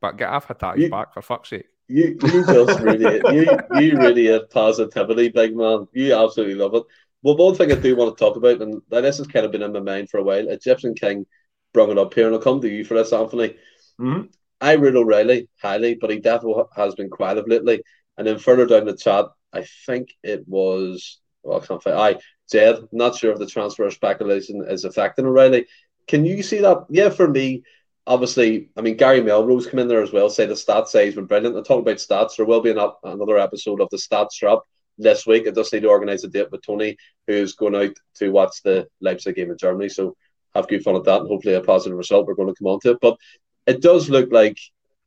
but 0.00 0.16
get 0.16 0.28
off 0.28 0.48
Hatate 0.48 0.90
back 0.90 1.14
for 1.14 1.22
fuck's 1.22 1.50
sake. 1.50 1.66
You 1.86 2.18
you 2.22 2.46
just 2.46 2.80
really 2.80 3.20
you 3.34 3.46
you 3.78 3.98
really 3.98 4.26
have 4.26 4.50
positivity, 4.50 5.28
big 5.28 5.56
man. 5.56 5.86
You 5.92 6.14
absolutely 6.14 6.54
love 6.54 6.74
it. 6.74 6.84
Well, 7.22 7.36
one 7.36 7.54
thing 7.54 7.72
I 7.72 7.76
do 7.76 7.96
want 7.96 8.16
to 8.16 8.24
talk 8.24 8.36
about, 8.36 8.60
and 8.62 8.82
this 8.90 9.18
has 9.18 9.26
kind 9.26 9.46
of 9.46 9.52
been 9.52 9.62
in 9.62 9.72
my 9.72 9.80
mind 9.80 10.10
for 10.10 10.18
a 10.18 10.22
while. 10.22 10.48
Egyptian 10.48 10.94
King 10.94 11.26
brought 11.72 11.90
it 11.90 11.98
up 11.98 12.14
here, 12.14 12.26
and 12.26 12.34
I'll 12.34 12.40
come 12.40 12.60
to 12.60 12.68
you 12.68 12.84
for 12.84 12.94
this, 12.94 13.12
Anthony. 13.12 13.56
Mm-hmm. 14.00 14.26
I 14.60 14.72
rate 14.72 14.94
O'Riley 14.94 15.48
highly, 15.60 15.94
but 15.94 16.10
he 16.10 16.20
definitely 16.20 16.64
has 16.76 16.94
been 16.94 17.10
quiet 17.10 17.38
of 17.38 17.48
lately. 17.48 17.82
And 18.16 18.26
then 18.26 18.38
further 18.38 18.66
down 18.66 18.84
the 18.86 18.96
chat, 18.96 19.26
I 19.52 19.66
think 19.86 20.14
it 20.22 20.46
was, 20.46 21.18
well, 21.42 21.60
I 21.60 21.66
can't 21.66 21.82
find, 21.82 21.96
I, 21.96 22.18
Jed, 22.50 22.76
not 22.92 23.16
sure 23.16 23.32
if 23.32 23.38
the 23.38 23.46
transfer 23.46 23.90
speculation 23.90 24.64
is 24.68 24.84
affecting 24.84 25.26
O'Riley. 25.26 25.66
Can 26.06 26.24
you 26.24 26.42
see 26.42 26.60
that? 26.60 26.84
Yeah, 26.90 27.08
for 27.08 27.28
me, 27.28 27.62
obviously, 28.06 28.68
I 28.76 28.80
mean, 28.80 28.96
Gary 28.96 29.22
Melrose 29.22 29.66
come 29.66 29.80
in 29.80 29.88
there 29.88 30.02
as 30.02 30.12
well, 30.12 30.28
say 30.28 30.46
the 30.46 30.54
stats 30.54 30.88
say 30.88 31.06
he's 31.06 31.14
been 31.14 31.26
brilliant. 31.26 31.56
I 31.56 31.62
talk 31.62 31.80
about 31.80 31.96
stats. 31.96 32.36
There 32.36 32.46
will 32.46 32.60
be 32.60 32.70
an, 32.70 32.78
another 33.02 33.38
episode 33.38 33.80
of 33.80 33.88
the 33.90 33.96
stats 33.96 34.38
drop 34.38 34.64
this 34.98 35.26
week. 35.26 35.46
I 35.46 35.50
just 35.50 35.72
need 35.72 35.80
to 35.80 35.88
organise 35.88 36.24
a 36.24 36.28
date 36.28 36.50
with 36.50 36.62
Tony, 36.62 36.96
who's 37.26 37.54
going 37.54 37.74
out 37.74 37.96
to 38.16 38.30
watch 38.30 38.62
the 38.62 38.86
Leipzig 39.00 39.36
game 39.36 39.50
in 39.50 39.58
Germany. 39.58 39.88
So 39.88 40.16
have 40.54 40.68
good 40.68 40.84
fun 40.84 40.96
at 40.96 41.04
that 41.04 41.20
and 41.20 41.28
hopefully 41.28 41.54
a 41.54 41.60
positive 41.60 41.98
result. 41.98 42.26
We're 42.26 42.34
going 42.34 42.48
to 42.48 42.54
come 42.54 42.68
on 42.68 42.80
to 42.80 42.92
it. 42.92 42.98
But 43.00 43.16
it 43.66 43.80
does 43.80 44.10
look 44.10 44.30
like 44.30 44.58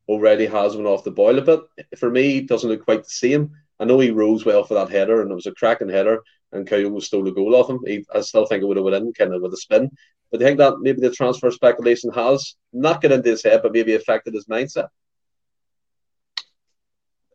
O'Riley 0.08 0.46
has 0.46 0.74
went 0.74 0.88
off 0.88 1.04
the 1.04 1.10
boil 1.10 1.38
a 1.38 1.42
bit. 1.42 1.60
For 1.98 2.10
me, 2.10 2.38
it 2.38 2.48
doesn't 2.48 2.68
look 2.68 2.84
quite 2.84 3.04
the 3.04 3.10
same. 3.10 3.52
I 3.80 3.84
know 3.84 4.00
he 4.00 4.10
rose 4.10 4.44
well 4.44 4.64
for 4.64 4.74
that 4.74 4.90
header 4.90 5.22
and 5.22 5.30
it 5.30 5.34
was 5.34 5.46
a 5.46 5.52
cracking 5.52 5.88
header 5.88 6.20
and 6.52 6.66
Kyogo 6.66 7.02
stole 7.02 7.28
a 7.28 7.32
goal 7.32 7.54
off 7.54 7.70
him. 7.70 7.80
He, 7.86 8.04
I 8.12 8.20
still 8.22 8.46
think 8.46 8.62
it 8.62 8.66
would 8.66 8.76
have 8.76 8.84
went 8.84 8.96
in 8.96 9.12
kind 9.12 9.34
of 9.34 9.42
with 9.42 9.52
a 9.52 9.56
spin. 9.56 9.90
But 10.30 10.42
I 10.42 10.44
think 10.44 10.58
that 10.58 10.80
maybe 10.80 11.00
the 11.00 11.10
transfer 11.10 11.50
speculation 11.50 12.12
has 12.12 12.56
not 12.72 13.00
got 13.00 13.12
into 13.12 13.30
his 13.30 13.42
head, 13.42 13.60
but 13.62 13.72
maybe 13.72 13.94
affected 13.94 14.34
his 14.34 14.46
mindset. 14.46 14.88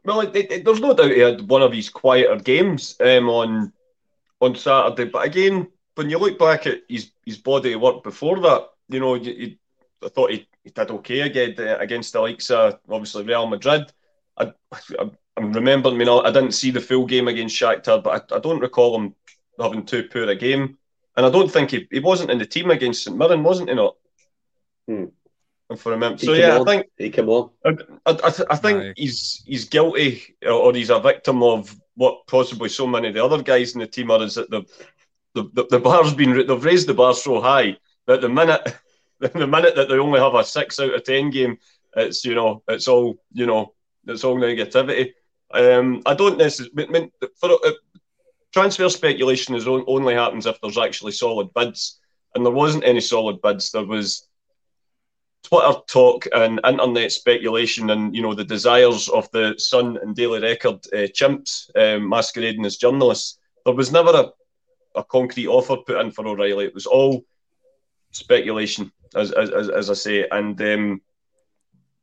Well, 0.06 0.22
it, 0.22 0.36
it, 0.36 0.66
there's 0.66 0.82
no 0.82 0.94
doubt 0.94 1.12
he 1.12 1.20
had 1.20 1.48
one 1.50 1.62
of 1.62 1.72
his 1.74 1.90
quieter 1.90 2.36
games 2.36 2.96
um, 3.00 3.30
on 3.30 3.74
on 4.42 4.56
Saturday. 4.56 5.06
But 5.06 5.26
again, 5.26 5.72
when 5.96 6.10
you 6.10 6.18
look 6.18 6.38
back 6.38 6.68
at 6.68 6.82
his 6.90 7.12
his 7.26 7.38
body 7.38 7.74
of 7.74 7.82
work 7.82 8.04
before 8.04 8.40
that, 8.42 8.68
you 8.90 9.00
know, 9.00 9.16
you, 9.16 9.32
you, 9.32 9.56
I 10.04 10.10
thought 10.10 10.32
he, 10.32 10.48
he 10.64 10.70
did 10.70 10.92
okay 10.92 11.22
again 11.22 11.56
uh, 11.58 11.78
against 11.80 12.14
the 12.14 12.20
likes 12.20 12.52
of 12.52 12.80
obviously 12.90 13.24
Real 13.24 13.48
Madrid. 13.48 13.92
I, 14.38 14.52
I, 15.00 15.10
I'm 15.38 15.54
remembering, 15.54 16.00
you 16.00 16.06
know, 16.06 16.22
I 16.22 16.32
didn't 16.32 16.52
see 16.52 16.72
the 16.72 16.82
full 16.82 17.06
game 17.06 17.28
against 17.28 17.56
Shakhtar, 17.56 18.04
but 18.04 18.32
I, 18.32 18.36
I 18.36 18.40
don't 18.40 18.60
recall 18.60 19.00
him 19.00 19.16
having 19.60 19.86
too 19.86 20.04
poor 20.12 20.30
a 20.30 20.36
game. 20.36 20.78
And 21.16 21.26
I 21.26 21.30
don't 21.30 21.52
think 21.52 21.72
he, 21.72 21.88
he 21.92 22.00
wasn't 22.00 22.32
in 22.32 22.40
the 22.40 22.46
team 22.46 22.72
against 22.72 23.04
St 23.04 23.16
Mirren, 23.16 23.44
wasn't 23.44 23.70
he? 23.70 23.76
Not. 23.76 23.96
Hmm. 24.88 25.06
If 25.70 25.88
I 25.88 25.92
remember. 25.92 26.18
So 26.18 26.34
yeah, 26.34 26.58
on. 26.58 26.68
I 26.68 26.72
think 26.72 26.88
he 26.98 27.10
came 27.10 27.30
on. 27.30 27.50
I, 27.66 27.76
I, 28.06 28.34
I 28.50 28.56
think 28.56 28.98
he's 28.98 29.44
he's 29.46 29.66
guilty 29.66 30.36
or 30.46 30.74
he's 30.74 30.90
a 30.90 31.00
victim 31.00 31.42
of 31.42 31.76
what 31.96 32.28
possibly 32.28 32.70
so 32.70 32.86
many 32.86 33.08
of 33.08 33.14
the 33.14 33.24
other 33.24 33.42
guys 33.42 33.74
in 33.74 33.80
the 33.80 33.88
team 33.88 34.12
are. 34.12 34.22
Is 34.22 34.36
that 34.36 34.50
the 34.50 34.64
the, 35.34 35.50
the, 35.54 35.66
the 35.72 35.80
bar's 35.80 36.14
been 36.14 36.46
they've 36.46 36.64
raised 36.64 36.88
the 36.88 36.94
bar 36.94 37.14
so 37.14 37.42
high 37.42 37.78
that 38.08 38.22
the 38.22 38.30
minute 38.30 38.76
the 39.20 39.48
minute 39.48 39.76
that 39.76 39.90
they 39.90 39.98
only 39.98 40.20
have 40.20 40.36
a 40.36 40.44
six 40.44 40.80
out 40.80 40.94
of 40.94 41.04
ten 41.04 41.30
game, 41.30 41.58
it's 41.96 42.26
you 42.26 42.36
know 42.36 42.62
it's 42.68 42.88
all 42.88 43.18
you 43.32 43.46
know 43.46 43.74
it's 44.06 44.24
all 44.24 44.36
negativity. 44.36 45.14
Um, 45.54 46.02
I 46.06 46.14
don't 46.14 46.38
necessarily. 46.38 46.88
I 46.88 46.92
mean, 46.92 47.12
for 47.38 47.52
uh, 47.52 47.72
transfer 48.54 48.88
speculation 48.88 49.56
is 49.56 49.68
only 49.68 50.14
happens 50.14 50.46
if 50.46 50.62
there's 50.62 50.78
actually 50.78 51.12
solid 51.12 51.54
bids, 51.54 52.00
and 52.36 52.46
there 52.46 52.54
wasn't 52.54 52.86
any 52.86 53.02
solid 53.02 53.42
bids. 53.42 53.72
There 53.72 53.86
was 53.86 54.28
Twitter 55.44 55.74
talk 55.88 56.28
and 56.34 56.62
internet 56.66 57.12
speculation, 57.12 57.90
and 57.90 58.16
you 58.16 58.22
know 58.22 58.34
the 58.34 58.46
desires 58.46 59.10
of 59.10 59.30
the 59.32 59.56
Sun 59.58 59.98
and 60.02 60.16
Daily 60.16 60.40
Record 60.40 60.76
uh, 60.94 61.08
chimps 61.08 61.70
um, 61.76 62.08
masquerading 62.08 62.66
as 62.66 62.78
journalists. 62.78 63.40
There 63.66 63.74
was 63.74 63.92
never 63.92 64.12
a, 64.12 65.00
a 65.00 65.04
concrete 65.04 65.48
offer 65.48 65.78
put 65.78 66.00
in 66.00 66.12
for 66.12 66.28
O'Riley. 66.28 66.66
It 66.66 66.74
was 66.74 66.86
all 66.86 67.26
speculation, 68.12 68.92
as 69.16 69.32
as, 69.32 69.70
as 69.70 69.90
I 69.90 69.94
say, 69.96 70.28
and 70.30 70.62
um, 70.62 71.02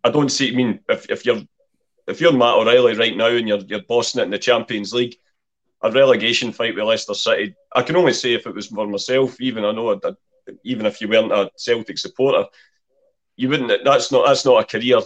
I 0.04 0.10
don't 0.10 0.30
see. 0.30 0.52
I 0.52 0.56
mean, 0.56 0.80
if, 0.88 1.08
if 1.10 1.24
you're 1.24 1.42
if 2.08 2.20
you're 2.20 2.32
Matt 2.32 2.56
O'Riley 2.56 2.94
right 2.94 3.16
now 3.16 3.28
and 3.28 3.46
you're 3.46 3.58
you're 3.58 3.82
bossing 3.82 4.20
it 4.20 4.24
in 4.24 4.30
the 4.30 4.38
Champions 4.38 4.92
League, 4.92 5.16
a 5.82 5.90
relegation 5.90 6.52
fight 6.52 6.74
with 6.74 6.84
Leicester 6.84 7.14
City, 7.14 7.54
I 7.74 7.82
can 7.82 7.96
only 7.96 8.12
say 8.12 8.34
if 8.34 8.46
it 8.46 8.54
was 8.54 8.66
for 8.66 8.86
myself. 8.86 9.40
Even 9.40 9.64
I 9.64 9.72
know, 9.72 9.94
I, 9.94 10.12
even 10.64 10.86
if 10.86 11.00
you 11.00 11.08
weren't 11.08 11.32
a 11.32 11.50
Celtic 11.56 11.98
supporter, 11.98 12.46
you 13.36 13.48
wouldn't. 13.48 13.84
That's 13.84 14.12
not 14.12 14.26
that's 14.26 14.44
not 14.44 14.62
a 14.62 14.66
career. 14.66 15.00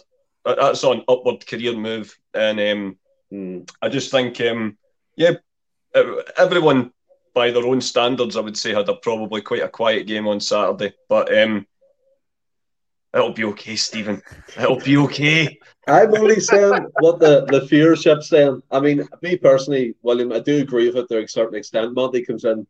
That's 0.44 0.82
an 0.84 1.04
upward 1.08 1.46
career 1.46 1.74
move, 1.74 2.16
and 2.34 2.60
um, 2.60 2.98
mm. 3.32 3.70
I 3.80 3.88
just 3.88 4.10
think, 4.10 4.40
um, 4.42 4.76
yeah, 5.16 5.32
everyone 6.36 6.92
by 7.34 7.50
their 7.50 7.66
own 7.66 7.80
standards, 7.80 8.36
I 8.36 8.40
would 8.40 8.56
say 8.56 8.72
had 8.72 8.88
a 8.88 8.94
probably 8.94 9.42
quite 9.42 9.62
a 9.62 9.68
quiet 9.68 10.06
game 10.06 10.28
on 10.28 10.40
Saturday, 10.40 10.94
but 11.08 11.36
um, 11.36 11.66
it'll 13.14 13.32
be 13.32 13.44
okay, 13.44 13.76
Stephen. 13.76 14.22
It'll 14.58 14.80
be 14.80 14.96
okay. 14.98 15.58
I'm 15.86 16.14
only 16.14 16.40
saying 16.40 16.86
what 17.00 17.20
the, 17.20 17.44
the 17.46 17.60
viewership's 17.60 18.28
saying. 18.28 18.62
I 18.70 18.80
mean, 18.80 19.06
me 19.22 19.36
personally, 19.36 19.94
William, 20.02 20.32
I 20.32 20.40
do 20.40 20.60
agree 20.60 20.86
with 20.88 20.96
it 20.96 21.08
to 21.08 21.22
a 21.22 21.28
certain 21.28 21.58
extent. 21.58 21.94
Monty 21.94 22.24
comes 22.24 22.44
in. 22.44 22.66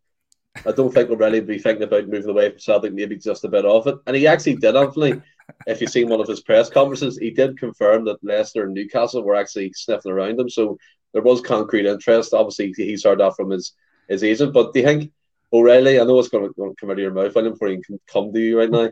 I 0.66 0.72
don't 0.72 0.92
think 0.92 1.08
we'll 1.08 1.18
really 1.18 1.40
be 1.40 1.58
thinking 1.58 1.82
about 1.82 2.08
moving 2.08 2.30
away 2.30 2.50
from 2.50 2.60
Celtic, 2.60 2.92
maybe 2.92 3.16
just 3.16 3.44
a 3.44 3.48
bit 3.48 3.64
off 3.64 3.86
it. 3.86 3.96
And 4.06 4.14
he 4.14 4.26
actually 4.26 4.56
did, 4.56 4.76
Anthony. 4.76 5.20
If 5.66 5.80
you've 5.80 5.90
seen 5.90 6.08
one 6.08 6.20
of 6.20 6.28
his 6.28 6.40
press 6.40 6.70
conferences, 6.70 7.18
he 7.18 7.30
did 7.30 7.58
confirm 7.58 8.04
that 8.04 8.22
Leicester 8.22 8.64
and 8.64 8.74
Newcastle 8.74 9.22
were 9.22 9.34
actually 9.34 9.72
sniffing 9.74 10.12
around 10.12 10.38
him. 10.38 10.48
So 10.48 10.78
there 11.12 11.22
was 11.22 11.40
concrete 11.40 11.86
interest. 11.86 12.34
Obviously, 12.34 12.72
he's 12.76 13.04
heard 13.04 13.20
that 13.20 13.36
from 13.36 13.50
his, 13.50 13.72
his 14.08 14.22
agent. 14.24 14.52
But 14.52 14.72
do 14.72 14.80
you 14.80 14.86
think 14.86 15.12
O'Riley, 15.52 16.00
I 16.00 16.04
know 16.04 16.18
it's 16.18 16.28
going 16.28 16.46
to, 16.46 16.54
going 16.54 16.70
to 16.70 16.76
come 16.76 16.90
out 16.90 16.94
of 16.94 16.98
your 16.98 17.12
mouth, 17.12 17.34
William, 17.34 17.52
before 17.52 17.68
he 17.68 17.80
can 17.80 18.00
come 18.08 18.32
to 18.32 18.40
you 18.40 18.58
right 18.58 18.70
now. 18.70 18.90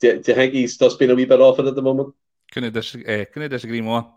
Do, 0.00 0.20
do 0.20 0.30
you 0.30 0.34
think 0.34 0.52
he's 0.52 0.76
just 0.76 0.98
been 0.98 1.10
a 1.10 1.14
wee 1.14 1.24
bit 1.24 1.40
off 1.40 1.58
it 1.58 1.66
at 1.66 1.74
the 1.74 1.82
moment? 1.82 2.14
Couldn't 2.52 2.72
disagree, 2.72 3.22
uh, 3.22 3.24
couldn't 3.26 3.50
disagree 3.50 3.80
more. 3.80 4.12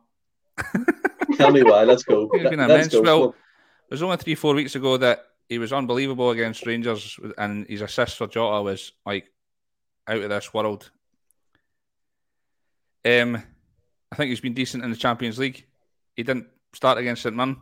Tell 1.36 1.52
me 1.52 1.64
why. 1.64 1.84
Let's 1.84 2.04
go. 2.04 2.28
Been 2.32 2.60
immense. 2.60 2.94
Go. 2.94 3.02
Well, 3.02 3.30
it 3.30 3.94
was 3.94 4.04
only 4.04 4.18
three, 4.18 4.36
four 4.36 4.54
weeks 4.54 4.76
ago 4.76 4.98
that 4.98 5.26
he 5.48 5.58
was 5.58 5.74
unbelievable 5.74 6.32
against 6.32 6.66
Rangers, 6.66 7.18
and 7.38 7.66
his 7.68 7.82
assist 7.82 8.18
for 8.18 8.28
Jota 8.28 8.62
was 8.62 8.92
like 9.06 9.32
out 10.08 10.22
of 10.22 10.30
this 10.30 10.54
world. 10.54 10.92
Um, 13.06 13.42
I 14.12 14.16
think 14.16 14.30
he's 14.30 14.42
been 14.42 14.54
decent 14.54 14.84
in 14.84 14.92
the 14.92 14.98
Champions 14.98 15.40
League. 15.40 15.66
He 16.16 16.24
didn't 16.24 16.48
start 16.74 16.98
against 16.98 17.24
St 17.24 17.36
Mirren, 17.36 17.62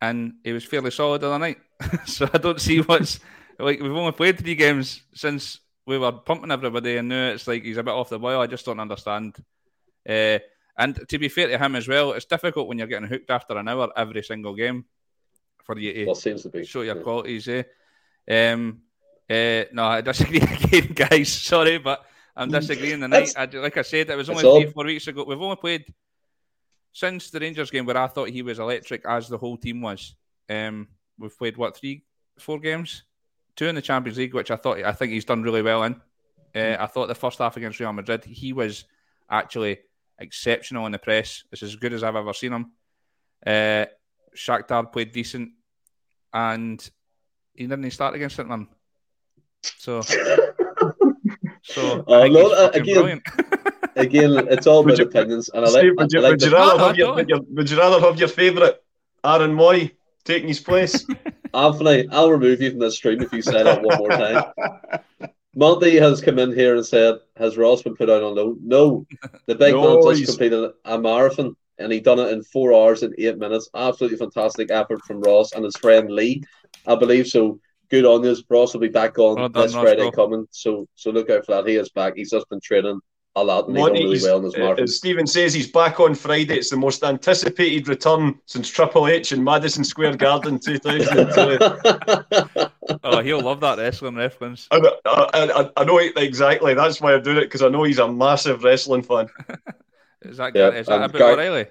and 0.00 0.34
he 0.42 0.52
was 0.52 0.64
fairly 0.64 0.90
solid 0.90 1.20
the 1.20 1.28
other 1.28 1.38
night. 1.38 1.58
so 2.06 2.28
I 2.32 2.38
don't 2.38 2.60
see 2.60 2.80
what's 2.80 3.20
like. 3.58 3.80
We've 3.80 3.92
only 3.92 4.12
played 4.12 4.38
three 4.38 4.54
games 4.54 5.02
since 5.14 5.60
we 5.86 5.98
were 5.98 6.12
pumping 6.12 6.50
everybody, 6.50 6.96
and 6.96 7.08
now 7.08 7.30
it's 7.30 7.46
like 7.46 7.62
he's 7.62 7.76
a 7.76 7.82
bit 7.82 7.92
off 7.92 8.08
the 8.08 8.18
boil. 8.18 8.40
I 8.40 8.46
just 8.46 8.64
don't 8.64 8.80
understand. 8.80 9.36
Uh, 10.08 10.38
and 10.76 11.08
to 11.08 11.18
be 11.18 11.28
fair 11.28 11.48
to 11.48 11.58
him 11.58 11.76
as 11.76 11.86
well, 11.86 12.12
it's 12.12 12.24
difficult 12.24 12.68
when 12.68 12.78
you're 12.78 12.86
getting 12.86 13.08
hooked 13.08 13.30
after 13.30 13.56
an 13.56 13.68
hour 13.68 13.90
every 13.96 14.22
single 14.22 14.54
game 14.54 14.84
for 15.62 15.78
you 15.78 15.92
to 15.92 16.06
well, 16.06 16.14
seems 16.14 16.42
to 16.42 16.48
be. 16.48 16.64
show 16.64 16.82
your 16.82 16.96
yeah. 16.96 17.02
qualities. 17.02 17.48
Eh? 17.48 17.62
Um, 18.28 18.80
uh, 19.28 19.64
no, 19.72 19.84
I 19.84 20.00
disagree 20.00 20.40
again, 20.64 20.92
guys. 20.92 21.32
Sorry, 21.32 21.78
but 21.78 22.04
I'm 22.36 22.50
disagreeing 22.50 23.00
tonight. 23.00 23.34
I, 23.36 23.44
like 23.44 23.76
I 23.76 23.82
said, 23.82 24.10
it 24.10 24.16
was 24.16 24.28
only 24.28 24.64
three, 24.64 24.72
four 24.72 24.84
weeks 24.84 25.06
ago. 25.06 25.24
We've 25.24 25.40
only 25.40 25.56
played 25.56 25.84
since 26.92 27.30
the 27.30 27.40
Rangers 27.40 27.70
game 27.70 27.86
where 27.86 27.96
I 27.96 28.06
thought 28.08 28.30
he 28.30 28.42
was 28.42 28.58
electric, 28.58 29.04
as 29.06 29.28
the 29.28 29.38
whole 29.38 29.56
team 29.56 29.80
was. 29.80 30.14
Um, 30.48 30.88
we've 31.18 31.36
played 31.36 31.56
what 31.56 31.76
three, 31.76 32.04
four 32.38 32.58
games 32.58 33.04
two 33.56 33.66
in 33.66 33.74
the 33.74 33.82
Champions 33.82 34.18
League, 34.18 34.34
which 34.34 34.50
I 34.50 34.56
thought 34.56 34.82
I 34.82 34.92
think 34.92 35.12
he's 35.12 35.24
done 35.24 35.42
really 35.42 35.62
well 35.62 35.82
in. 35.84 36.00
Uh, 36.54 36.76
I 36.78 36.86
thought 36.86 37.08
the 37.08 37.14
first 37.14 37.38
half 37.38 37.56
against 37.56 37.80
Real 37.80 37.92
Madrid, 37.92 38.24
he 38.24 38.52
was 38.52 38.84
actually 39.30 39.78
exceptional 40.18 40.86
in 40.86 40.92
the 40.92 40.98
press. 40.98 41.44
It's 41.52 41.62
as 41.62 41.76
good 41.76 41.92
as 41.92 42.02
I've 42.02 42.16
ever 42.16 42.32
seen 42.32 42.52
him. 42.52 42.72
Uh, 43.44 43.86
Shakhtar 44.36 44.92
played 44.92 45.12
decent, 45.12 45.50
and 46.32 46.88
he 47.54 47.66
didn't 47.66 47.90
start 47.90 48.14
against 48.14 48.38
it, 48.38 48.46
man. 48.46 48.68
So, 49.62 50.00
so 51.62 52.04
uh, 52.06 52.26
no, 52.28 52.52
uh, 52.52 52.70
again, 52.74 53.22
again, 53.96 54.48
it's 54.50 54.66
all 54.66 54.80
about 54.80 55.00
opinions, 55.00 55.50
and 55.52 55.64
I 55.64 55.68
like. 55.68 55.80
Steve, 55.80 55.92
would, 55.96 56.12
you, 56.12 56.20
like 56.20 56.30
would, 56.32 56.42
you 56.42 56.52
rather 56.52 56.78
have 56.82 56.96
your, 56.96 57.20
your, 57.22 57.40
would 57.50 57.70
you 57.70 57.78
rather 57.78 58.00
have 58.00 58.18
your 58.18 58.28
favourite 58.28 58.74
Aaron 59.24 59.56
Mooy 59.56 59.92
taking 60.24 60.48
his 60.48 60.60
place? 60.60 61.06
Anthony, 61.54 62.08
I'll 62.10 62.30
remove 62.30 62.60
you 62.60 62.70
from 62.70 62.80
this 62.80 62.96
stream 62.96 63.22
if 63.22 63.32
you 63.32 63.42
say 63.42 63.62
that 63.62 63.82
one 63.82 63.98
more 63.98 64.08
time. 64.08 65.30
Monty 65.56 65.96
has 65.98 66.20
come 66.20 66.40
in 66.40 66.52
here 66.52 66.74
and 66.74 66.84
said, 66.84 67.14
"Has 67.36 67.56
Ross 67.56 67.82
been 67.82 67.94
put 67.94 68.10
out 68.10 68.24
on 68.24 68.34
loan?" 68.34 68.58
No, 68.62 69.06
the 69.46 69.54
big 69.54 69.74
no, 69.74 70.02
man 70.02 70.16
just 70.16 70.26
completed 70.26 70.72
a 70.84 70.98
marathon 70.98 71.54
and 71.78 71.92
he 71.92 72.00
done 72.00 72.18
it 72.18 72.32
in 72.32 72.42
four 72.42 72.72
hours 72.72 73.02
and 73.02 73.14
eight 73.18 73.38
minutes. 73.38 73.68
Absolutely 73.74 74.18
fantastic 74.18 74.70
effort 74.70 75.02
from 75.04 75.20
Ross 75.20 75.52
and 75.52 75.64
his 75.64 75.76
friend 75.76 76.10
Lee, 76.10 76.42
I 76.86 76.94
believe. 76.94 77.26
So 77.26 77.60
good 77.90 78.04
on 78.04 78.24
you. 78.24 78.36
Ross 78.48 78.72
will 78.72 78.80
be 78.80 78.88
back 78.88 79.18
on 79.18 79.36
well 79.36 79.48
this 79.48 79.72
Friday 79.72 80.10
coming. 80.10 80.46
So 80.50 80.88
so 80.94 81.10
look 81.10 81.30
out 81.30 81.46
for 81.46 81.52
that. 81.52 81.68
He 81.68 81.76
is 81.76 81.90
back. 81.90 82.14
He's 82.16 82.30
just 82.30 82.48
been 82.48 82.60
training 82.60 83.00
a 83.36 83.42
lot 83.42 83.66
and 83.66 83.74
Monty, 83.74 84.04
really 84.04 84.20
well 84.22 84.38
in 84.38 84.44
his 84.44 84.54
uh, 84.54 84.58
marathon. 84.58 84.84
As 84.84 84.96
Stephen 84.96 85.26
says, 85.26 85.52
he's 85.52 85.70
back 85.70 85.98
on 85.98 86.14
Friday. 86.14 86.56
It's 86.56 86.70
the 86.70 86.76
most 86.76 87.02
anticipated 87.02 87.88
return 87.88 88.38
since 88.46 88.68
Triple 88.68 89.08
H 89.08 89.32
in 89.32 89.42
Madison 89.42 89.82
Square 89.84 90.16
Garden 90.16 90.58
2002. 90.58 91.58
oh, 93.04 93.20
he'll 93.22 93.40
love 93.40 93.60
that 93.60 93.78
wrestling 93.78 94.14
reference. 94.16 94.68
I, 94.70 94.78
I, 95.04 95.70
I, 95.76 95.84
know 95.84 95.98
exactly. 95.98 96.74
That's 96.74 97.00
why 97.00 97.14
I'm 97.14 97.22
doing 97.22 97.38
it 97.38 97.46
because 97.46 97.62
I 97.62 97.68
know 97.68 97.82
he's 97.82 97.98
a 97.98 98.10
massive 98.10 98.62
wrestling 98.62 99.02
fan. 99.02 99.28
is 100.22 100.36
that, 100.36 100.54
yeah, 100.54 100.68
is 100.68 100.86
that 100.86 101.02
um, 101.02 101.02
a 101.02 101.08
bit 101.08 101.22
O'Riley? 101.22 101.66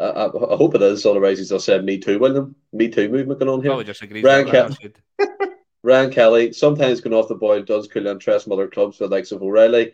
I, 0.00 0.04
I, 0.04 0.28
hope 0.28 0.74
it 0.74 0.82
is. 0.82 1.06
Otherwise, 1.06 1.38
he's 1.38 1.48
just 1.50 1.64
said 1.64 1.84
"Me 1.84 1.98
Too," 1.98 2.18
William. 2.18 2.56
Me 2.72 2.88
Too 2.88 3.08
movement 3.08 3.38
going 3.38 3.50
on 3.50 3.62
here. 3.62 3.70
Probably 3.70 3.84
just 3.84 4.02
agrees. 4.02 4.24
Ryan, 4.24 4.74
Ke- 4.74 4.96
Ryan 5.82 6.10
Kelly 6.10 6.52
sometimes 6.52 7.00
going 7.00 7.14
off 7.14 7.28
the 7.28 7.36
boil 7.36 7.62
does 7.62 7.86
cool 7.88 8.08
interest 8.08 8.46
in 8.46 8.52
other 8.52 8.68
clubs 8.68 8.98
for 8.98 9.06
the 9.06 9.14
likes 9.14 9.32
of 9.32 9.42
O'Riley 9.42 9.92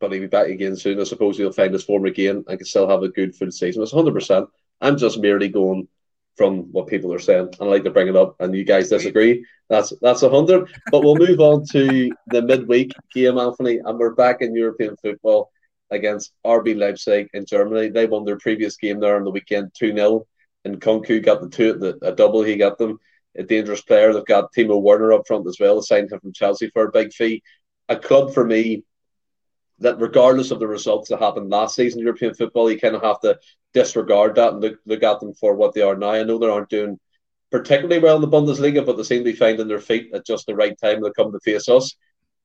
but 0.00 0.12
he'll 0.12 0.20
be 0.20 0.26
back 0.26 0.48
again 0.48 0.76
soon. 0.76 1.00
I 1.00 1.04
suppose 1.04 1.36
he'll 1.36 1.52
find 1.52 1.72
his 1.72 1.84
form 1.84 2.04
again 2.06 2.44
and 2.46 2.58
can 2.58 2.66
still 2.66 2.88
have 2.88 3.02
a 3.02 3.08
good 3.08 3.34
full 3.34 3.50
season. 3.50 3.82
It's 3.82 3.92
100%. 3.92 4.46
I'm 4.80 4.96
just 4.96 5.18
merely 5.18 5.48
going 5.48 5.88
from 6.36 6.70
what 6.72 6.86
people 6.86 7.12
are 7.14 7.18
saying. 7.18 7.48
And 7.58 7.62
I 7.62 7.64
like 7.64 7.84
to 7.84 7.90
bring 7.90 8.08
it 8.08 8.16
up, 8.16 8.36
and 8.40 8.54
you 8.54 8.64
guys 8.64 8.90
disagree. 8.90 9.46
That's 9.68 9.92
that's 10.02 10.22
a 10.22 10.30
hundred. 10.30 10.68
But 10.92 11.02
we'll 11.02 11.16
move 11.16 11.40
on 11.40 11.64
to 11.72 12.10
the 12.28 12.42
midweek 12.42 12.92
game, 13.14 13.38
Anthony, 13.38 13.78
and 13.78 13.98
we're 13.98 14.14
back 14.14 14.42
in 14.42 14.54
European 14.54 14.96
football 14.96 15.50
against 15.90 16.32
RB 16.44 16.76
Leipzig 16.76 17.28
in 17.32 17.46
Germany. 17.46 17.88
They 17.88 18.06
won 18.06 18.24
their 18.24 18.38
previous 18.38 18.76
game 18.76 19.00
there 19.00 19.16
on 19.16 19.24
the 19.24 19.30
weekend, 19.30 19.72
two 19.74 19.94
0 19.94 20.26
and 20.66 20.80
Nkunku 20.80 21.24
got 21.24 21.40
the 21.40 21.48
two 21.48 21.74
the, 21.74 21.98
a 22.02 22.12
double. 22.12 22.42
He 22.42 22.56
got 22.56 22.76
them 22.76 22.98
a 23.36 23.42
dangerous 23.42 23.82
player. 23.82 24.12
They've 24.12 24.24
got 24.24 24.52
Timo 24.52 24.80
Werner 24.80 25.12
up 25.12 25.26
front 25.26 25.46
as 25.46 25.58
well, 25.60 25.80
signed 25.80 26.12
him 26.12 26.20
from 26.20 26.32
Chelsea 26.32 26.70
for 26.70 26.84
a 26.84 26.92
big 26.92 27.12
fee. 27.12 27.42
A 27.88 27.96
club 27.96 28.34
for 28.34 28.44
me 28.44 28.82
that 29.80 30.00
regardless 30.00 30.50
of 30.50 30.58
the 30.58 30.66
results 30.66 31.10
that 31.10 31.18
happened 31.18 31.50
last 31.50 31.74
season 31.74 32.00
in 32.00 32.06
European 32.06 32.34
football, 32.34 32.70
you 32.70 32.78
kind 32.78 32.94
of 32.94 33.02
have 33.02 33.20
to 33.20 33.38
disregard 33.74 34.34
that 34.36 34.54
and 34.54 34.62
look, 34.62 34.78
look 34.86 35.02
at 35.02 35.20
them 35.20 35.34
for 35.34 35.54
what 35.54 35.74
they 35.74 35.82
are 35.82 35.96
now. 35.96 36.10
I 36.10 36.22
know 36.22 36.38
they 36.38 36.48
aren't 36.48 36.70
doing 36.70 36.98
particularly 37.50 37.98
well 37.98 38.16
in 38.16 38.22
the 38.22 38.28
Bundesliga, 38.28 38.84
but 38.84 38.96
they 38.96 39.02
seem 39.02 39.18
to 39.20 39.32
be 39.32 39.36
finding 39.36 39.68
their 39.68 39.80
feet 39.80 40.10
at 40.14 40.26
just 40.26 40.46
the 40.46 40.54
right 40.54 40.78
time 40.78 41.02
to 41.02 41.12
come 41.12 41.32
to 41.32 41.40
face 41.40 41.68
us. 41.68 41.94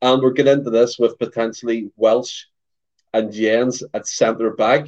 And 0.02 0.22
we're 0.22 0.32
getting 0.32 0.60
into 0.60 0.70
this 0.70 0.98
with 1.00 1.20
potentially 1.20 1.90
Welsh 1.96 2.46
and 3.14 3.32
Jenz 3.32 3.84
at 3.94 4.08
centre 4.08 4.52
back. 4.52 4.88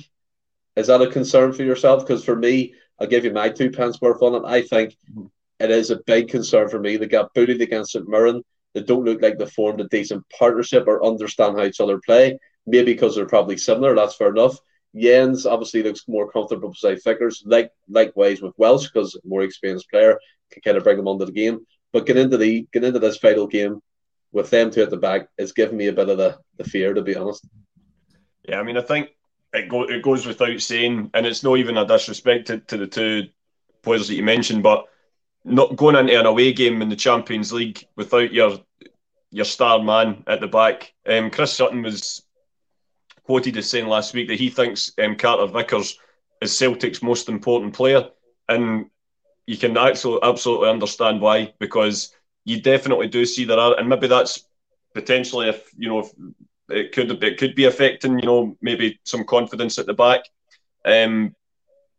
Is 0.76 0.88
that 0.88 1.02
a 1.02 1.12
concern 1.12 1.54
for 1.54 1.64
yourself? 1.64 2.06
Because 2.06 2.24
for 2.24 2.36
me, 2.36 2.74
I'll 3.00 3.08
give 3.08 3.26
you 3.26 3.32
my 3.32 3.50
two 3.50 3.72
pence 3.72 4.02
worth 4.02 4.22
on 4.22 4.36
it. 4.36 4.48
I 4.48 4.62
think 4.64 4.96
mm-hmm. 5.12 5.28
it 5.60 5.72
is 5.72 5.92
a 5.92 6.02
big 6.06 6.30
concern 6.30 6.70
for 6.70 6.80
me. 6.80 6.98
They 6.98 7.06
got 7.06 7.34
booted 7.34 7.62
against 7.62 7.92
St 7.92 8.08
Mirren. 8.08 8.44
They 8.74 8.82
don't 8.82 9.06
look 9.06 9.22
like 9.22 9.38
they 9.38 9.46
formed 9.46 9.82
a 9.82 9.88
decent 9.88 10.24
partnership 10.38 10.86
or 10.88 11.06
understand 11.06 11.58
how 11.58 11.66
each 11.66 11.80
other 11.80 12.00
play. 12.00 12.40
Maybe 12.66 12.94
because 12.94 13.16
they're 13.16 13.26
probably 13.26 13.58
similar, 13.58 13.96
that's 13.96 14.16
fair 14.16 14.30
enough. 14.30 14.58
Jenz 14.96 15.46
obviously 15.46 15.84
looks 15.84 16.08
more 16.08 16.32
comfortable 16.32 16.70
beside 16.70 17.04
Vickers, 17.04 17.44
like 17.46 17.72
likewise 17.90 18.42
with 18.42 18.54
Welsh 18.58 18.90
because 18.90 19.20
more 19.24 19.42
experienced 19.42 19.90
player 19.90 20.20
can 20.52 20.62
kind 20.62 20.78
of 20.78 20.84
bring 20.84 20.98
them 20.98 21.08
onto 21.08 21.26
the 21.26 21.32
game. 21.32 21.66
But 21.92 22.06
get 22.06 22.18
into 22.18 22.38
the 22.38 22.68
get 22.72 22.84
into 22.84 23.00
this 23.00 23.18
vital 23.18 23.48
game 23.48 23.82
with 24.32 24.50
them 24.50 24.72
two 24.72 24.82
at 24.82 24.90
the 24.90 24.98
back 24.98 25.28
is 25.38 25.52
giving 25.52 25.78
me 25.78 25.88
a 25.88 25.94
bit 25.94 26.10
of 26.10 26.18
the, 26.18 26.38
the 26.58 26.64
fear 26.64 26.94
to 26.94 27.02
be 27.02 27.16
honest. 27.16 27.46
Yeah, 28.48 28.60
I 28.60 28.64
mean 28.64 28.78
I 28.78 28.82
think 28.82 29.10
it, 29.54 29.70
go, 29.70 29.84
it 29.84 30.02
goes 30.02 30.26
without 30.26 30.60
saying, 30.60 31.12
and 31.14 31.26
it's 31.26 31.44
not 31.44 31.58
even 31.58 31.78
a 31.78 31.86
disrespect 31.86 32.48
to, 32.48 32.60
to 32.60 32.78
the 32.78 32.88
two 32.88 33.28
players 33.84 34.08
that 34.08 34.16
you 34.16 34.24
mentioned, 34.24 34.64
but 34.64 34.86
not 35.44 35.76
going 35.76 35.96
into 35.96 36.20
an 36.20 36.26
away 36.26 36.54
game 36.54 36.82
in 36.82 36.90
the 36.90 36.96
Champions 36.96 37.52
League 37.52 37.86
without 37.96 38.34
your 38.34 38.60
your 39.32 39.46
star 39.46 39.82
man 39.82 40.24
at 40.28 40.40
the 40.40 40.48
back. 40.48 40.94
Um, 41.08 41.32
Chris 41.32 41.54
Sutton 41.54 41.82
was 41.82 42.24
quoted 43.24 43.58
as 43.58 43.70
saying 43.70 43.88
last 43.88 44.14
week 44.14 44.28
that 44.28 44.40
he 44.40 44.50
thinks 44.50 44.92
um, 45.04 45.16
Carter 45.16 45.48
Vickers 45.48 45.98
is 46.42 46.56
Celtic's 46.56 47.02
most 47.02 47.30
important 47.30 47.74
player, 47.74 48.10
and 48.48 48.90
you 49.48 49.58
can 49.58 49.78
actually 49.78 50.20
absolutely 50.24 50.70
understand 50.70 51.20
why 51.20 51.54
because 51.60 52.16
you 52.46 52.62
definitely 52.62 53.08
do 53.08 53.26
see 53.26 53.46
there 53.46 53.60
are, 53.60 53.78
and 53.78 53.90
maybe 53.90 54.08
that's 54.08 54.46
potentially 54.94 55.50
if 55.50 55.72
you 55.78 55.90
know 55.90 56.00
if 56.00 56.12
it 56.70 56.92
could 56.92 57.24
it 57.24 57.38
could 57.38 57.56
be 57.56 57.66
affecting 57.66 58.20
you 58.20 58.26
know 58.26 58.58
maybe 58.62 59.00
some 59.04 59.24
confidence 59.26 59.78
at 59.80 59.86
the 59.86 59.94
back. 59.94 60.22
Um, 60.86 61.36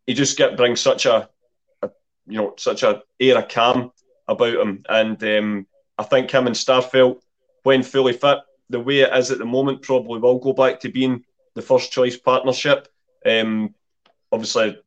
he 0.05 0.13
just 0.13 0.37
get 0.37 0.57
brings 0.57 0.79
such 0.79 1.05
a, 1.05 1.15
a 1.15 1.29
you 2.27 2.37
know 2.37 2.53
such 2.57 2.83
a 2.83 3.01
air 3.19 3.37
of 3.37 3.47
calm 3.47 3.91
about 4.27 4.55
him, 4.55 4.83
and 4.89 5.23
um, 5.23 5.67
I 5.97 6.03
think 6.03 6.31
him 6.31 6.47
and 6.47 6.55
Starfelt 6.55 7.21
when 7.63 7.81
fully 7.81 8.13
fit, 8.13 8.39
the 8.69 8.79
way 8.79 8.99
it 8.99 9.15
is 9.15 9.31
at 9.31 9.39
the 9.39 9.45
moment, 9.45 9.81
probably 9.81 10.19
will 10.19 10.37
go 10.37 10.53
back 10.53 10.79
to 10.79 10.89
being 10.89 11.23
the 11.55 11.61
first 11.61 11.91
choice 11.91 12.15
partnership. 12.15 12.87
Um, 13.25 13.73
obviously, 14.31 14.77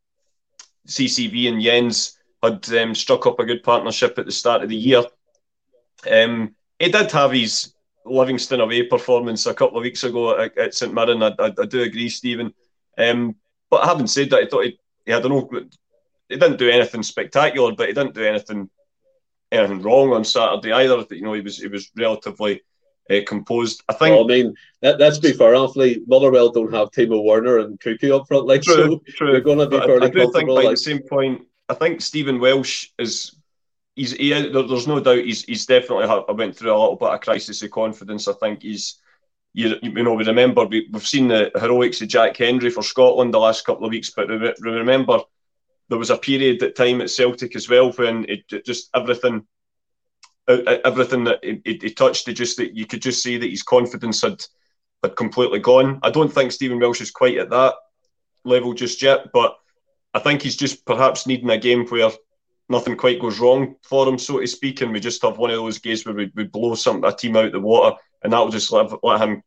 CCV 0.86 1.48
and 1.48 1.60
Jenz 1.60 2.18
had 2.40 2.72
um, 2.78 2.94
struck 2.94 3.26
up 3.26 3.40
a 3.40 3.44
good 3.44 3.64
partnership 3.64 4.16
at 4.16 4.26
the 4.26 4.32
start 4.32 4.62
of 4.62 4.68
the 4.68 4.76
year. 4.76 5.02
Um, 6.08 6.54
he 6.78 6.88
did 6.88 7.10
have 7.10 7.32
his 7.32 7.74
Livingston 8.04 8.60
away 8.60 8.84
performance 8.84 9.46
a 9.46 9.54
couple 9.54 9.78
of 9.78 9.82
weeks 9.82 10.04
ago 10.04 10.38
at, 10.38 10.56
at 10.56 10.74
St 10.74 10.94
Mirren. 10.94 11.22
I, 11.22 11.34
I, 11.38 11.46
I, 11.46 11.66
do 11.66 11.82
agree, 11.82 12.08
Stephen. 12.08 12.54
Um, 12.96 13.34
but 13.70 13.84
having 13.84 14.06
said 14.06 14.30
that, 14.30 14.44
I 14.44 14.46
thought 14.46 14.66
he, 14.66 14.78
he 15.04 15.10
had 15.10 15.26
an 15.26 15.32
he 16.28 16.36
didn't 16.36 16.58
do 16.58 16.70
anything 16.70 17.02
spectacular, 17.02 17.72
but 17.72 17.88
he 17.88 17.94
didn't 17.94 18.14
do 18.14 18.24
anything 18.24 18.70
anything 19.50 19.82
wrong 19.82 20.12
on 20.12 20.24
Saturday 20.24 20.72
either. 20.72 21.04
You 21.10 21.22
know, 21.22 21.32
he 21.32 21.40
was 21.40 21.58
he 21.58 21.68
was 21.68 21.90
relatively 21.96 22.62
uh, 23.10 23.20
composed. 23.26 23.82
I 23.88 23.94
think. 23.94 24.14
Well, 24.14 24.24
I 24.24 24.28
mean, 24.28 24.54
let, 24.82 25.00
us 25.00 25.18
be 25.18 25.32
fair. 25.32 25.54
Awfully, 25.54 26.02
Motherwell 26.06 26.50
don't 26.50 26.72
have 26.72 26.90
Timo 26.90 27.24
Werner 27.24 27.58
and 27.58 27.78
Nkunku 27.78 28.14
up 28.14 28.28
front, 28.28 28.46
like 28.46 28.62
true, 28.62 28.74
so. 28.74 29.02
True. 29.08 29.32
You're 29.32 29.40
going 29.40 29.58
to 29.58 29.68
be 29.68 29.78
fairly 29.78 30.02
I, 30.02 30.06
I 30.06 30.10
do 30.10 30.32
think, 30.32 30.48
like, 30.48 30.70
the 30.70 30.76
same 30.76 31.00
point, 31.00 31.42
I 31.68 31.74
think 31.74 32.00
Stephen 32.00 32.40
Welsh 32.40 32.88
is. 32.98 33.34
He's, 33.96 34.12
he, 34.12 34.30
there's 34.30 34.86
no 34.86 35.00
doubt 35.00 35.24
he's, 35.24 35.42
he's 35.42 35.66
definitely 35.66 36.04
I 36.04 36.30
went 36.30 36.56
through 36.56 36.70
a 36.70 36.78
little 36.78 36.94
bit 36.94 37.08
of 37.08 37.20
crisis 37.20 37.62
of 37.62 37.72
confidence. 37.72 38.28
I 38.28 38.32
think 38.34 38.62
he's 38.62 39.00
you, 39.54 39.74
you 39.82 40.04
know, 40.04 40.14
we 40.14 40.24
remember 40.24 40.66
we, 40.66 40.88
have 40.92 41.04
seen 41.04 41.26
the 41.26 41.50
heroics 41.56 42.00
of 42.00 42.06
Jack 42.06 42.36
Hendry 42.36 42.70
for 42.70 42.84
Scotland 42.84 43.34
the 43.34 43.40
last 43.40 43.66
couple 43.66 43.86
of 43.86 43.90
weeks, 43.90 44.10
but 44.10 44.28
we 44.28 44.70
remember 44.70 45.18
there 45.88 45.98
was 45.98 46.10
a 46.10 46.16
period 46.16 46.62
at 46.62 46.76
time 46.76 47.00
at 47.00 47.10
Celtic 47.10 47.56
as 47.56 47.68
well 47.68 47.92
when 47.92 48.24
it, 48.28 48.44
it 48.52 48.64
just 48.64 48.90
everything 48.94 49.46
everything 50.48 51.24
that 51.24 51.44
he, 51.44 51.90
touched, 51.90 52.26
he 52.26 52.32
just 52.32 52.56
that 52.56 52.74
you 52.74 52.86
could 52.86 53.02
just 53.02 53.22
see 53.22 53.36
that 53.36 53.50
his 53.50 53.62
confidence 53.62 54.22
had 54.22 54.42
had 55.02 55.16
completely 55.16 55.58
gone. 55.58 56.00
I 56.02 56.10
don't 56.10 56.32
think 56.32 56.52
Stephen 56.52 56.80
Welsh 56.80 57.00
is 57.00 57.10
quite 57.10 57.38
at 57.38 57.50
that 57.50 57.74
level 58.44 58.72
just 58.72 59.02
yet, 59.02 59.26
but 59.32 59.56
I 60.14 60.18
think 60.18 60.42
he's 60.42 60.56
just 60.56 60.84
perhaps 60.86 61.26
needing 61.26 61.50
a 61.50 61.58
game 61.58 61.86
where 61.86 62.10
nothing 62.68 62.96
quite 62.96 63.20
goes 63.20 63.38
wrong 63.38 63.76
for 63.82 64.08
him, 64.08 64.18
so 64.18 64.40
to 64.40 64.46
speak, 64.46 64.80
and 64.80 64.92
we 64.92 65.00
just 65.00 65.22
have 65.22 65.38
one 65.38 65.50
of 65.50 65.56
those 65.56 65.78
games 65.78 66.04
where 66.04 66.14
we, 66.14 66.32
we 66.34 66.44
blow 66.44 66.74
some 66.74 67.04
a 67.04 67.12
team 67.12 67.36
out 67.36 67.46
of 67.46 67.52
the 67.52 67.60
water, 67.60 67.96
and 68.22 68.32
that 68.32 68.38
will 68.38 68.50
just 68.50 68.72
let, 68.72 68.90
let 69.04 69.20
him, 69.20 69.42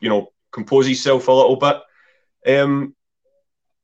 you 0.00 0.08
know, 0.08 0.32
compose 0.52 0.86
himself 0.86 1.28
a 1.28 1.32
little 1.32 1.56
bit. 1.56 1.76
Um, 2.46 2.94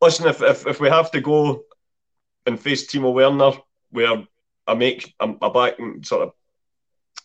listen, 0.00 0.28
if, 0.28 0.42
if 0.42 0.66
if 0.66 0.80
we 0.80 0.88
have 0.88 1.10
to 1.12 1.20
go 1.20 1.64
and 2.48 2.60
face 2.60 2.86
Timo 2.86 3.12
Werner, 3.12 3.56
where 3.90 4.26
I 4.66 4.74
make 4.74 5.14
a, 5.20 5.32
a 5.40 5.50
back 5.50 5.76
sort 6.02 6.22
of 6.22 6.32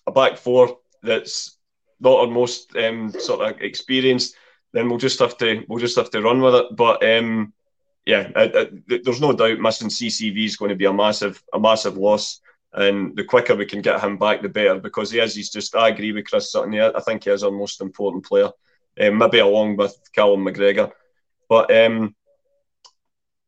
a 0.06 0.12
back 0.12 0.38
four 0.38 0.78
that's 1.02 1.58
not 2.00 2.20
our 2.20 2.28
most 2.28 2.76
um, 2.76 3.12
sort 3.12 3.42
of 3.42 3.62
experienced, 3.62 4.36
then 4.74 4.90
we'll 4.90 5.00
just 5.00 5.20
have 5.20 5.38
to 5.38 5.66
we'll 5.68 5.80
just 5.80 5.96
have 5.96 6.12
to 6.12 6.22
run 6.22 6.42
with 6.42 6.56
it. 6.56 6.76
But 6.76 7.04
um, 7.04 7.54
yeah, 8.06 8.30
there's 8.88 9.22
no 9.22 9.34
doubt 9.34 9.60
missing 9.60 9.90
CCV 9.90 10.46
is 10.46 10.58
going 10.58 10.70
to 10.70 10.76
be 10.76 10.86
a 10.86 10.94
massive 10.94 11.44
a 11.54 11.60
massive 11.60 11.98
loss. 11.98 12.40
And 12.76 13.16
the 13.16 13.24
quicker 13.24 13.56
we 13.56 13.68
can 13.68 13.82
get 13.84 14.02
him 14.02 14.18
back, 14.18 14.42
the 14.42 14.50
better, 14.50 14.80
because 14.80 15.12
he 15.12 15.20
is. 15.20 15.36
He's 15.36 15.52
just. 15.52 15.76
I 15.76 15.90
agree 15.90 16.12
with 16.12 16.26
Chris 16.26 16.52
Sutton. 16.52 16.74
I 16.74 17.00
think 17.02 17.24
he 17.24 17.30
is 17.30 17.44
our 17.44 17.52
most 17.52 17.82
important 17.82 18.26
player, 18.26 18.50
um, 19.00 19.18
maybe 19.20 19.38
along 19.40 19.78
with 19.78 19.96
Callum 20.12 20.44
McGregor. 20.44 20.92
But 21.48 21.70
um, 21.72 22.16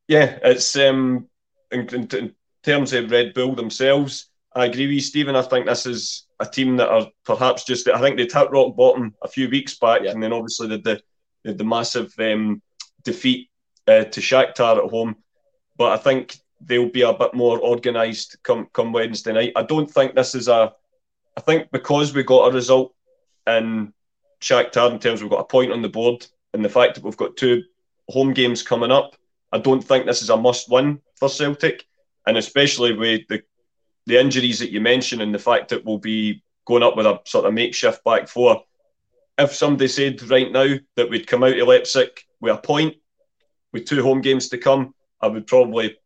yeah, 0.06 0.38
it's 0.44 0.76
um, 0.76 1.28
in, 1.70 1.88
in, 1.94 2.08
in 2.16 2.34
terms 2.62 2.92
of 2.92 3.10
Red 3.10 3.34
Bull 3.34 3.54
themselves. 3.54 4.30
I 4.54 4.66
agree 4.66 4.86
with 4.86 4.94
you, 4.94 5.00
Stephen. 5.00 5.36
I 5.36 5.42
think 5.42 5.66
this 5.66 5.86
is 5.86 6.26
a 6.40 6.46
team 6.46 6.76
that 6.76 6.88
are 6.88 7.08
perhaps 7.24 7.64
just 7.64 7.88
I 7.88 8.00
think 8.00 8.16
they 8.16 8.24
hit 8.24 8.50
rock 8.50 8.76
bottom 8.76 9.14
a 9.22 9.28
few 9.28 9.48
weeks 9.48 9.78
back, 9.78 10.02
yeah. 10.02 10.10
and 10.10 10.22
then 10.22 10.32
obviously 10.32 10.68
the 10.68 11.02
the, 11.44 11.52
the, 11.52 11.64
massive 11.64 12.12
um, 12.18 12.60
defeat 13.04 13.50
uh, 13.86 14.04
to 14.04 14.20
Shakhtar 14.20 14.84
at 14.84 14.90
home. 14.90 15.16
But 15.76 15.92
I 15.92 15.96
think 15.98 16.38
they'll 16.60 16.88
be 16.88 17.02
a 17.02 17.12
bit 17.12 17.34
more 17.34 17.60
organised 17.60 18.42
come 18.42 18.68
come 18.72 18.92
Wednesday 18.92 19.32
night. 19.32 19.52
I 19.56 19.62
don't 19.62 19.90
think 19.90 20.14
this 20.14 20.34
is 20.34 20.48
a. 20.48 20.72
I 21.36 21.40
think 21.42 21.70
because 21.70 22.14
we 22.14 22.22
got 22.22 22.50
a 22.50 22.54
result 22.54 22.94
in 23.46 23.92
Shakhtar 24.40 24.90
in 24.90 24.98
terms 24.98 25.20
we've 25.20 25.30
got 25.30 25.40
a 25.40 25.44
point 25.44 25.72
on 25.72 25.82
the 25.82 25.88
board, 25.88 26.26
and 26.54 26.64
the 26.64 26.68
fact 26.70 26.94
that 26.94 27.04
we've 27.04 27.16
got 27.16 27.36
two 27.36 27.62
home 28.08 28.32
games 28.32 28.62
coming 28.62 28.90
up, 28.90 29.16
I 29.56 29.58
don't 29.58 29.82
think 29.82 30.04
this 30.04 30.20
is 30.20 30.28
a 30.28 30.36
must 30.36 30.70
win 30.70 31.00
for 31.14 31.30
Celtic, 31.30 31.86
and 32.26 32.36
especially 32.36 32.92
with 32.92 33.22
the 33.28 33.42
the 34.04 34.20
injuries 34.20 34.58
that 34.58 34.70
you 34.70 34.82
mentioned 34.82 35.22
and 35.22 35.34
the 35.34 35.38
fact 35.38 35.70
that 35.70 35.84
we'll 35.84 35.98
be 35.98 36.44
going 36.66 36.82
up 36.82 36.94
with 36.94 37.06
a 37.06 37.20
sort 37.24 37.46
of 37.46 37.54
makeshift 37.54 38.04
back 38.04 38.28
four. 38.28 38.62
If 39.38 39.54
somebody 39.54 39.88
said 39.88 40.22
right 40.30 40.52
now 40.52 40.74
that 40.96 41.08
we'd 41.08 41.26
come 41.26 41.42
out 41.42 41.58
of 41.58 41.66
Leipzig 41.66 42.10
with 42.40 42.54
a 42.54 42.58
point, 42.58 42.96
with 43.72 43.86
two 43.86 44.02
home 44.02 44.20
games 44.20 44.50
to 44.50 44.58
come, 44.58 44.94
I 45.20 45.26
would 45.28 45.46
probably, 45.46 45.96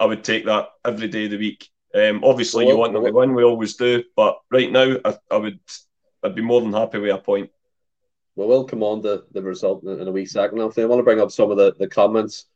I 0.00 0.06
would 0.06 0.24
take 0.24 0.46
that 0.46 0.70
every 0.84 1.06
day 1.06 1.26
of 1.26 1.32
the 1.32 1.38
week. 1.38 1.68
Um, 1.94 2.24
obviously, 2.24 2.64
well, 2.64 2.74
you 2.74 2.80
want 2.80 2.94
them 2.94 3.04
to 3.04 3.12
win, 3.12 3.34
we 3.34 3.44
always 3.44 3.76
do, 3.76 4.04
but 4.16 4.38
right 4.50 4.72
now, 4.72 4.96
I, 5.04 5.16
I, 5.30 5.36
would, 5.36 5.60
I'd 6.24 6.34
be 6.34 6.42
more 6.42 6.62
than 6.62 6.72
happy 6.72 6.98
with 6.98 7.14
a 7.14 7.18
point. 7.18 7.50
Well, 8.34 8.48
we'll 8.48 8.64
come 8.64 8.82
on 8.82 9.02
to 9.02 9.24
the 9.30 9.42
result 9.42 9.84
in 9.84 10.08
a 10.08 10.10
wee 10.10 10.26
second. 10.26 10.60
I 10.60 10.64
want 10.64 10.74
to 10.74 11.02
bring 11.04 11.20
up 11.20 11.30
some 11.30 11.50
of 11.50 11.58
the, 11.58 11.74
the 11.78 11.88
comments 11.88 12.46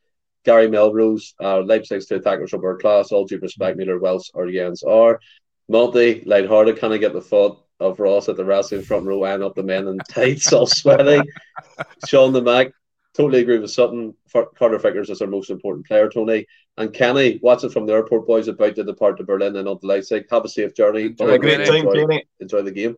Gary 0.45 0.69
Melrose, 0.69 1.35
uh, 1.41 1.61
Leipzig's 1.61 2.07
two 2.07 2.17
attackers 2.17 2.53
of 2.53 2.61
world 2.61 2.81
class. 2.81 3.13
All 3.13 3.27
due 3.27 3.39
respect, 3.39 3.77
Miller, 3.77 3.99
Welsh, 3.99 4.31
or 4.35 4.47
Jenz 4.47 4.83
are. 4.83 5.21
Multi, 5.69 6.23
light-hearted, 6.27 6.79
kind 6.79 6.95
of 6.95 7.01
get 7.01 7.13
the 7.13 7.21
thought 7.21 7.65
of 7.79 8.01
Ross 8.01 8.29
at 8.29 8.37
the 8.37 8.45
wrestling 8.45 8.83
front 8.83 9.07
row, 9.07 9.25
eyeing 9.25 9.43
up 9.43 9.55
the 9.55 9.63
men 9.63 9.87
in 9.89 9.99
tights, 10.11 10.53
all 10.53 10.67
sweaty. 10.67 11.23
Sean 12.07 12.33
the 12.33 12.43
Mac, 12.43 12.73
totally 13.15 13.41
agree 13.41 13.59
with 13.59 13.71
Sutton. 13.71 14.15
Carter 14.33 14.79
Vickers 14.79 15.11
is 15.11 15.23
our 15.23 15.29
most 15.29 15.51
important 15.51 15.87
player, 15.87 16.09
Tony. 16.09 16.47
And 16.77 16.93
Kenny, 16.93 17.39
watch 17.43 17.65
it 17.65 17.73
from 17.73 17.87
the 17.87 17.93
airport 17.93 18.27
boys 18.27 18.49
about 18.49 18.75
to 18.77 18.85
depart 18.85 19.19
to 19.19 19.25
Berlin 19.25 19.57
and 19.57 19.69
on 19.69 19.81
to 19.81 19.87
Leipzig. 19.87 20.27
Have 20.31 20.45
a 20.45 20.49
safe 20.49 20.75
journey. 20.75 21.07
Enjoy, 21.07 21.31
a 21.31 21.39
great 21.39 21.67
time, 21.67 21.87
enjoy, 21.87 22.07
Kenny. 22.07 22.25
enjoy 22.41 22.63
the 22.63 22.71
game. 22.71 22.97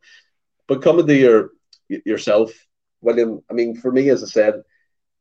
But 0.66 0.82
coming 0.82 1.06
to 1.06 1.14
your 1.14 1.50
yourself, 1.88 2.52
William, 3.00 3.40
I 3.50 3.54
mean, 3.54 3.76
for 3.76 3.90
me, 3.90 4.08
as 4.10 4.22
I 4.22 4.26
said, 4.26 4.62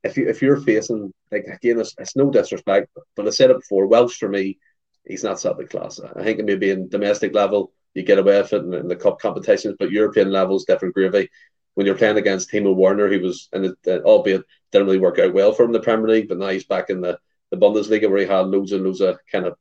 if 0.03 0.17
you 0.17 0.27
if 0.27 0.41
you're 0.41 0.59
facing 0.59 1.13
like 1.31 1.45
again, 1.45 1.79
it's, 1.79 1.95
it's 1.97 2.15
no 2.15 2.29
disrespect, 2.29 2.89
but 3.15 3.27
I 3.27 3.29
said 3.31 3.51
it 3.51 3.59
before. 3.59 3.87
Welsh 3.87 4.17
for 4.17 4.29
me, 4.29 4.57
he's 5.05 5.23
not 5.23 5.39
Celtic 5.39 5.69
class. 5.69 5.99
I 5.99 6.23
think 6.23 6.43
maybe 6.43 6.69
in 6.71 6.89
domestic 6.89 7.33
level 7.33 7.71
you 7.93 8.03
get 8.03 8.19
away 8.19 8.41
with 8.41 8.53
it 8.53 8.63
in, 8.63 8.73
in 8.73 8.87
the 8.87 8.95
cup 8.95 9.19
competitions, 9.19 9.75
but 9.77 9.91
European 9.91 10.31
levels 10.31 10.65
different 10.65 10.95
gravy. 10.95 11.29
When 11.73 11.85
you're 11.85 11.97
playing 11.97 12.17
against 12.17 12.51
Timo 12.51 12.75
Werner, 12.75 13.09
he 13.09 13.17
was 13.17 13.47
and 13.53 13.65
it, 13.65 13.77
uh, 13.87 14.01
albeit 14.01 14.43
didn't 14.71 14.87
really 14.87 14.99
work 14.99 15.19
out 15.19 15.33
well 15.33 15.53
for 15.53 15.63
him 15.63 15.69
in 15.69 15.73
the 15.73 15.79
Premier 15.79 16.07
League, 16.07 16.29
but 16.29 16.37
now 16.37 16.49
he's 16.49 16.65
back 16.65 16.89
in 16.89 17.01
the, 17.01 17.19
the 17.49 17.57
Bundesliga 17.57 18.09
where 18.09 18.19
he 18.19 18.25
had 18.25 18.47
loads 18.47 18.71
and 18.71 18.83
loads 18.83 19.01
of 19.01 19.19
kind 19.31 19.45
of 19.45 19.57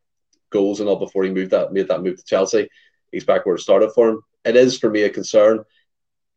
goals 0.51 0.80
and 0.80 0.88
all 0.88 0.97
before 0.97 1.24
he 1.24 1.30
moved 1.30 1.53
that 1.53 1.72
made 1.72 1.88
that 1.88 2.03
move 2.03 2.16
to 2.16 2.24
Chelsea. 2.24 2.68
He's 3.12 3.24
back 3.24 3.47
where 3.47 3.57
it 3.57 3.61
started 3.61 3.93
for 3.93 4.11
him. 4.11 4.22
It 4.45 4.57
is 4.57 4.78
for 4.78 4.91
me 4.91 5.03
a 5.03 5.11
concern. 5.11 5.64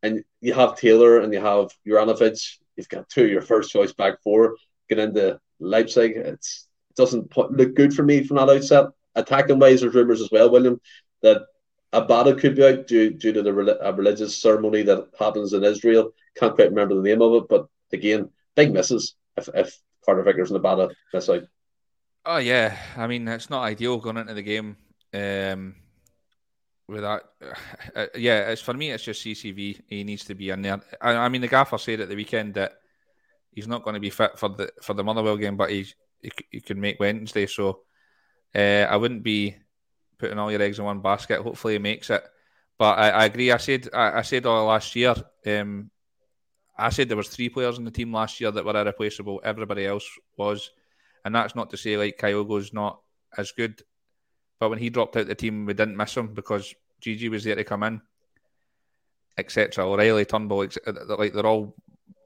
And 0.02 0.24
you 0.42 0.54
have 0.54 0.78
Taylor 0.78 1.20
and 1.20 1.34
you 1.34 1.40
have 1.40 1.72
Juranovic. 1.88 2.58
You've 2.76 2.90
got 2.90 3.10
two 3.10 3.26
of 3.26 3.30
your 3.30 3.42
first 3.42 3.72
choice 3.72 3.94
back 3.94 4.22
four. 4.24 4.56
Get 4.90 5.00
into 5.00 5.40
Leipzig. 5.60 6.14
It's, 6.16 6.68
it 6.90 6.96
doesn't 6.96 7.36
look 7.36 7.76
good 7.76 7.94
for 7.94 8.04
me 8.04 8.24
from 8.24 8.38
that 8.38 8.50
outset. 8.50 8.88
Attacking 9.16 9.60
ways, 9.60 9.82
there's 9.82 9.94
rumours 9.94 10.22
as 10.22 10.30
well, 10.32 10.50
William, 10.50 10.82
that 11.22 11.44
Abada 11.94 12.38
could 12.40 12.56
be 12.56 12.66
out 12.66 12.88
due, 12.88 13.12
due 13.12 13.34
to 13.34 13.44
the 13.44 13.80
a 13.82 13.94
religious 13.94 14.36
ceremony 14.36 14.82
that 14.84 15.10
happens 15.18 15.54
in 15.54 15.64
Israel. 15.64 16.12
Can't 16.36 16.56
quite 16.56 16.70
remember 16.70 16.96
the 16.96 17.02
name 17.02 17.22
of 17.22 17.44
it, 17.44 17.50
but 17.50 17.68
again, 17.92 18.30
big 18.56 18.74
misses 18.74 19.16
if, 19.38 19.48
if 19.54 19.78
Carter 20.04 20.24
Vickers 20.24 20.52
and 20.52 20.62
Abada 20.62 20.92
miss 21.14 21.30
out. 21.30 21.44
Oh 22.26 22.38
yeah, 22.38 22.78
I 22.98 23.06
mean 23.06 23.28
it's 23.28 23.50
not 23.50 23.64
ideal 23.64 23.98
going 23.98 24.18
into 24.18 24.34
the 24.34 24.42
game 24.42 24.78
um, 25.14 25.76
with 26.88 27.02
that. 27.02 27.24
Uh, 27.96 28.08
yeah, 28.16 28.50
it's 28.50 28.62
for 28.62 28.74
me. 28.74 28.90
It's 28.90 29.04
just 29.04 29.24
CCV. 29.24 29.82
He 29.88 30.04
needs 30.04 30.26
to 30.26 30.34
be 30.34 30.50
in 30.50 30.64
there. 30.64 30.82
I, 31.00 31.16
I 31.16 31.30
mean, 31.30 31.42
the 31.42 31.48
gaffer 31.48 31.78
said 31.78 32.00
at 32.00 32.10
the 32.10 32.16
weekend 32.16 32.56
that 32.56 32.74
he's 33.52 33.68
not 33.68 33.84
going 33.84 33.94
to 33.94 34.00
be 34.00 34.10
fit 34.10 34.40
for 34.40 34.50
the 34.50 34.72
for 34.82 34.96
the 34.96 35.04
Motherwell 35.04 35.38
game, 35.38 35.58
but 35.58 35.70
he 35.70 35.86
he 36.50 36.60
can 36.60 36.80
make 36.80 37.00
Wednesday. 37.00 37.46
So 37.46 37.82
uh, 38.56 38.88
I 38.90 38.96
wouldn't 38.96 39.22
be 39.22 39.58
putting 40.18 40.40
all 40.40 40.52
your 40.52 40.62
eggs 40.62 40.80
in 40.80 40.86
one 40.86 41.02
basket. 41.02 41.42
Hopefully, 41.42 41.74
he 41.74 41.80
makes 41.80 42.10
it. 42.10 42.24
But 42.80 42.98
I, 42.98 43.10
I 43.10 43.26
agree. 43.26 43.52
I 43.52 43.58
said 43.58 43.90
I, 43.94 44.20
I 44.20 44.22
said 44.24 44.46
all 44.46 44.66
last 44.66 44.96
year. 44.96 45.14
Um, 45.46 45.92
I 46.78 46.90
said 46.90 47.08
there 47.08 47.18
was 47.18 47.28
three 47.28 47.50
players 47.50 47.78
in 47.78 47.86
the 47.86 47.92
team 47.92 48.12
last 48.12 48.42
year 48.42 48.50
that 48.50 48.66
were 48.66 48.76
irreplaceable. 48.76 49.42
Everybody 49.44 49.86
else 49.86 50.10
was, 50.38 50.72
and 51.24 51.36
that's 51.36 51.56
not 51.56 51.70
to 51.70 51.78
say 51.78 51.98
like 51.98 52.18
Kyogo's 52.18 52.74
not 52.74 53.00
as 53.38 53.52
good, 53.52 53.82
but 54.64 54.70
when 54.70 54.80
he 54.80 54.90
dropped 54.90 55.18
out 55.18 55.28
the 55.28 55.36
team, 55.36 55.66
we 55.66 55.74
didn't 55.74 55.98
miss 55.98 56.16
him 56.16 56.28
because 56.28 56.74
Gigi 57.02 57.28
was 57.28 57.44
there 57.44 57.56
to 57.56 57.66
come 57.66 57.84
in, 57.84 58.02
etc. 59.38 59.86
O'Riley, 59.86 60.24
Turnbull, 60.24 60.70
like 61.10 61.34
they're 61.34 61.46
all 61.46 61.76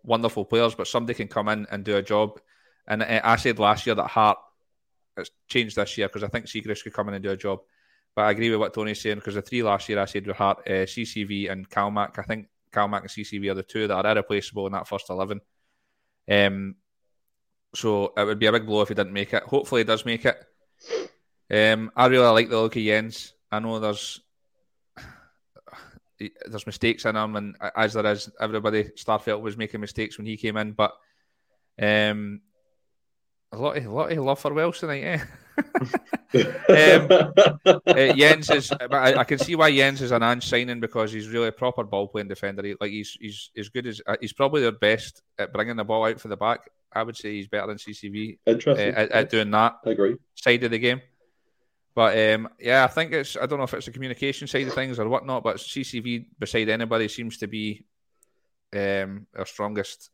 wonderful 0.03 0.45
players, 0.45 0.75
but 0.75 0.85
somebody 0.85 1.15
can 1.15 1.29
come 1.29 1.47
in 1.47 1.65
and 1.71 1.83
do 1.83 1.95
a 1.95 2.03
job. 2.03 2.39
And 2.87 3.01
I 3.01 3.37
said 3.37 3.57
last 3.57 3.87
year 3.87 3.95
that 3.95 4.05
Hart 4.05 4.37
has 5.17 5.31
changed 5.47 5.77
this 5.77 5.97
year 5.97 6.09
because 6.09 6.21
I 6.21 6.27
think 6.27 6.45
Siegrist 6.45 6.83
could 6.83 6.93
come 6.93 7.07
in 7.07 7.15
and 7.15 7.23
do 7.23 7.31
a 7.31 7.37
job. 7.37 7.61
But 8.15 8.25
I 8.25 8.29
agree 8.29 8.51
with 8.51 8.59
what 8.59 8.75
Tony's 8.75 9.01
saying 9.01 9.15
because 9.15 9.33
the 9.33 9.41
three 9.41 9.63
last 9.63 9.89
year 9.89 9.99
I 9.99 10.05
said 10.05 10.27
were 10.27 10.33
Hart, 10.33 10.59
uh, 10.67 10.85
CCV, 10.85 11.51
and 11.51 11.67
Calmac. 11.67 12.19
I 12.19 12.21
think 12.21 12.49
Calmac 12.71 13.01
and 13.01 13.09
CCV 13.09 13.49
are 13.49 13.55
the 13.55 13.63
two 13.63 13.87
that 13.87 14.05
are 14.05 14.11
irreplaceable 14.11 14.67
in 14.67 14.73
that 14.73 14.87
first 14.87 15.09
11. 15.09 15.41
Um, 16.29 16.75
so 17.73 18.13
it 18.15 18.25
would 18.25 18.37
be 18.37 18.45
a 18.45 18.51
big 18.51 18.67
blow 18.67 18.83
if 18.83 18.89
he 18.89 18.93
didn't 18.93 19.11
make 19.11 19.33
it. 19.33 19.41
Hopefully, 19.41 19.81
he 19.81 19.85
does 19.85 20.05
make 20.05 20.23
it. 20.23 20.37
Um, 21.49 21.91
I 21.95 22.07
really 22.07 22.27
like 22.27 22.49
the 22.49 22.59
look 22.59 22.75
of 22.75 22.81
Jenz. 22.81 23.33
I 23.51 23.59
know 23.59 23.79
there's 23.79 24.21
there's 26.19 26.65
mistakes 26.65 27.05
in 27.05 27.15
him, 27.15 27.35
and 27.35 27.55
as 27.75 27.93
there 27.93 28.05
is, 28.07 28.29
everybody 28.39 28.85
Starfelt 28.95 29.41
was 29.41 29.57
making 29.57 29.81
mistakes 29.81 30.17
when 30.17 30.27
he 30.27 30.37
came 30.37 30.57
in, 30.57 30.71
but 30.73 30.93
um, 31.81 32.41
a 33.51 33.57
lot 33.57 33.77
of 33.77 33.85
a 33.85 33.91
lot 33.91 34.11
of 34.11 34.17
love 34.17 34.39
for 34.39 34.53
Welsh 34.53 34.79
tonight, 34.79 35.03
eh? 35.03 35.19
um, 36.33 37.07
uh, 37.65 38.13
Jenz 38.13 38.53
is, 38.53 38.71
I, 38.71 39.15
I, 39.15 39.23
can 39.23 39.39
see 39.39 39.55
why 39.55 39.71
Jenz 39.71 40.01
is 40.01 40.11
an 40.11 40.21
Ange 40.21 40.45
signing 40.45 40.79
because 40.79 41.11
he's 41.11 41.29
really 41.29 41.47
a 41.47 41.53
proper 41.53 41.83
ball 41.83 42.07
playing 42.09 42.27
defender. 42.27 42.63
He, 42.63 42.75
like 42.79 42.91
he's 42.91 43.17
he's 43.19 43.49
as 43.57 43.69
good 43.69 43.87
as 43.87 44.01
uh, 44.05 44.17
he's 44.19 44.33
probably 44.33 44.61
their 44.61 44.73
best 44.73 45.21
at 45.39 45.53
bringing 45.53 45.77
the 45.77 45.85
ball 45.85 46.05
out 46.05 46.19
for 46.19 46.27
the 46.27 46.37
back. 46.37 46.69
I 46.91 47.03
would 47.03 47.15
say 47.15 47.35
he's 47.35 47.47
better 47.47 47.67
than 47.67 47.77
CCV. 47.77 48.39
Interesting 48.45 48.93
uh, 48.93 48.99
at, 48.99 49.11
at, 49.11 49.29
doing 49.29 49.49
that. 49.51 49.77
I 49.85 49.91
agree. 49.91 50.17
Side 50.35 50.63
of 50.63 50.71
the 50.71 50.79
game. 50.79 51.01
But 51.97 52.15
um, 52.15 52.47
yeah, 52.59 52.83
I 52.83 52.87
think 52.89 53.11
it's 53.11 53.35
I 53.35 53.47
don't 53.47 53.57
know 53.57 53.63
if 53.63 53.73
it's 53.73 53.87
the 53.87 53.91
communication 53.91 54.47
side 54.47 54.67
of 54.67 54.75
things 54.75 54.99
or 54.99 55.09
whatnot, 55.09 55.43
but 55.43 55.57
CCV 55.57 56.27
beside 56.37 56.69
anybody 56.69 57.07
seems 57.07 57.39
to 57.39 57.47
be 57.47 57.87
um, 58.71 59.25
our 59.35 59.47
strongest 59.47 60.11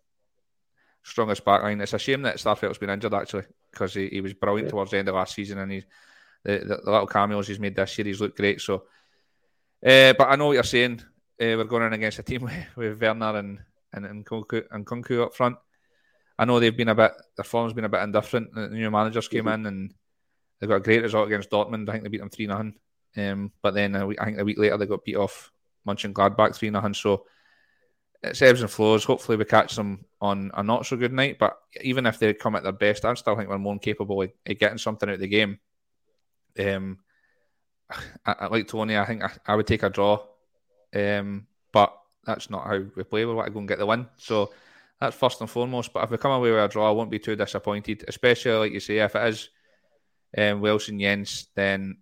strongest 1.03 1.43
backline. 1.43 1.81
It's 1.81 1.91
a 1.91 1.99
shame 1.99 2.21
that 2.21 2.37
Starfelt's 2.37 2.77
been 2.77 2.89
injured 2.89 3.13
actually 3.13 3.43
because 3.69 3.93
he, 3.93 4.07
he 4.07 4.21
was 4.21 4.33
brilliant 4.33 4.67
yeah. 4.67 4.71
towards 4.71 4.91
the 4.91 4.97
end 4.99 5.09
of 5.09 5.15
last 5.15 5.35
season 5.35 5.57
and 5.57 5.73
he 5.73 5.83
the, 6.45 6.59
the, 6.59 6.77
the, 6.85 6.89
little 6.89 7.05
cameos 7.05 7.49
he's 7.49 7.59
made 7.59 7.75
this 7.75 7.97
year 7.97 8.05
he's 8.05 8.21
looked 8.21 8.37
great. 8.37 8.61
So, 8.61 8.85
uh, 9.85 10.13
but 10.17 10.29
I 10.29 10.37
know 10.37 10.45
what 10.47 10.53
you're 10.53 10.63
saying. 10.63 11.01
Uh, 11.37 11.59
we're 11.59 11.65
going 11.65 11.83
in 11.83 11.91
against 11.91 12.19
a 12.19 12.23
team 12.23 12.43
with, 12.77 12.77
with 12.77 13.01
Werner 13.01 13.35
and 13.35 13.59
and 13.91 14.05
and 14.05 14.25
Nkunku, 14.25 14.63
and 14.71 14.85
Nkunku 14.85 15.21
up 15.21 15.35
front. 15.35 15.57
I 16.39 16.45
know 16.45 16.61
they've 16.61 16.77
been 16.77 16.87
a 16.87 16.95
bit 16.95 17.11
their 17.35 17.43
form's 17.43 17.73
been 17.73 17.83
a 17.83 17.89
bit 17.89 18.03
indifferent. 18.03 18.55
The 18.55 18.69
new 18.69 18.89
managers 18.89 19.27
came 19.27 19.43
mm-hmm. 19.43 19.65
in 19.65 19.65
and 19.65 19.93
they 20.63 20.67
got 20.67 20.75
a 20.75 20.79
great 20.79 21.03
result 21.03 21.27
against 21.27 21.49
Dortmund. 21.49 21.89
I 21.89 21.91
think 21.91 22.05
they 22.05 22.09
beat 22.09 22.21
them 22.21 22.29
three 22.29 22.45
0 22.45 22.71
um, 23.17 23.51
But 23.61 23.73
then 23.73 23.97
I 23.97 24.25
think 24.25 24.39
a 24.39 24.45
week 24.45 24.57
later 24.57 24.77
they 24.77 24.85
got 24.85 25.03
beat 25.03 25.17
off 25.17 25.51
Mönchengladbach 25.85 26.55
three 26.55 26.69
0 26.69 26.93
So 26.93 27.25
it's 28.21 28.41
ebbs 28.41 28.61
and 28.61 28.71
flows. 28.71 29.03
Hopefully, 29.03 29.37
we 29.37 29.43
catch 29.43 29.75
them 29.75 30.05
on 30.21 30.51
a 30.53 30.63
not 30.63 30.85
so 30.85 30.95
good 30.95 31.11
night. 31.11 31.37
But 31.37 31.57
even 31.81 32.05
if 32.05 32.17
they 32.17 32.33
come 32.33 32.55
at 32.55 32.63
their 32.63 32.71
best, 32.71 33.03
I 33.03 33.13
still 33.15 33.35
think 33.35 33.49
we're 33.49 33.57
more 33.57 33.77
capable 33.77 34.21
of, 34.21 34.31
of 34.45 34.57
getting 34.57 34.77
something 34.77 35.09
out 35.09 35.15
of 35.15 35.19
the 35.19 35.27
game. 35.27 35.59
Um, 36.57 36.99
I, 38.25 38.35
I 38.39 38.47
like 38.47 38.69
Tony. 38.69 38.97
I 38.97 39.05
think 39.05 39.21
I, 39.21 39.31
I 39.45 39.55
would 39.55 39.67
take 39.67 39.83
a 39.83 39.89
draw, 39.89 40.25
um, 40.95 41.45
but 41.73 41.93
that's 42.23 42.49
not 42.49 42.67
how 42.67 42.79
we 42.95 43.03
play. 43.03 43.25
We 43.25 43.33
want 43.33 43.47
to 43.47 43.51
go 43.51 43.59
and 43.59 43.67
get 43.67 43.79
the 43.79 43.85
win. 43.85 44.07
So 44.15 44.53
that's 45.01 45.17
first 45.17 45.41
and 45.41 45.49
foremost. 45.49 45.91
But 45.91 46.05
if 46.05 46.11
we 46.11 46.17
come 46.17 46.31
away 46.31 46.51
with 46.51 46.63
a 46.63 46.69
draw, 46.69 46.87
I 46.87 46.93
won't 46.93 47.11
be 47.11 47.19
too 47.19 47.35
disappointed. 47.35 48.05
Especially 48.07 48.53
like 48.53 48.71
you 48.71 48.79
say, 48.79 48.99
if 48.99 49.13
it 49.17 49.27
is 49.27 49.49
um, 50.37 50.61
Wilson 50.61 50.99
Jenz, 50.99 51.47
then 51.55 51.97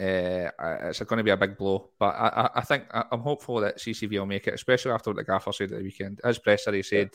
uh, 0.00 0.50
it's 0.58 1.02
going 1.02 1.18
to 1.18 1.24
be 1.24 1.30
a 1.30 1.36
big 1.36 1.56
blow. 1.56 1.90
But 1.98 2.14
I, 2.14 2.50
I 2.56 2.60
think 2.62 2.84
I'm 2.92 3.20
hopeful 3.20 3.60
that 3.60 3.78
CCV 3.78 4.18
will 4.18 4.26
make 4.26 4.46
it, 4.46 4.54
especially 4.54 4.92
after 4.92 5.10
what 5.10 5.16
the 5.16 5.24
gaffer 5.24 5.52
said 5.52 5.72
at 5.72 5.78
the 5.78 5.84
weekend. 5.84 6.20
As 6.24 6.38
presser, 6.38 6.72
he 6.72 6.82
said, 6.82 7.10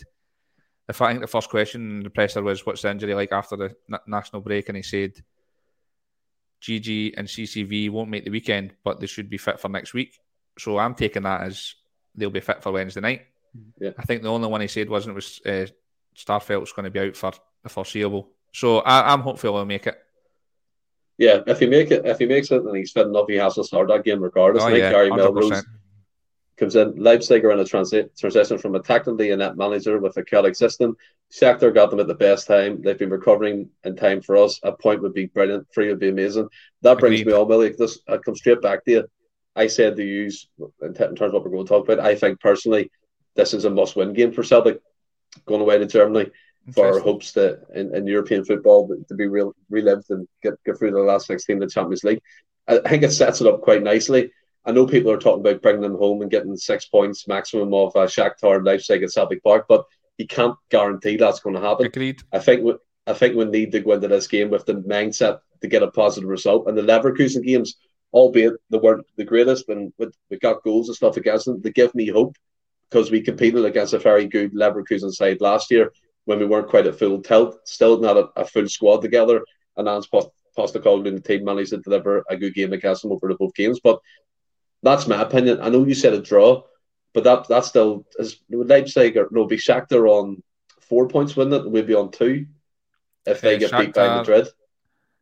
if 0.90 1.02
I 1.02 1.10
think 1.10 1.22
the 1.22 1.28
first 1.28 1.50
question 1.50 2.04
the 2.04 2.10
presser 2.10 2.42
was, 2.42 2.66
"What's 2.66 2.82
the 2.82 2.92
injury 2.92 3.14
like 3.14 3.32
after 3.32 3.56
the 3.56 4.00
national 4.06 4.42
break?" 4.42 4.68
and 4.68 4.76
he 4.76 4.84
said, 4.84 5.14
"GG 6.62 7.14
and 7.18 7.28
CCV 7.28 7.90
won't 7.90 8.10
make 8.10 8.26
the 8.26 8.32
weekend, 8.32 8.74
but 8.84 9.00
they 9.00 9.08
should 9.08 9.30
be 9.30 9.38
fit 9.38 9.60
for 9.60 9.70
next 9.70 9.94
week." 9.94 10.20
So 10.60 10.78
I'm 10.78 10.96
taking 10.96 11.24
that 11.24 11.42
as 11.42 11.76
they'll 12.16 12.30
be 12.30 12.42
fit 12.42 12.62
for 12.62 12.74
Wednesday 12.74 13.00
night. 13.02 13.22
Yeah. 13.80 13.92
I 13.98 14.04
think 14.04 14.24
the 14.24 14.32
only 14.32 14.48
one 14.48 14.62
he 14.62 14.68
said 14.68 14.90
wasn't 14.90 15.14
it 15.14 15.16
was 15.16 15.42
uh, 15.46 15.68
Starfelt's 16.18 16.74
going 16.74 16.86
to 16.86 16.92
be 16.92 17.00
out 17.00 17.16
for 17.16 17.32
the 17.64 17.70
foreseeable. 17.70 18.30
So 18.52 18.80
I, 18.80 19.14
I'm 19.14 19.22
hopeful 19.22 19.56
he'll 19.56 19.66
make 19.66 19.88
it. 19.88 19.98
Yeah, 21.24 21.40
if 21.48 21.60
he 21.60 21.68
make 21.68 21.90
it, 21.90 22.06
if 22.06 22.20
he 22.20 22.26
makes 22.26 22.52
it, 22.52 22.64
and 22.64 22.76
he's 22.76 22.92
fit 22.92 23.08
enough, 23.08 23.28
he 23.30 23.36
has 23.36 23.56
to 23.56 23.64
start 23.64 23.88
that 23.88 24.04
game 24.04 24.22
regardless. 24.22 24.64
Oh, 24.64 24.68
yeah, 24.68 24.92
Gary 24.92 25.10
100%. 25.10 25.16
Melrose 25.16 25.64
comes 26.58 26.76
in. 26.76 26.96
Leipzig 26.98 27.46
are 27.46 27.52
in 27.52 27.62
a 27.62 27.64
transi- 27.64 28.10
transition 28.20 28.58
from 28.58 28.76
a 28.76 28.82
tactically 28.82 29.32
inept 29.32 29.56
manager 29.58 30.00
with 30.00 30.18
a 30.18 30.24
chaotic 30.26 30.56
system. 30.56 30.98
Shakhtar 31.32 31.74
got 31.74 31.92
them 31.92 32.02
at 32.02 32.08
the 32.08 32.14
best 32.14 32.46
time. 32.46 32.82
They've 32.82 33.00
been 33.00 33.10
recovering 33.10 33.70
in 33.86 33.96
time 33.96 34.22
for 34.22 34.36
us. 34.36 34.60
A 34.64 34.74
point 34.74 35.02
would 35.02 35.14
be 35.14 35.28
brilliant. 35.28 35.66
Three 35.74 35.88
would 35.88 36.00
be 36.00 36.10
amazing. 36.10 36.50
That 36.82 37.00
brings 37.00 37.22
Agreed. 37.22 37.34
me 37.34 37.40
on, 37.40 37.48
Willie. 37.48 37.70
This 37.70 38.00
I 38.10 38.18
come 38.18 38.36
straight 38.36 38.62
back 38.62 38.84
to 38.84 38.92
you. 38.92 39.08
I 39.56 39.68
said 39.68 39.96
to 39.96 40.04
use 40.04 40.50
in, 40.82 40.94
t- 40.94 41.06
in 41.06 41.16
terms 41.16 41.30
of 41.30 41.34
what 41.34 41.46
we're 41.46 41.52
going 41.52 41.66
to 41.66 41.70
talk 41.70 41.88
about. 41.88 42.06
I 42.06 42.16
think 42.16 42.42
personally, 42.42 42.92
this 43.36 43.54
is 43.54 43.64
a 43.64 43.70
must-win 43.70 44.12
game 44.12 44.34
for 44.34 44.44
Celtic 44.44 44.82
going 45.46 45.62
away 45.62 45.78
to 45.78 45.86
Germany 45.86 46.32
for 46.72 46.94
our 46.94 47.00
hopes 47.00 47.34
that 47.34 47.66
in, 47.76 47.94
in 47.94 48.08
European 48.08 48.46
football 48.46 48.88
to 49.08 49.16
be 49.16 49.28
real 49.28 49.54
relived 49.70 50.10
and 50.10 50.28
get, 50.42 50.54
get 50.66 50.78
through 50.78 50.92
the 50.92 51.00
last 51.00 51.28
16 51.28 51.58
of 51.58 51.62
the 51.62 51.68
Champions 51.68 52.04
League. 52.04 52.22
I 52.68 52.78
think 52.78 53.04
it 53.04 53.12
sets 53.12 53.42
it 53.42 53.48
up 53.48 53.62
quite 53.62 53.84
nicely. 53.84 54.32
I 54.66 54.72
know 54.72 54.88
people 54.88 55.12
are 55.12 55.18
talking 55.18 55.42
about 55.42 55.62
bringing 55.62 55.82
them 55.82 55.98
home 55.98 56.22
and 56.22 56.32
getting 56.32 56.56
six 56.56 56.86
points 56.86 57.28
maximum 57.28 57.74
of 57.74 57.94
uh, 57.96 58.08
Shakhtar 58.08 58.66
Leipzig 58.66 59.04
at 59.04 59.12
Celtic 59.12 59.44
Park, 59.44 59.66
but 59.68 59.84
you 60.18 60.26
can't 60.26 60.56
guarantee 60.70 61.18
that's 61.18 61.42
going 61.42 61.56
to 61.56 61.62
happen. 61.62 61.88
Agreed. 61.88 62.22
I 62.32 62.40
think 62.40 62.64
we, 62.64 62.76
I 63.06 63.14
think 63.14 63.36
we 63.36 63.44
need 63.44 63.74
to 63.74 63.82
go 63.82 63.94
into 63.94 64.08
this 64.08 64.28
game 64.28 64.50
with 64.50 64.66
the 64.66 64.76
mindset 64.76 65.40
to 65.62 65.68
get 65.68 65.84
a 65.84 65.92
positive 65.92 66.30
result. 66.30 66.68
And 66.68 66.78
the 66.78 66.82
Leverkusen 66.82 67.44
games, 67.44 67.76
albeit 68.14 68.54
they 68.70 68.78
weren't 68.78 69.06
the 69.18 69.26
greatest, 69.26 69.68
and 69.68 69.92
we 69.98 70.38
got 70.40 70.64
goals 70.64 70.88
and 70.88 70.96
stuff 70.96 71.18
against 71.18 71.46
them, 71.46 71.60
they 71.62 71.72
give 71.72 71.94
me 71.94 72.08
hope 72.08 72.38
because 72.90 73.12
we 73.12 73.22
competed 73.22 73.66
against 73.66 73.94
a 73.94 74.00
very 74.00 74.28
good 74.28 74.54
Leverkusen 74.54 75.12
side 75.12 75.42
last 75.42 75.72
year 75.72 75.92
when 76.26 76.40
we 76.40 76.46
weren't 76.46 76.70
quite 76.70 76.88
at 76.88 76.98
full 76.98 77.22
tilt, 77.22 77.60
still 77.66 78.00
not 78.00 78.18
a, 78.18 78.30
a 78.36 78.46
full 78.46 78.68
squad 78.68 79.02
together. 79.02 79.44
And 79.76 79.88
Ange 79.88 80.08
Postecoglou 80.58 81.08
and 81.08 81.18
the 81.18 81.22
team 81.22 81.44
managed 81.44 81.72
to 81.72 81.78
deliver 81.78 82.24
a 82.30 82.38
good 82.38 82.54
game 82.54 82.74
against 82.74 83.02
them 83.02 83.12
over 83.12 83.28
the 83.28 83.36
both 83.36 83.56
games. 83.56 83.80
But 83.84 84.00
that's 84.82 85.08
my 85.08 85.22
opinion. 85.22 85.62
I 85.62 85.70
know 85.70 85.86
you 85.86 85.96
said 85.96 86.14
a 86.14 86.22
draw, 86.22 86.64
but 87.14 87.24
that 87.24 87.48
that's 87.48 87.68
still 87.68 88.06
is 88.20 88.40
Leipzig 88.50 89.18
or 89.18 89.30
no, 89.32 89.46
be 89.46 89.58
Shakhtar 89.58 90.08
on 90.08 90.44
four 90.82 91.08
points, 91.08 91.36
wouldn't 91.36 91.66
it? 91.66 91.70
We'd 91.70 91.88
be 91.88 91.96
on 91.96 92.12
two 92.12 92.48
if 93.26 93.42
they 93.42 93.56
uh, 93.56 93.60
get 93.60 93.72
Shakhtar, 93.72 93.80
beat 93.80 93.94
by 93.94 94.18
Madrid. 94.18 94.48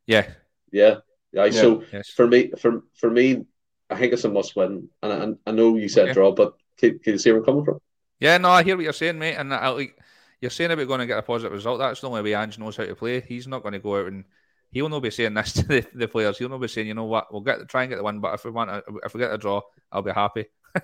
Yeah, 0.07 0.27
yeah, 0.71 0.97
yeah. 1.31 1.45
yeah 1.45 1.51
so 1.51 1.83
yes. 1.93 2.09
for 2.09 2.27
me, 2.27 2.51
for 2.57 2.83
for 2.95 3.09
me, 3.09 3.45
I 3.89 3.97
think 3.97 4.13
it's 4.13 4.23
a 4.23 4.29
must 4.29 4.55
win. 4.55 4.89
And 5.03 5.37
I, 5.45 5.49
I 5.49 5.53
know 5.53 5.77
you 5.77 5.89
said 5.89 6.05
okay. 6.05 6.13
draw, 6.13 6.31
but 6.31 6.53
can, 6.77 6.99
can, 6.99 7.13
you 7.13 7.19
see 7.19 7.31
where 7.31 7.39
I'm 7.39 7.45
coming 7.45 7.65
from? 7.65 7.79
Yeah, 8.19 8.37
no, 8.37 8.49
I 8.49 8.63
hear 8.63 8.75
what 8.75 8.83
you're 8.83 8.93
saying, 8.93 9.19
mate. 9.19 9.35
And 9.35 9.53
I 9.53 9.69
like 9.69 9.97
you're 10.41 10.51
saying 10.51 10.71
about 10.71 10.87
going 10.87 10.99
to 10.99 11.05
get 11.05 11.19
a 11.19 11.21
positive 11.21 11.53
result. 11.53 11.79
That's 11.79 12.01
the 12.01 12.09
only 12.09 12.23
way 12.23 12.33
Ange 12.33 12.57
knows 12.57 12.75
how 12.75 12.83
to 12.83 12.95
play. 12.95 13.21
He's 13.21 13.47
not 13.47 13.61
going 13.61 13.73
to 13.73 13.79
go 13.79 13.99
out 13.99 14.07
and 14.07 14.25
he'll 14.71 14.89
not 14.89 15.03
be 15.03 15.11
saying 15.11 15.35
this 15.35 15.53
to 15.61 15.63
the, 15.63 15.85
the 15.93 16.07
players. 16.07 16.37
He'll 16.37 16.49
not 16.49 16.61
be 16.61 16.67
saying, 16.67 16.87
you 16.87 16.95
know 16.95 17.05
what, 17.05 17.31
we'll 17.31 17.41
get 17.41 17.69
try 17.69 17.83
and 17.83 17.89
get 17.89 17.97
the 17.97 18.03
win, 18.03 18.19
but 18.19 18.33
if 18.33 18.43
we 18.43 18.51
want, 18.51 18.69
to, 18.69 18.83
if 19.05 19.13
we 19.13 19.19
get 19.19 19.31
a 19.31 19.37
draw, 19.37 19.61
I'll 19.91 20.01
be 20.01 20.11
happy. 20.11 20.45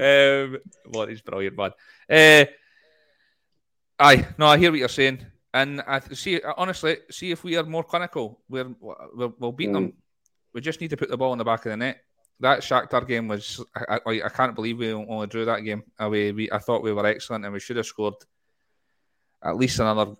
um, 0.00 0.58
what 0.90 1.10
is 1.10 1.20
brilliant, 1.22 1.56
man. 1.56 1.70
Uh, 2.10 2.44
aye, 3.98 4.26
no, 4.36 4.46
I 4.46 4.58
hear 4.58 4.70
what 4.70 4.80
you're 4.80 4.88
saying, 4.88 5.24
and 5.54 5.82
I 5.86 6.00
see. 6.00 6.40
Honestly, 6.56 6.98
see 7.10 7.30
if 7.30 7.44
we 7.44 7.56
are 7.56 7.64
more 7.64 7.84
clinical, 7.84 8.40
we're, 8.48 8.74
we'll, 8.80 9.34
we'll 9.38 9.52
beat 9.52 9.70
mm. 9.70 9.74
them. 9.74 9.92
We 10.52 10.62
just 10.62 10.80
need 10.80 10.90
to 10.90 10.96
put 10.96 11.10
the 11.10 11.16
ball 11.18 11.32
in 11.32 11.38
the 11.38 11.44
back 11.44 11.66
of 11.66 11.70
the 11.70 11.76
net. 11.76 12.02
That 12.40 12.60
Shakhtar 12.60 13.06
game 13.06 13.28
was. 13.28 13.64
I, 13.74 14.00
I, 14.06 14.22
I 14.24 14.28
can't 14.28 14.54
believe 14.54 14.78
we 14.78 14.92
only 14.92 15.26
drew 15.26 15.46
that 15.46 15.60
game 15.60 15.84
away. 15.98 16.32
We, 16.32 16.50
I 16.52 16.58
thought 16.58 16.82
we 16.82 16.92
were 16.92 17.06
excellent, 17.06 17.44
and 17.44 17.52
we 17.54 17.60
should 17.60 17.76
have 17.78 17.86
scored 17.86 18.14
at 19.42 19.56
least 19.56 19.78
another 19.78 20.14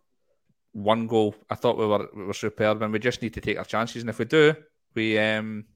one 0.72 1.06
goal. 1.06 1.34
I 1.50 1.56
thought 1.56 1.78
we 1.78 1.86
were 1.86 2.08
we 2.14 2.24
were 2.24 2.32
superb, 2.32 2.82
and 2.82 2.92
we 2.92 2.98
just 2.98 3.20
need 3.20 3.34
to 3.34 3.40
take 3.40 3.58
our 3.58 3.64
chances. 3.64 4.02
And 4.02 4.10
if 4.10 4.18
we 4.18 4.24
do, 4.24 4.54
we 4.94 5.18
um, 5.18 5.66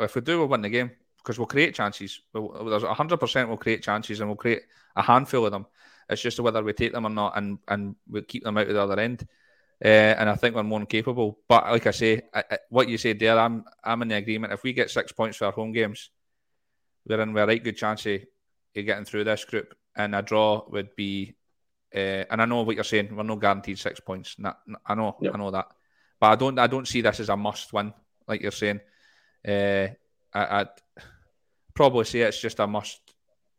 if 0.00 0.14
we 0.14 0.20
do, 0.20 0.38
we'll 0.38 0.48
win 0.48 0.62
the 0.62 0.68
game 0.68 0.90
because 1.18 1.38
we'll 1.38 1.46
create 1.46 1.74
chances. 1.74 2.20
We'll, 2.32 2.64
there's 2.64 2.82
hundred 2.82 3.18
percent 3.18 3.48
we'll 3.48 3.58
create 3.58 3.82
chances, 3.82 4.20
and 4.20 4.28
we'll 4.28 4.36
create 4.36 4.62
a 4.96 5.02
handful 5.02 5.46
of 5.46 5.52
them. 5.52 5.66
It's 6.08 6.22
just 6.22 6.40
whether 6.40 6.62
we 6.62 6.72
take 6.72 6.92
them 6.92 7.06
or 7.06 7.10
not, 7.10 7.36
and 7.36 7.58
and 7.68 7.94
we 8.08 8.22
keep 8.22 8.42
them 8.42 8.58
out 8.58 8.68
of 8.68 8.74
the 8.74 8.82
other 8.82 8.98
end. 8.98 9.26
Uh, 9.84 10.14
and 10.18 10.30
I 10.30 10.36
think 10.36 10.54
we're 10.54 10.62
more 10.62 10.86
capable. 10.86 11.38
But 11.48 11.66
like 11.66 11.86
I 11.86 11.90
say, 11.90 12.22
I, 12.32 12.44
I, 12.50 12.58
what 12.70 12.88
you 12.88 12.98
said 12.98 13.18
there, 13.18 13.38
I'm 13.38 13.64
I'm 13.82 14.02
in 14.02 14.08
the 14.08 14.16
agreement. 14.16 14.52
If 14.52 14.62
we 14.62 14.72
get 14.72 14.90
six 14.90 15.10
points 15.12 15.36
for 15.38 15.46
our 15.46 15.52
home 15.52 15.72
games, 15.72 16.10
we're 17.06 17.20
in 17.20 17.32
with 17.32 17.42
a 17.42 17.46
right 17.46 17.62
good 17.62 17.76
chance 17.76 18.06
of, 18.06 18.20
of 18.76 18.86
getting 18.86 19.04
through 19.04 19.24
this 19.24 19.44
group. 19.44 19.74
And 19.96 20.14
a 20.14 20.22
draw 20.22 20.64
would 20.70 20.94
be 20.96 21.34
uh, 21.94 22.24
and 22.30 22.40
I 22.40 22.46
know 22.46 22.62
what 22.62 22.74
you're 22.74 22.84
saying. 22.84 23.14
We're 23.14 23.22
not 23.22 23.40
guaranteed 23.40 23.78
six 23.78 24.00
points. 24.00 24.36
I 24.86 24.94
know, 24.94 25.16
yep. 25.20 25.34
I 25.34 25.38
know 25.38 25.50
that, 25.50 25.66
but 26.18 26.26
I 26.28 26.36
don't. 26.36 26.58
I 26.58 26.66
don't 26.66 26.88
see 26.88 27.02
this 27.02 27.20
as 27.20 27.28
a 27.28 27.36
must 27.36 27.72
win, 27.72 27.92
like 28.26 28.40
you're 28.40 28.50
saying. 28.50 28.80
Uh, 29.46 29.88
I, 30.32 30.58
would 30.60 30.68
probably 31.74 32.04
say 32.06 32.20
it's 32.20 32.40
just 32.40 32.60
a 32.60 32.66
must. 32.66 33.00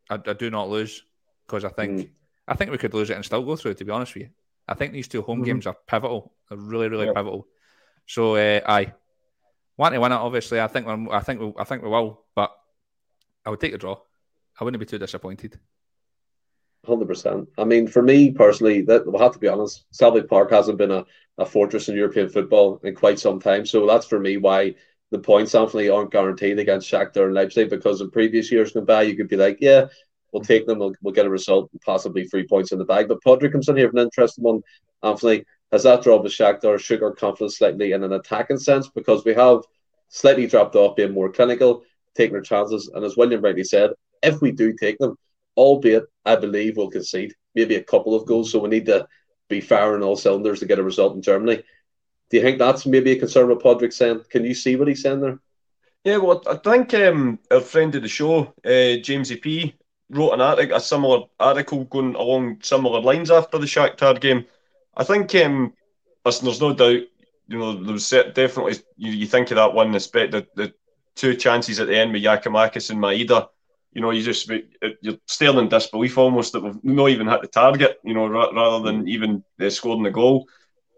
I, 0.09 0.15
I 0.15 0.33
do 0.33 0.49
not 0.49 0.69
lose 0.69 1.03
because 1.45 1.63
I 1.63 1.69
think 1.69 1.99
mm. 1.99 2.09
I 2.47 2.55
think 2.55 2.71
we 2.71 2.79
could 2.79 2.93
lose 2.93 3.11
it 3.11 3.15
and 3.15 3.25
still 3.25 3.43
go 3.43 3.55
through. 3.55 3.75
To 3.75 3.85
be 3.85 3.91
honest 3.91 4.15
with 4.15 4.23
you, 4.23 4.29
I 4.67 4.73
think 4.75 4.93
these 4.93 5.07
two 5.07 5.21
home 5.21 5.39
mm-hmm. 5.39 5.45
games 5.45 5.67
are 5.67 5.75
pivotal. 5.87 6.33
They're 6.49 6.57
really, 6.57 6.89
really 6.89 7.05
yep. 7.07 7.15
pivotal. 7.15 7.47
So, 8.05 8.35
uh, 8.35 8.61
I 8.65 8.93
want 9.77 9.93
to 9.93 9.99
win 9.99 10.11
it. 10.11 10.15
Obviously, 10.15 10.61
I 10.61 10.67
think 10.67 10.87
I 10.87 11.19
think 11.19 11.39
we, 11.39 11.53
I 11.57 11.63
think 11.63 11.83
we 11.83 11.89
will, 11.89 12.23
but 12.35 12.51
I 13.45 13.49
would 13.49 13.59
take 13.59 13.73
a 13.73 13.77
draw. 13.77 13.97
I 14.59 14.63
wouldn't 14.63 14.79
be 14.79 14.85
too 14.85 14.99
disappointed. 14.99 15.59
Hundred 16.85 17.07
percent. 17.07 17.47
I 17.57 17.63
mean, 17.63 17.87
for 17.87 18.01
me 18.01 18.31
personally, 18.31 18.81
that 18.83 19.05
we'll 19.05 19.21
have 19.21 19.33
to 19.33 19.39
be 19.39 19.47
honest. 19.47 19.85
Celtic 19.91 20.27
Park 20.29 20.51
hasn't 20.51 20.77
been 20.77 20.91
a, 20.91 21.05
a 21.37 21.45
fortress 21.45 21.87
in 21.87 21.95
European 21.95 22.29
football 22.29 22.79
in 22.83 22.93
quite 22.93 23.19
some 23.19 23.39
time. 23.39 23.65
So 23.65 23.87
that's 23.87 24.05
for 24.05 24.19
me 24.19 24.37
why 24.37 24.75
the 25.09 25.19
points 25.19 25.53
definitely 25.53 25.89
aren't 25.89 26.11
guaranteed 26.11 26.59
against 26.59 26.91
Shakhtar 26.91 27.25
and 27.25 27.33
Leipzig. 27.33 27.69
Because 27.69 28.01
in 28.01 28.11
previous 28.11 28.51
years 28.51 28.73
gone 28.73 28.83
by, 28.83 29.03
you 29.03 29.15
could 29.15 29.29
be 29.29 29.37
like, 29.37 29.59
yeah, 29.61 29.85
we'll 30.33 30.43
take 30.43 30.65
them, 30.65 30.79
we'll, 30.79 30.93
we'll 31.01 31.13
get 31.13 31.25
a 31.25 31.29
result, 31.29 31.69
possibly 31.85 32.25
three 32.25 32.45
points 32.45 32.71
in 32.71 32.79
the 32.79 32.85
bag. 32.85 33.07
But 33.07 33.21
Padraig 33.21 33.53
comes 33.53 33.69
in 33.69 33.77
here 33.77 33.87
with 33.87 33.95
an 33.95 34.03
interesting 34.03 34.43
one. 34.43 34.61
Anthony 35.03 35.45
has 35.71 35.83
that 35.83 36.03
drop 36.03 36.23
with 36.23 36.33
Shakhtar 36.33 36.79
shook 36.79 37.01
our 37.01 37.13
confidence 37.13 37.57
slightly 37.57 37.93
in 37.93 38.03
an 38.03 38.13
attacking 38.13 38.59
sense 38.59 38.89
because 38.89 39.23
we 39.23 39.33
have 39.33 39.61
slightly 40.09 40.47
dropped 40.47 40.75
off 40.75 40.95
being 40.95 41.13
more 41.13 41.31
clinical, 41.31 41.83
taking 42.15 42.35
our 42.35 42.41
chances. 42.41 42.91
And 42.93 43.05
as 43.05 43.15
William 43.15 43.41
rightly 43.41 43.63
said, 43.63 43.91
if 44.21 44.41
we 44.41 44.51
do 44.51 44.73
take 44.73 44.97
them 44.97 45.17
albeit 45.55 46.03
I 46.25 46.35
believe 46.35 46.77
we'll 46.77 46.89
concede 46.89 47.35
maybe 47.55 47.75
a 47.75 47.83
couple 47.83 48.15
of 48.15 48.25
goals. 48.25 48.51
So 48.51 48.59
we 48.59 48.69
need 48.69 48.85
to 48.87 49.07
be 49.49 49.61
firing 49.61 50.03
all 50.03 50.15
cylinders 50.15 50.59
to 50.59 50.65
get 50.65 50.79
a 50.79 50.83
result 50.83 51.15
in 51.15 51.21
Germany. 51.21 51.63
Do 52.29 52.37
you 52.37 52.43
think 52.43 52.57
that's 52.57 52.85
maybe 52.85 53.11
a 53.11 53.19
concern 53.19 53.49
with 53.49 53.61
Padraig 53.61 53.93
saying? 53.93 54.21
Can 54.29 54.45
you 54.45 54.53
see 54.53 54.75
what 54.75 54.87
he's 54.87 55.03
saying 55.03 55.21
there? 55.21 55.39
Yeah, 56.03 56.17
well, 56.17 56.41
I 56.49 56.55
think 56.55 56.93
um, 56.95 57.39
our 57.51 57.61
friend 57.61 57.93
of 57.95 58.01
the 58.01 58.09
show, 58.09 58.53
uh, 58.65 58.97
James 59.01 59.31
P, 59.37 59.75
wrote 60.13 60.33
an 60.33 60.41
article, 60.41 60.77
a 60.77 60.81
similar 60.81 61.25
article 61.39 61.83
going 61.85 62.15
along 62.15 62.59
similar 62.61 63.01
lines 63.01 63.31
after 63.31 63.57
the 63.57 63.65
Shakhtar 63.65 64.19
game. 64.19 64.45
I 64.95 65.03
think, 65.03 65.33
um, 65.35 65.73
listen, 66.25 66.45
there's 66.45 66.61
no 66.61 66.73
doubt, 66.73 67.01
you 67.47 67.57
know, 67.57 67.73
there 67.73 67.93
was 67.93 68.09
definitely, 68.09 68.75
you, 68.97 69.11
you 69.11 69.25
think 69.25 69.51
of 69.51 69.55
that 69.55 69.73
one, 69.73 69.91
the, 69.91 69.99
the, 69.99 70.47
the 70.55 70.73
two 71.15 71.35
chances 71.35 71.79
at 71.79 71.87
the 71.87 71.97
end 71.97 72.13
with 72.13 72.23
Giakoumakis 72.23 72.89
and 72.89 72.99
Maeda 72.99 73.49
you 73.93 74.01
know, 74.01 74.11
you 74.11 74.23
just 74.23 74.49
you're 75.01 75.17
still 75.27 75.59
in 75.59 75.69
disbelief 75.69 76.17
almost 76.17 76.53
that 76.53 76.63
we've 76.63 76.83
not 76.83 77.09
even 77.09 77.27
hit 77.27 77.41
the 77.41 77.47
target, 77.47 77.99
you 78.03 78.13
know, 78.13 78.27
rather 78.27 78.83
than 78.83 79.07
even 79.07 79.43
uh, 79.61 79.69
scoring 79.69 80.03
the 80.03 80.11
goal. 80.11 80.47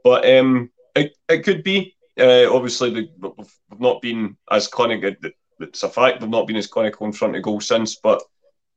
But 0.04 0.26
um, 0.30 0.72
it, 0.96 1.18
it 1.30 1.44
could 1.44 1.64
be. 1.64 1.96
Uh, 2.18 2.46
obviously, 2.50 2.92
the, 2.92 3.10
we've 3.20 3.80
not 3.80 4.02
been 4.02 4.38
as 4.50 4.68
clinical. 4.68 5.12
It's 5.60 5.84
a 5.84 5.90
fact 5.90 6.22
we've 6.22 6.30
not 6.30 6.48
been 6.48 6.56
as 6.56 6.68
clinical 6.68 7.06
in 7.06 7.12
front 7.12 7.36
of 7.36 7.44
goal 7.44 7.60
since. 7.60 7.96
But 7.96 8.24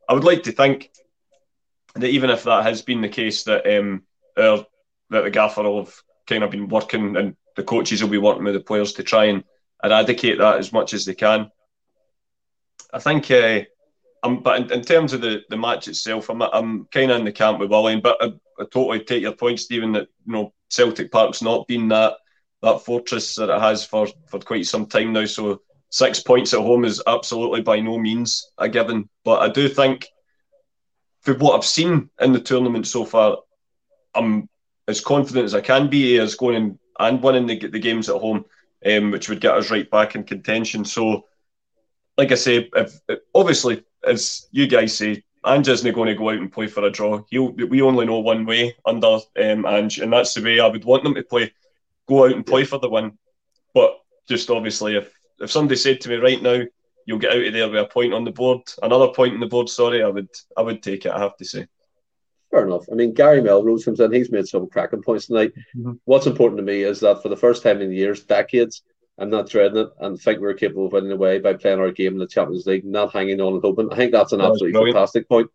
I 0.09 0.15
would 0.15 0.25
like 0.25 0.45
to 0.45 0.53
think 0.53 0.91
that 1.95 2.09
even 2.09 2.31
if 2.31 2.45
that 2.45 2.65
has 2.65 2.83
been 2.83 3.03
the 3.03 3.09
case, 3.09 3.45
that 3.45 3.67
um, 3.79 4.05
that 4.37 4.65
the 5.11 5.31
gaffer 5.31 5.63
will 5.63 5.85
have 5.85 5.95
kind 6.27 6.45
of 6.45 6.51
been 6.51 6.69
working 6.69 7.17
and 7.17 7.37
the 7.57 7.63
coaches 7.63 8.03
will 8.03 8.11
be 8.11 8.19
working 8.19 8.45
with 8.45 8.55
the 8.55 8.61
players 8.61 8.93
to 8.95 9.03
try 9.03 9.25
and 9.25 9.45
eradicate 9.83 10.39
that 10.39 10.59
as 10.59 10.73
much 10.73 10.95
as 10.95 11.05
they 11.05 11.15
can. 11.15 11.51
I 12.93 12.99
think 12.99 13.31
uh, 13.31 13.63
um, 14.23 14.43
but 14.43 14.61
in, 14.61 14.73
in, 14.73 14.83
terms 14.83 15.13
of 15.13 15.21
the, 15.21 15.43
the 15.49 15.57
match 15.57 15.89
itself, 15.89 16.29
I'm, 16.29 16.43
I'm 16.43 16.87
kind 16.87 17.11
of 17.11 17.19
in 17.19 17.25
the 17.25 17.33
camp 17.33 17.61
with 17.61 17.71
William, 17.71 18.01
but 18.01 18.17
I, 18.21 18.27
I, 18.59 18.65
totally 18.65 19.01
take 19.01 19.23
your 19.23 19.33
point, 19.33 19.61
Stephen, 19.61 19.93
that 19.93 20.09
you 20.27 20.33
know 20.33 20.53
Celtic 20.71 21.13
Park's 21.13 21.43
not 21.43 21.67
been 21.69 21.89
that 21.89 22.15
that 22.63 22.81
fortress 22.81 23.37
that 23.37 23.51
it 23.51 23.61
has 23.61 23.85
for, 23.85 24.09
for 24.27 24.41
quite 24.41 24.67
some 24.67 24.87
time 24.87 25.13
now. 25.13 25.25
So 25.27 25.63
six 25.91 26.21
points 26.21 26.53
at 26.55 26.61
home 26.61 26.85
is 26.85 27.03
absolutely 27.07 27.63
by 27.63 27.81
no 27.81 27.99
means 27.99 28.51
a 28.59 28.69
given. 28.69 29.09
But 29.25 29.41
I 29.41 29.49
do 29.49 29.69
think, 29.69 30.07
for 31.21 31.35
what 31.35 31.57
I've 31.57 31.65
seen 31.65 32.11
in 32.21 32.33
the 32.33 32.41
tournament 32.41 32.87
so 32.87 33.05
far, 33.05 33.39
I'm 34.15 34.49
as 34.87 35.01
confident 35.01 35.45
as 35.45 35.55
I 35.55 35.61
can 35.61 35.89
be 35.89 36.19
as 36.19 36.35
going 36.35 36.79
and 36.99 37.23
winning 37.23 37.47
the, 37.47 37.59
the 37.69 37.79
games 37.79 38.09
at 38.09 38.21
home, 38.21 38.45
um, 38.87 39.11
which 39.11 39.29
would 39.29 39.41
get 39.41 39.55
us 39.55 39.71
right 39.71 39.89
back 39.91 40.15
in 40.15 40.25
contention. 40.25 40.85
So, 40.85 41.27
like 42.17 42.33
I 42.33 42.37
say, 42.37 42.69
if, 42.75 42.99
obviously 43.35 43.85
as 44.05 44.49
you 44.51 44.67
guys 44.67 44.97
say, 44.97 45.23
Ange 45.47 45.69
isn't 45.69 45.95
going 45.95 46.09
to 46.09 46.15
go 46.15 46.31
out 46.31 46.39
and 46.39 46.53
play 46.53 46.67
for 46.67 46.85
a 46.85 46.91
draw. 46.91 47.23
He'll, 47.31 47.53
we 47.53 47.81
only 47.81 48.07
know 48.07 48.19
one 48.19 48.45
way 48.45 48.77
under 48.85 49.19
um, 49.41 49.67
Ange, 49.67 49.99
and 50.01 50.13
that's 50.13 50.35
the 50.35 50.43
way 50.43 50.61
I 50.61 50.67
would 50.67 50.85
want 50.85 51.05
them 51.05 51.15
to 51.15 51.23
play. 51.23 51.53
Go 52.09 52.27
out 52.27 52.33
and 52.33 52.45
play 52.45 52.65
for 52.65 52.79
the 52.79 52.89
win. 52.89 53.17
But 53.73 53.99
just 54.29 54.51
obviously, 54.51 54.97
if, 54.97 55.13
if 55.41 55.51
somebody 55.51 55.77
said 55.77 56.01
to 56.01 56.09
me 56.09 56.17
right 56.17 56.43
now, 56.43 56.63
you'll 57.07 57.19
get 57.19 57.33
out 57.33 57.45
of 57.45 57.53
there 57.53 57.69
with 57.69 57.81
a 57.81 57.87
point 57.87 58.13
on 58.13 58.25
the 58.25 58.31
board, 58.31 58.61
another 58.83 59.09
point 59.09 59.35
on 59.35 59.41
the 59.41 59.47
board, 59.47 59.69
sorry, 59.69 60.03
I 60.03 60.09
would 60.09 60.29
I 60.57 60.63
would 60.63 60.83
take 60.83 61.07
it, 61.07 61.13
I 61.13 61.21
have 61.21 61.37
to 61.39 61.45
say. 61.45 61.67
Fair 62.51 62.67
enough. 62.67 62.87
I 62.91 62.95
mean, 62.95 63.13
Gary 63.13 63.43
Melrose 63.43 63.85
comes 63.85 64.01
in, 64.01 64.13
he's 64.13 64.33
made 64.33 64.47
some 64.47 64.69
cracking 64.69 65.03
points 65.03 65.27
tonight. 65.27 65.53
Mm-hmm. 65.77 65.93
What's 66.05 66.27
important 66.27 66.59
to 66.59 66.65
me 66.65 66.83
is 66.83 67.01
that 67.01 67.23
for 67.23 67.29
the 67.29 67.37
first 67.37 67.63
time 67.63 67.81
in 67.81 67.93
years, 67.93 68.25
decades, 68.25 68.83
I'm 69.19 69.31
not 69.31 69.49
dreading 69.49 69.79
it 69.79 69.89
and 70.01 70.19
think 70.19 70.41
we're 70.41 70.55
capable 70.55 70.87
of 70.87 70.93
winning 70.93 71.13
away 71.13 71.41
by 71.41 71.55
playing 71.55 71.81
our 71.81 71.91
game 71.91 72.13
in 72.13 72.19
the 72.19 72.27
Champions 72.27 72.67
League, 72.67 72.85
not 72.85 73.13
hanging 73.13 73.41
on 73.41 73.55
and 73.55 73.63
hoping. 73.63 73.93
I 73.93 73.97
think 73.97 74.13
that's 74.13 74.33
an 74.33 74.41
absolutely 74.41 74.93
fantastic 74.93 75.29
point 75.29 75.51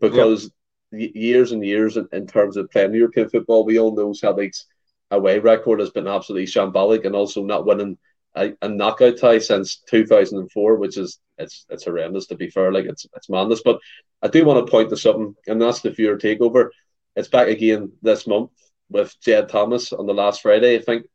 because 0.00 0.50
years 0.90 1.52
and 1.52 1.64
years 1.64 1.96
in, 1.96 2.08
in, 2.12 2.26
terms 2.26 2.56
of 2.56 2.70
playing 2.70 2.94
European 2.94 3.28
football, 3.28 3.64
we 3.64 3.78
all 3.78 3.94
know 3.94 4.12
Celtic's 4.12 4.66
away 5.10 5.38
record 5.38 5.80
has 5.80 5.90
been 5.90 6.08
absolutely 6.08 6.46
shambolic 6.46 7.04
and 7.04 7.14
also 7.14 7.44
not 7.44 7.66
winning 7.66 7.98
a, 8.34 8.52
a 8.62 8.68
knockout 8.68 9.18
tie 9.18 9.38
since 9.38 9.76
2004, 9.88 10.76
which 10.76 10.96
is 10.96 11.18
it's 11.38 11.66
it's 11.68 11.84
horrendous 11.84 12.26
to 12.26 12.34
be 12.34 12.50
fair. 12.50 12.72
Like 12.72 12.86
it's 12.86 13.06
it's 13.14 13.28
madness. 13.28 13.62
But 13.64 13.78
I 14.22 14.28
do 14.28 14.44
want 14.44 14.64
to 14.64 14.70
point 14.70 14.90
to 14.90 14.96
something, 14.96 15.34
and 15.46 15.60
that's 15.60 15.80
the 15.80 15.92
Fear 15.92 16.18
takeover. 16.18 16.70
It's 17.16 17.28
back 17.28 17.48
again 17.48 17.92
this 18.02 18.26
month 18.26 18.50
with 18.88 19.14
Jed 19.20 19.48
Thomas 19.48 19.92
on 19.92 20.06
the 20.06 20.14
last 20.14 20.42
Friday. 20.42 20.76
I 20.76 20.82
think 20.82 21.06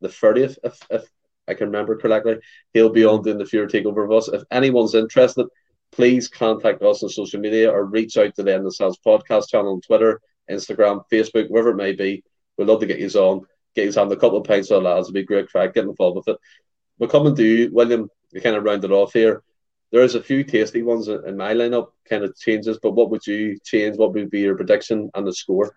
the 0.00 0.08
30th, 0.08 0.58
if, 0.64 0.78
if 0.90 1.04
I 1.48 1.54
can 1.54 1.66
remember 1.68 1.96
correctly. 1.96 2.36
He'll 2.72 2.90
be 2.90 3.04
on 3.04 3.22
doing 3.22 3.38
the 3.38 3.46
Fear 3.46 3.66
Takeover 3.66 4.04
of 4.04 4.12
us. 4.12 4.28
If 4.28 4.42
anyone's 4.50 4.94
interested, 4.94 5.46
please 5.90 6.28
contact 6.28 6.82
us 6.82 7.02
on 7.02 7.08
social 7.08 7.40
media 7.40 7.70
or 7.70 7.84
reach 7.84 8.16
out 8.16 8.34
to 8.36 8.42
the 8.42 8.54
Endless 8.54 8.78
Celts 8.78 8.98
podcast 9.04 9.48
channel 9.48 9.74
on 9.74 9.80
Twitter, 9.80 10.20
Instagram, 10.50 11.02
Facebook, 11.12 11.48
wherever 11.48 11.70
it 11.70 11.76
may 11.76 11.92
be. 11.92 12.22
We'd 12.56 12.68
love 12.68 12.80
to 12.80 12.86
get 12.86 12.98
you 12.98 13.08
on, 13.20 13.42
get 13.74 13.94
you 13.94 14.00
on 14.00 14.12
a 14.12 14.16
couple 14.16 14.38
of 14.38 14.44
pints 14.44 14.70
of 14.70 14.82
lads. 14.82 15.06
It'd 15.06 15.14
be 15.14 15.24
great 15.24 15.48
crack, 15.48 15.74
get 15.74 15.84
involved 15.84 16.16
with 16.16 16.28
it. 16.28 16.36
We're 16.98 17.08
coming 17.08 17.34
to 17.34 17.44
you, 17.44 17.70
William, 17.72 18.08
we 18.32 18.40
kind 18.40 18.56
of 18.56 18.64
round 18.64 18.84
it 18.84 18.90
off 18.90 19.12
here. 19.12 19.42
There's 19.90 20.14
a 20.14 20.22
few 20.22 20.42
tasty 20.42 20.82
ones 20.82 21.08
in 21.08 21.36
my 21.36 21.52
lineup, 21.52 21.88
kind 22.08 22.24
of 22.24 22.36
changes, 22.38 22.78
but 22.82 22.92
what 22.92 23.10
would 23.10 23.26
you 23.26 23.58
change? 23.62 23.98
What 23.98 24.14
would 24.14 24.30
be 24.30 24.40
your 24.40 24.56
prediction 24.56 25.10
and 25.14 25.26
the 25.26 25.34
score? 25.34 25.74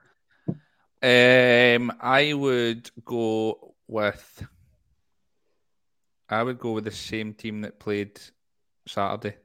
Um, 1.03 1.91
I 1.99 2.33
would 2.33 2.89
go 3.03 3.75
with. 3.87 4.47
I 6.29 6.41
would 6.41 6.59
go 6.59 6.71
with 6.71 6.85
the 6.85 6.91
same 6.91 7.33
team 7.33 7.61
that 7.61 7.77
played 7.77 8.19
Saturday. 8.87 9.35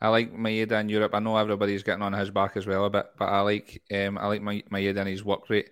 I 0.00 0.08
like 0.08 0.32
Maeda 0.32 0.80
in 0.80 0.88
Europe. 0.88 1.14
I 1.14 1.18
know 1.18 1.36
everybody's 1.36 1.82
getting 1.82 2.02
on 2.02 2.12
his 2.12 2.30
back 2.30 2.56
as 2.56 2.66
well 2.66 2.84
a 2.84 2.90
bit, 2.90 3.06
but 3.18 3.26
I 3.26 3.40
like 3.40 3.82
um, 3.92 4.16
I 4.18 4.28
like 4.28 4.42
Maeda 4.42 4.98
and 4.98 5.08
his 5.08 5.24
work 5.24 5.50
rate. 5.50 5.70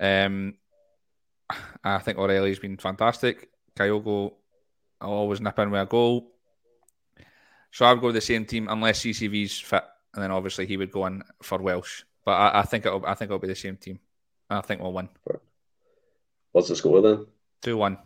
Um, 0.00 0.54
I 1.84 1.98
think 1.98 2.18
O'Riley's 2.18 2.58
been 2.58 2.78
fantastic. 2.78 3.50
Kyogo, 3.76 4.32
I'll 5.00 5.10
always 5.10 5.40
nip 5.40 5.58
in 5.58 5.70
with 5.70 5.82
a 5.82 5.86
goal. 5.86 6.32
So 7.72 7.86
I'd 7.86 8.00
go 8.00 8.06
with 8.06 8.16
the 8.16 8.20
same 8.20 8.44
team 8.44 8.68
unless 8.68 9.00
CCV's 9.02 9.58
fit, 9.58 9.84
and 10.14 10.22
then 10.22 10.30
obviously 10.30 10.66
he 10.66 10.76
would 10.76 10.90
go 10.90 11.06
in 11.06 11.22
for 11.42 11.58
Welsh. 11.58 12.02
But 12.24 12.32
I, 12.32 12.60
I 12.60 12.62
think 12.62 12.86
it'll 12.86 13.04
I 13.06 13.14
think 13.14 13.30
it'll 13.30 13.38
be 13.38 13.48
the 13.48 13.54
same 13.54 13.76
team. 13.76 14.00
I 14.48 14.60
think 14.60 14.82
we'll 14.82 14.92
win. 14.92 15.08
What's 16.52 16.68
the 16.68 16.76
score 16.76 17.00
then? 17.00 17.26
Two 17.62 17.76
one. 17.76 17.98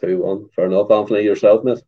Two 0.00 0.22
one. 0.22 0.48
Fair 0.56 0.66
enough. 0.66 0.90
Anthony, 0.90 1.22
yourself, 1.22 1.62
mate. 1.64 1.82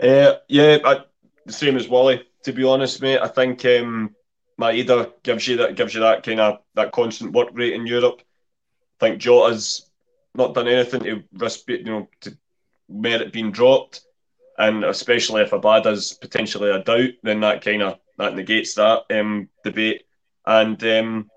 Uh, 0.00 0.36
yeah, 0.48 0.78
I, 0.84 1.04
the 1.44 1.52
same 1.52 1.76
as 1.76 1.88
Wally. 1.88 2.26
To 2.44 2.52
be 2.52 2.64
honest, 2.64 3.02
mate, 3.02 3.20
I 3.20 3.28
think 3.28 3.64
um, 3.66 4.16
Maeda 4.60 5.12
gives 5.22 5.46
you 5.48 5.56
that 5.58 5.76
gives 5.76 5.94
you 5.94 6.00
that 6.00 6.22
kind 6.22 6.40
of 6.40 6.58
that 6.74 6.92
constant 6.92 7.32
work 7.32 7.48
rate 7.52 7.74
in 7.74 7.86
Europe. 7.86 8.22
I 9.00 9.06
think 9.06 9.20
Jota's 9.20 9.90
not 10.34 10.54
done 10.54 10.68
anything 10.68 11.02
to 11.02 11.22
risk, 11.34 11.68
you 11.68 11.84
know, 11.84 12.08
to 12.20 12.36
merit 12.88 13.32
being 13.32 13.52
dropped, 13.52 14.02
and 14.58 14.84
especially 14.84 15.42
if 15.42 15.50
Abada's 15.50 16.14
potentially 16.14 16.70
a 16.70 16.82
doubt, 16.82 17.10
then 17.22 17.40
that 17.40 17.64
kind 17.64 17.82
of 17.82 17.98
that 18.18 18.34
negates 18.34 18.74
that 18.74 19.04
um, 19.10 19.48
debate. 19.64 20.04
And 20.46 20.82
um, 20.84 21.30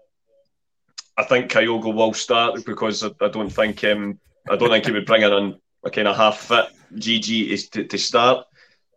I 1.17 1.23
think 1.23 1.51
Kyogo 1.51 1.93
will 1.93 2.13
start 2.13 2.65
because 2.65 3.03
I, 3.03 3.09
I 3.21 3.29
don't 3.29 3.49
think 3.49 3.83
um, 3.83 4.19
I 4.49 4.55
don't 4.55 4.69
think 4.69 4.85
he 4.85 4.91
would 4.91 5.05
bring 5.05 5.21
in 5.23 5.59
a 5.83 5.89
kind 5.89 6.07
of 6.07 6.15
half 6.15 6.39
fit 6.39 6.67
GG 6.95 7.49
is 7.49 7.69
to, 7.69 7.85
to 7.85 7.97
start. 7.97 8.45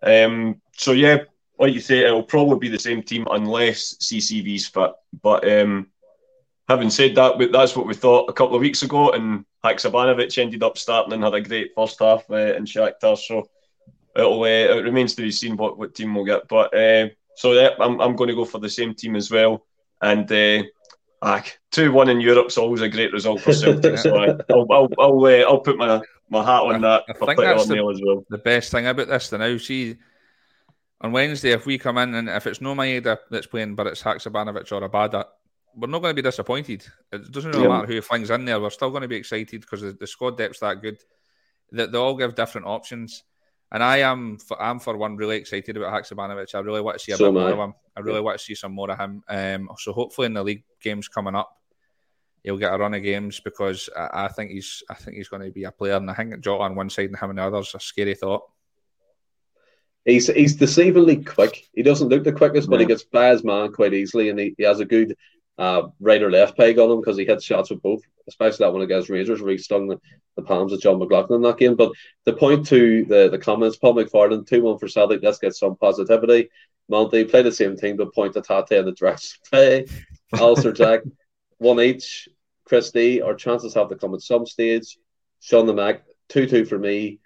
Um, 0.03 0.61
so 0.77 0.93
yeah, 0.93 1.19
like 1.59 1.75
you 1.75 1.81
say, 1.81 2.05
it'll 2.05 2.23
probably 2.23 2.59
be 2.59 2.69
the 2.69 2.79
same 2.79 3.03
team 3.03 3.27
unless 3.31 3.95
CCV's 3.95 4.67
fit. 4.67 4.93
But 5.23 5.51
um, 5.51 5.89
having 6.69 6.91
said 6.91 7.15
that, 7.17 7.51
that's 7.53 7.77
what 7.77 7.87
we 7.87 7.95
thought 7.95 8.31
a 8.31 8.33
couple 8.33 8.55
of 8.55 8.61
weeks 8.61 8.83
ago, 8.83 9.11
and 9.11 9.45
Haksabanovic 9.65 10.39
ended 10.39 10.63
up 10.63 10.79
starting 10.79 11.13
and 11.13 11.25
had 11.25 11.35
a 11.35 11.41
great 11.41 11.73
first 11.75 11.99
half 12.01 12.25
uh, 12.31 12.55
in 12.55 12.65
Shakhtar. 12.65 13.19
So 13.19 13.49
it'll 14.15 14.43
uh, 14.43 14.47
it 14.47 14.85
remains 14.85 15.15
to 15.17 15.23
be 15.23 15.31
seen 15.31 15.57
what, 15.57 15.79
what 15.79 15.95
team 15.95 16.15
we'll 16.15 16.25
get. 16.25 16.47
But 16.49 16.75
uh, 16.75 17.09
so 17.35 17.53
yeah, 17.53 17.71
I'm 17.81 18.01
I'm 18.01 18.15
going 18.15 18.29
to 18.29 18.37
go 18.37 18.45
for 18.45 18.59
the 18.59 18.71
same 18.71 18.95
team 18.95 19.17
as 19.17 19.31
well, 19.31 19.67
and. 20.01 20.31
Uh, 20.31 20.63
two 21.73 21.91
one 21.91 22.09
in 22.09 22.21
Europe's 22.21 22.57
always 22.57 22.81
a 22.81 22.89
great 22.89 23.13
result 23.13 23.41
for 23.41 23.53
Celtic. 23.53 23.99
so 23.99 24.17
I, 24.17 24.27
will 24.55 24.67
I'll 24.71 24.89
I'll, 25.01 25.25
uh, 25.25 25.51
I'll 25.51 25.59
put 25.59 25.77
my, 25.77 26.01
my 26.31 26.45
hat 26.45 26.63
on 26.63 26.81
that. 26.83 27.03
I, 27.09 27.13
I 27.13 27.27
think 27.27 27.41
that's 27.41 27.67
the, 27.67 27.75
as 27.75 28.01
well. 28.01 28.25
the 28.31 28.39
best 28.39 28.71
thing 28.71 28.87
about 28.87 29.09
this. 29.09 29.29
The 29.29 29.39
now 29.39 29.57
see 29.59 29.97
on 31.01 31.12
Wednesday, 31.12 31.51
if 31.51 31.66
we 31.66 31.78
come 31.78 31.99
in 31.99 32.14
and 32.14 32.28
if 32.28 32.46
it's 32.46 32.61
no 32.61 32.74
Maeda 32.74 33.18
that's 33.30 33.46
playing, 33.46 33.74
but 33.74 33.86
it's 33.86 34.03
Haksabanovic 34.03 34.72
or 34.72 34.88
Abada, 34.88 35.24
we're 35.76 35.88
not 35.88 36.03
going 36.03 36.11
to 36.11 36.22
be 36.22 36.26
disappointed. 36.26 36.84
It 37.12 37.30
doesn't 37.30 37.53
really 37.53 37.64
yeah. 37.64 37.68
matter 37.68 37.86
who 37.86 38.01
flings 38.01 38.30
in 38.30 38.44
there. 38.44 38.61
We're 38.61 38.70
still 38.70 38.90
going 38.90 39.03
to 39.03 39.09
be 39.09 39.16
excited 39.16 39.61
because 39.61 39.80
the, 39.80 39.92
the 39.92 40.07
squad 40.07 40.36
depth's 40.36 40.61
that 40.61 40.82
good. 40.82 40.99
That 41.70 41.86
they, 41.86 41.92
they 41.92 41.99
all 41.99 42.16
give 42.16 42.34
different 42.34 42.66
options. 42.66 43.22
And 43.70 43.82
I 43.82 43.99
am, 43.99 44.38
for, 44.38 44.61
I'm 44.61 44.80
for 44.80 44.96
one, 44.96 45.16
really 45.16 45.36
excited 45.36 45.76
about 45.76 45.92
Haksabanovic. 45.92 46.55
I 46.55 46.61
really 46.61 46.80
want 46.80 46.99
to 46.99 47.05
see 47.05 47.12
a 47.12 47.16
so 47.16 47.26
bit 47.26 47.38
more 47.38 47.51
of 47.51 47.59
him. 47.59 47.74
I 47.96 48.01
really 48.01 48.18
yeah. 48.18 48.22
want 48.24 48.38
to 48.38 48.44
see 48.44 48.55
some 48.55 48.72
more 48.72 48.90
of 48.90 48.99
him. 48.99 49.22
Um, 49.28 49.70
so 49.78 49.92
hopefully 49.92 50.26
in 50.26 50.34
the 50.34 50.42
league 50.42 50.64
games 50.82 51.07
coming 51.07 51.34
up, 51.34 51.55
he'll 52.42 52.57
get 52.57 52.72
a 52.72 52.78
run 52.78 52.94
of 52.94 53.03
games 53.03 53.40
because 53.40 53.90
I, 53.94 54.24
I 54.24 54.28
think 54.28 54.53
he's, 54.53 54.82
I 54.88 54.94
think 54.94 55.18
he's 55.18 55.28
going 55.28 55.42
to 55.42 55.51
be 55.51 55.64
a 55.64 55.70
player. 55.70 55.96
And 55.96 56.11
I 56.11 56.14
think 56.14 56.40
Jota 56.40 56.64
on 56.64 56.76
one 56.76 56.88
side 56.90 57.11
and 57.11 57.18
him 57.18 57.30
on 57.30 57.36
the 57.36 57.42
other 57.42 57.59
is 57.59 57.74
a 57.74 57.80
scary 57.80 58.14
thought. 58.14 58.42
He's 60.05 60.28
he's 60.28 60.57
deceivingly 60.57 61.26
quick. 61.26 61.68
He 61.74 61.82
doesn't 61.82 62.09
look 62.09 62.24
the 62.24 62.32
quickest, 62.32 62.70
but 62.70 62.80
he 62.80 62.86
gets 62.86 63.05
by 63.05 63.30
his 63.30 63.44
man 63.44 63.72
quite 63.72 63.94
easily, 63.94 64.30
and 64.30 64.38
he, 64.38 64.55
he 64.57 64.64
has 64.64 64.80
a 64.80 64.84
good 64.84 65.16
uh, 65.59 65.88
right 66.01 66.22
or 66.22 66.30
left 66.30 66.57
peg 66.57 66.78
on 66.78 66.90
him 66.90 67.01
because 67.01 67.18
he 67.18 67.24
hits 67.24 67.44
shots 67.44 67.70
with 67.70 67.82
both, 67.82 68.01
especially 68.28 68.64
that 68.64 68.72
one 68.72 68.82
against 68.82 69.11
Rangers 69.11 69.42
where 69.42 69.51
he 69.51 69.59
stung 69.59 69.88
the, 69.88 70.01
the 70.36 70.42
palms 70.42 70.72
of 70.72 70.80
Jon 70.80 70.99
McLaughlin 70.99 71.36
in 71.36 71.42
that 71.42 71.59
game. 71.59 71.74
But 71.74 71.92
the 72.24 72.32
point 72.32 72.66
to 72.68 73.05
the, 73.05 73.28
the 73.28 73.38
comments, 73.38 73.76
Paul 73.76 73.94
McFarland, 73.94 74.46
2 74.46 74.62
1 74.62 74.78
for 74.78 74.88
Celtic, 74.88 75.20
let's 75.22 75.38
get 75.38 75.55
some 75.55 75.76
positivity. 75.76 76.49
Monty 76.88 77.24
play 77.24 77.42
the 77.42 77.53
same 77.53 77.76
team, 77.76 77.96
but 77.96 78.14
point 78.14 78.34
to 78.34 78.40
Tate 78.40 78.78
and 78.78 78.88
the 78.88 78.92
dress 78.92 79.36
play. 79.51 79.86
Alistair 80.32 80.72
Jack, 80.72 81.01
one 81.59 81.80
each. 81.80 82.28
Christie, 82.64 83.22
our 83.22 83.34
chances 83.34 83.74
have 83.74 83.88
to 83.88 83.96
come 83.96 84.14
at 84.14 84.20
some 84.20 84.46
stage. 84.46 84.99
Sean 85.40 85.66
the 85.66 85.74
Mac, 85.74 86.05
2 86.28 86.46
2 86.46 86.64
for 86.66 86.78
me. 86.78 87.18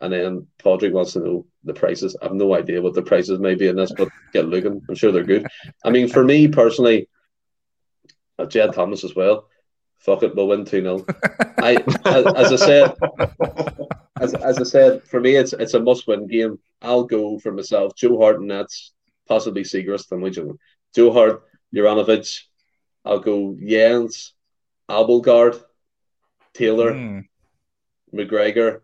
And 0.00 0.12
then 0.12 0.46
Padraig 0.58 0.92
wants 0.92 1.12
to 1.12 1.20
know 1.20 1.46
the 1.64 1.74
prices. 1.74 2.16
I 2.20 2.26
have 2.26 2.34
no 2.34 2.54
idea 2.54 2.80
what 2.80 2.94
the 2.94 3.02
prices 3.02 3.38
may 3.38 3.54
be 3.54 3.68
in 3.68 3.76
this, 3.76 3.92
but 3.96 4.08
get 4.32 4.46
looking. 4.46 4.80
I'm 4.88 4.94
sure 4.94 5.12
they're 5.12 5.24
good. 5.24 5.46
I 5.84 5.90
mean, 5.90 6.08
for 6.08 6.24
me 6.24 6.48
personally, 6.48 7.08
uh, 8.38 8.46
Jed 8.46 8.72
Thomas 8.72 9.04
as 9.04 9.14
well. 9.14 9.46
Fuck 9.98 10.22
it, 10.22 10.34
we'll 10.34 10.48
win 10.48 10.64
2 10.64 10.80
0. 10.80 11.04
I, 11.58 11.76
as, 12.06 12.26
as, 12.26 12.52
I 12.52 12.56
said, 12.56 12.94
as, 14.18 14.34
as 14.34 14.58
I 14.58 14.62
said, 14.62 15.04
for 15.04 15.20
me, 15.20 15.36
it's 15.36 15.52
it's 15.52 15.74
a 15.74 15.80
must 15.80 16.06
win 16.06 16.26
game. 16.26 16.58
I'll 16.80 17.04
go 17.04 17.38
for 17.38 17.52
myself. 17.52 17.94
Joe 17.94 18.18
Hart 18.18 18.40
and 18.40 18.50
that's 18.50 18.92
possibly 19.28 19.62
Siegrist 19.62 20.10
and 20.12 20.22
which 20.22 20.38
Joe 20.94 21.12
Hart, 21.12 21.42
Juranovic. 21.74 22.40
I'll 23.04 23.20
go 23.20 23.56
Jenz, 23.60 24.32
Abildgaard, 24.88 25.62
Taylor, 26.54 26.92
mm. 26.92 27.24
McGregor, 28.14 28.80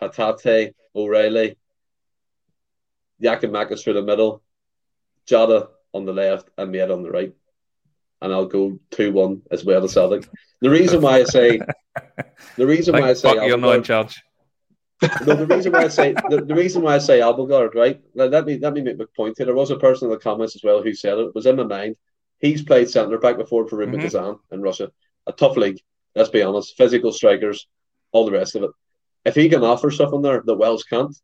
Hatate, 0.00 0.74
O'Riley, 0.94 1.56
Giakoumakis 3.22 3.82
through 3.82 3.94
the 3.94 4.02
middle, 4.02 4.42
Jota 5.26 5.68
on 5.92 6.04
the 6.04 6.12
left, 6.12 6.48
and 6.58 6.72
Maeda 6.72 6.92
on 6.92 7.02
the 7.02 7.10
right. 7.10 7.32
And 8.20 8.32
I'll 8.32 8.46
go 8.46 8.78
2 8.92 9.12
1 9.12 9.42
as 9.50 9.64
well 9.64 9.84
as 9.84 9.92
Celtic. 9.92 10.28
The 10.60 10.70
reason 10.70 11.00
why 11.00 11.20
I 11.20 11.24
say, 11.24 11.60
the 12.56 12.66
reason 12.66 12.94
why 12.94 13.10
I 13.10 13.12
say, 13.12 13.46
you're 13.46 13.58
not 13.58 13.76
in 13.76 13.82
charge. 13.82 14.22
no, 15.26 15.34
the 15.34 15.46
reason 15.46 15.72
why 15.72 15.84
I 15.84 15.88
say 15.88 16.12
the, 16.30 16.42
the 16.42 16.54
reason 16.54 16.82
why 16.82 16.94
I 16.94 16.98
say 16.98 17.20
Abildgaard, 17.20 17.74
right? 17.74 18.00
Let 18.14 18.46
me 18.46 18.58
let 18.58 18.72
me 18.72 18.80
make 18.80 18.98
my 18.98 19.04
point 19.16 19.34
here. 19.36 19.46
There 19.46 19.54
was 19.54 19.70
a 19.70 19.76
person 19.76 20.06
in 20.06 20.12
the 20.12 20.18
comments 20.18 20.56
as 20.56 20.62
well 20.62 20.82
who 20.82 20.94
said 20.94 21.18
it, 21.18 21.26
it 21.26 21.34
was 21.34 21.46
in 21.46 21.56
my 21.56 21.64
mind. 21.64 21.96
He's 22.38 22.62
played 22.62 22.90
centre 22.90 23.18
back 23.18 23.36
before 23.36 23.68
for 23.68 23.76
Rubin 23.76 23.96
mm-hmm. 23.96 24.04
Kazan 24.04 24.38
in 24.50 24.62
Russia. 24.62 24.90
A 25.26 25.32
tough 25.32 25.56
league, 25.56 25.80
let's 26.14 26.30
be 26.30 26.42
honest. 26.42 26.76
Physical 26.76 27.12
strikers, 27.12 27.66
all 28.12 28.24
the 28.24 28.32
rest 28.32 28.54
of 28.56 28.64
it. 28.64 28.70
If 29.24 29.34
he 29.34 29.48
can 29.48 29.64
offer 29.64 29.90
stuff 29.90 30.12
in 30.12 30.22
there 30.22 30.42
that 30.44 30.54
Wells 30.54 30.84
can't, 30.84 31.16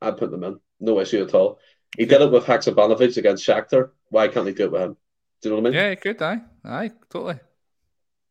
I'd 0.00 0.16
put 0.18 0.30
them 0.30 0.44
in. 0.44 0.60
No 0.80 1.00
issue 1.00 1.22
at 1.22 1.34
all. 1.34 1.58
He 1.96 2.06
did 2.06 2.20
it 2.20 2.30
with 2.30 2.44
Haksabanovic 2.44 3.16
against 3.16 3.46
Shakhtar. 3.46 3.90
Why 4.08 4.28
can't 4.28 4.46
he 4.46 4.52
do 4.52 4.64
it 4.64 4.72
with 4.72 4.82
him? 4.82 4.96
Do 5.42 5.48
you 5.48 5.54
know 5.54 5.62
what 5.62 5.68
I 5.68 5.70
mean? 5.70 5.80
Yeah, 5.80 5.90
he 5.90 5.96
could. 5.96 6.22
Aye, 6.22 6.40
aye, 6.64 6.90
totally. 7.10 7.38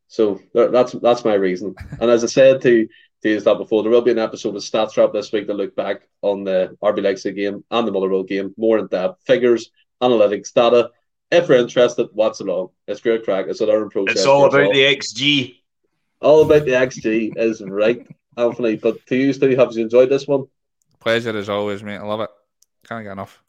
So 0.08 0.40
that's 0.52 0.92
that's 0.92 1.24
my 1.24 1.34
reason. 1.34 1.74
And 2.00 2.10
as 2.10 2.24
I 2.24 2.28
said 2.28 2.60
to 2.62 2.88
to 3.22 3.28
use 3.28 3.44
that 3.44 3.58
before, 3.58 3.82
there 3.82 3.90
will 3.90 4.02
be 4.02 4.10
an 4.10 4.18
episode 4.18 4.54
of 4.54 4.62
Stats 4.62 4.96
Wrap 4.96 5.12
this 5.12 5.32
week 5.32 5.46
to 5.46 5.54
look 5.54 5.74
back 5.74 6.02
on 6.22 6.44
the 6.44 6.76
RB 6.82 7.02
Leipzig 7.02 7.36
game 7.36 7.64
and 7.70 7.88
the 7.88 7.92
Motherwell 7.92 8.22
game, 8.22 8.54
more 8.56 8.78
in 8.78 8.86
depth, 8.86 9.22
figures, 9.26 9.70
analytics, 10.02 10.52
data. 10.52 10.90
If 11.30 11.48
you're 11.48 11.58
interested, 11.58 12.08
watch 12.12 12.40
along. 12.40 12.70
It's 12.86 13.00
great 13.00 13.24
crack. 13.24 13.46
It's 13.48 13.60
a 13.60 13.66
learning 13.66 13.90
process. 13.90 14.16
It's 14.16 14.26
all 14.26 14.44
about 14.44 14.72
the 14.72 14.84
XG. 14.84 15.56
All 16.20 16.42
about 16.42 16.64
the 16.64 16.72
XG 16.72 17.32
is 17.36 17.62
right, 17.62 18.06
Anthony. 18.36 18.76
But 18.76 19.04
to 19.06 19.16
you, 19.16 19.32
Steve, 19.32 19.58
have 19.58 19.72
you 19.72 19.82
enjoyed 19.82 20.10
this 20.10 20.26
one? 20.26 20.46
Pleasure 21.00 21.36
as 21.36 21.48
always, 21.48 21.82
mate. 21.82 21.98
I 21.98 22.02
love 22.02 22.20
it. 22.20 22.30
Can't 22.88 23.04
get 23.04 23.12
enough. 23.12 23.42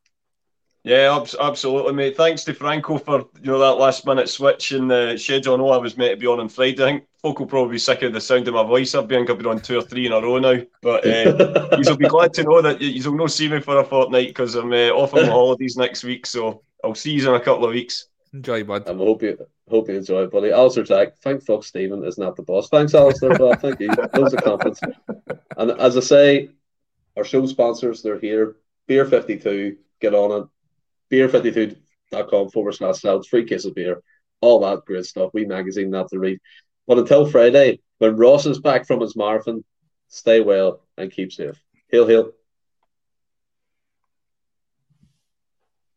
Yeah, 0.86 1.20
absolutely, 1.40 1.94
mate. 1.94 2.16
Thanks 2.16 2.44
to 2.44 2.54
Franco 2.54 3.00
for 3.00 3.22
you 3.42 3.52
know 3.52 3.58
that 3.58 3.82
last 3.82 4.06
minute 4.06 4.30
switch 4.30 4.72
in 4.72 4.88
the 4.88 5.18
schedule. 5.18 5.56
I 5.56 5.58
know 5.58 5.70
I 5.70 5.78
was 5.78 5.98
meant 5.98 6.12
to 6.12 6.18
be 6.18 6.28
on 6.28 6.40
on 6.40 6.48
Friday. 6.48 6.84
I 6.84 6.86
think 6.86 7.08
folk 7.24 7.40
will 7.40 7.48
probably 7.48 7.72
be 7.72 7.80
sick 7.80 8.04
of 8.04 8.14
the 8.14 8.22
sound 8.22 8.48
of 8.48 8.54
my 8.54 8.62
voice. 8.62 8.94
I've 8.94 9.08
been, 9.08 9.28
I've 9.28 9.38
been 9.38 9.48
on 9.48 9.60
two 9.60 9.80
or 9.80 9.82
three 9.82 10.06
in 10.06 10.12
a 10.12 10.22
row 10.22 10.38
now. 10.38 10.62
But 10.84 11.08
uh, 11.08 11.78
you'll 11.82 11.98
be 11.98 12.08
glad 12.08 12.36
to 12.36 12.44
know 12.44 12.62
that 12.62 12.80
you'll 12.82 13.16
not 13.16 13.32
see 13.32 13.50
me 13.50 13.62
for 13.62 13.80
a 13.80 13.84
fortnight 13.84 14.28
because 14.28 14.54
I'm 14.54 14.72
uh, 14.72 14.90
off 14.90 15.16
on 15.16 15.26
holidays 15.26 15.76
next 15.76 16.04
week. 16.04 16.28
So 16.28 16.62
I'll 16.84 16.94
see 16.94 17.14
you 17.14 17.30
in 17.30 17.34
a 17.34 17.44
couple 17.44 17.66
of 17.66 17.72
weeks. 17.72 18.10
Enjoy, 18.32 18.64
bud. 18.64 18.88
I 18.88 18.94
hope 18.94 19.24
you 19.24 19.48
hope 19.70 19.90
you 19.90 19.96
enjoy, 19.96 20.24
it, 20.24 20.32
buddy. 20.32 20.52
Alistair 20.52 20.84
Jack, 20.84 21.18
thank 21.18 21.44
fuck 21.44 21.64
Stephen 21.64 22.04
is 22.04 22.18
not 22.18 22.36
the 22.36 22.44
boss. 22.44 22.70
Thanks, 22.70 22.94
Alistair. 22.94 23.36
well, 23.40 23.56
thank 23.60 23.80
you. 23.80 23.90
Loads 24.14 24.34
of 24.34 24.44
confidence. 24.44 24.80
And 25.58 25.72
as 25.72 25.98
I 25.98 26.02
say, 26.02 26.50
our 27.18 27.24
show 27.24 27.46
sponsors, 27.46 28.02
they're 28.02 28.20
here. 28.20 28.56
Beer 28.88 29.06
52, 29.06 29.78
get 30.00 30.14
on 30.14 30.44
it 30.44 30.48
beer52.com 31.12 32.50
forward 32.50 32.74
slash 32.74 33.02
celts, 33.02 33.28
free 33.28 33.46
case 33.46 33.66
of 33.66 33.76
beer, 33.76 34.02
all 34.42 34.60
that 34.62 34.86
great 34.86 35.06
stuff. 35.06 35.32
We 35.34 35.46
magazine 35.46 35.92
that 35.92 36.10
to 36.10 36.20
read. 36.20 36.40
But 36.88 37.00
until 37.00 37.26
Friday, 37.26 37.80
when 37.98 38.16
Ross 38.16 38.46
is 38.46 38.60
back 38.60 38.86
from 38.86 39.02
his 39.02 39.16
marathon, 39.16 39.64
stay 40.08 40.42
well 40.42 40.82
and 40.98 41.12
keep 41.12 41.32
safe. 41.32 41.60
Hail, 41.90 42.08
hail. 42.08 42.32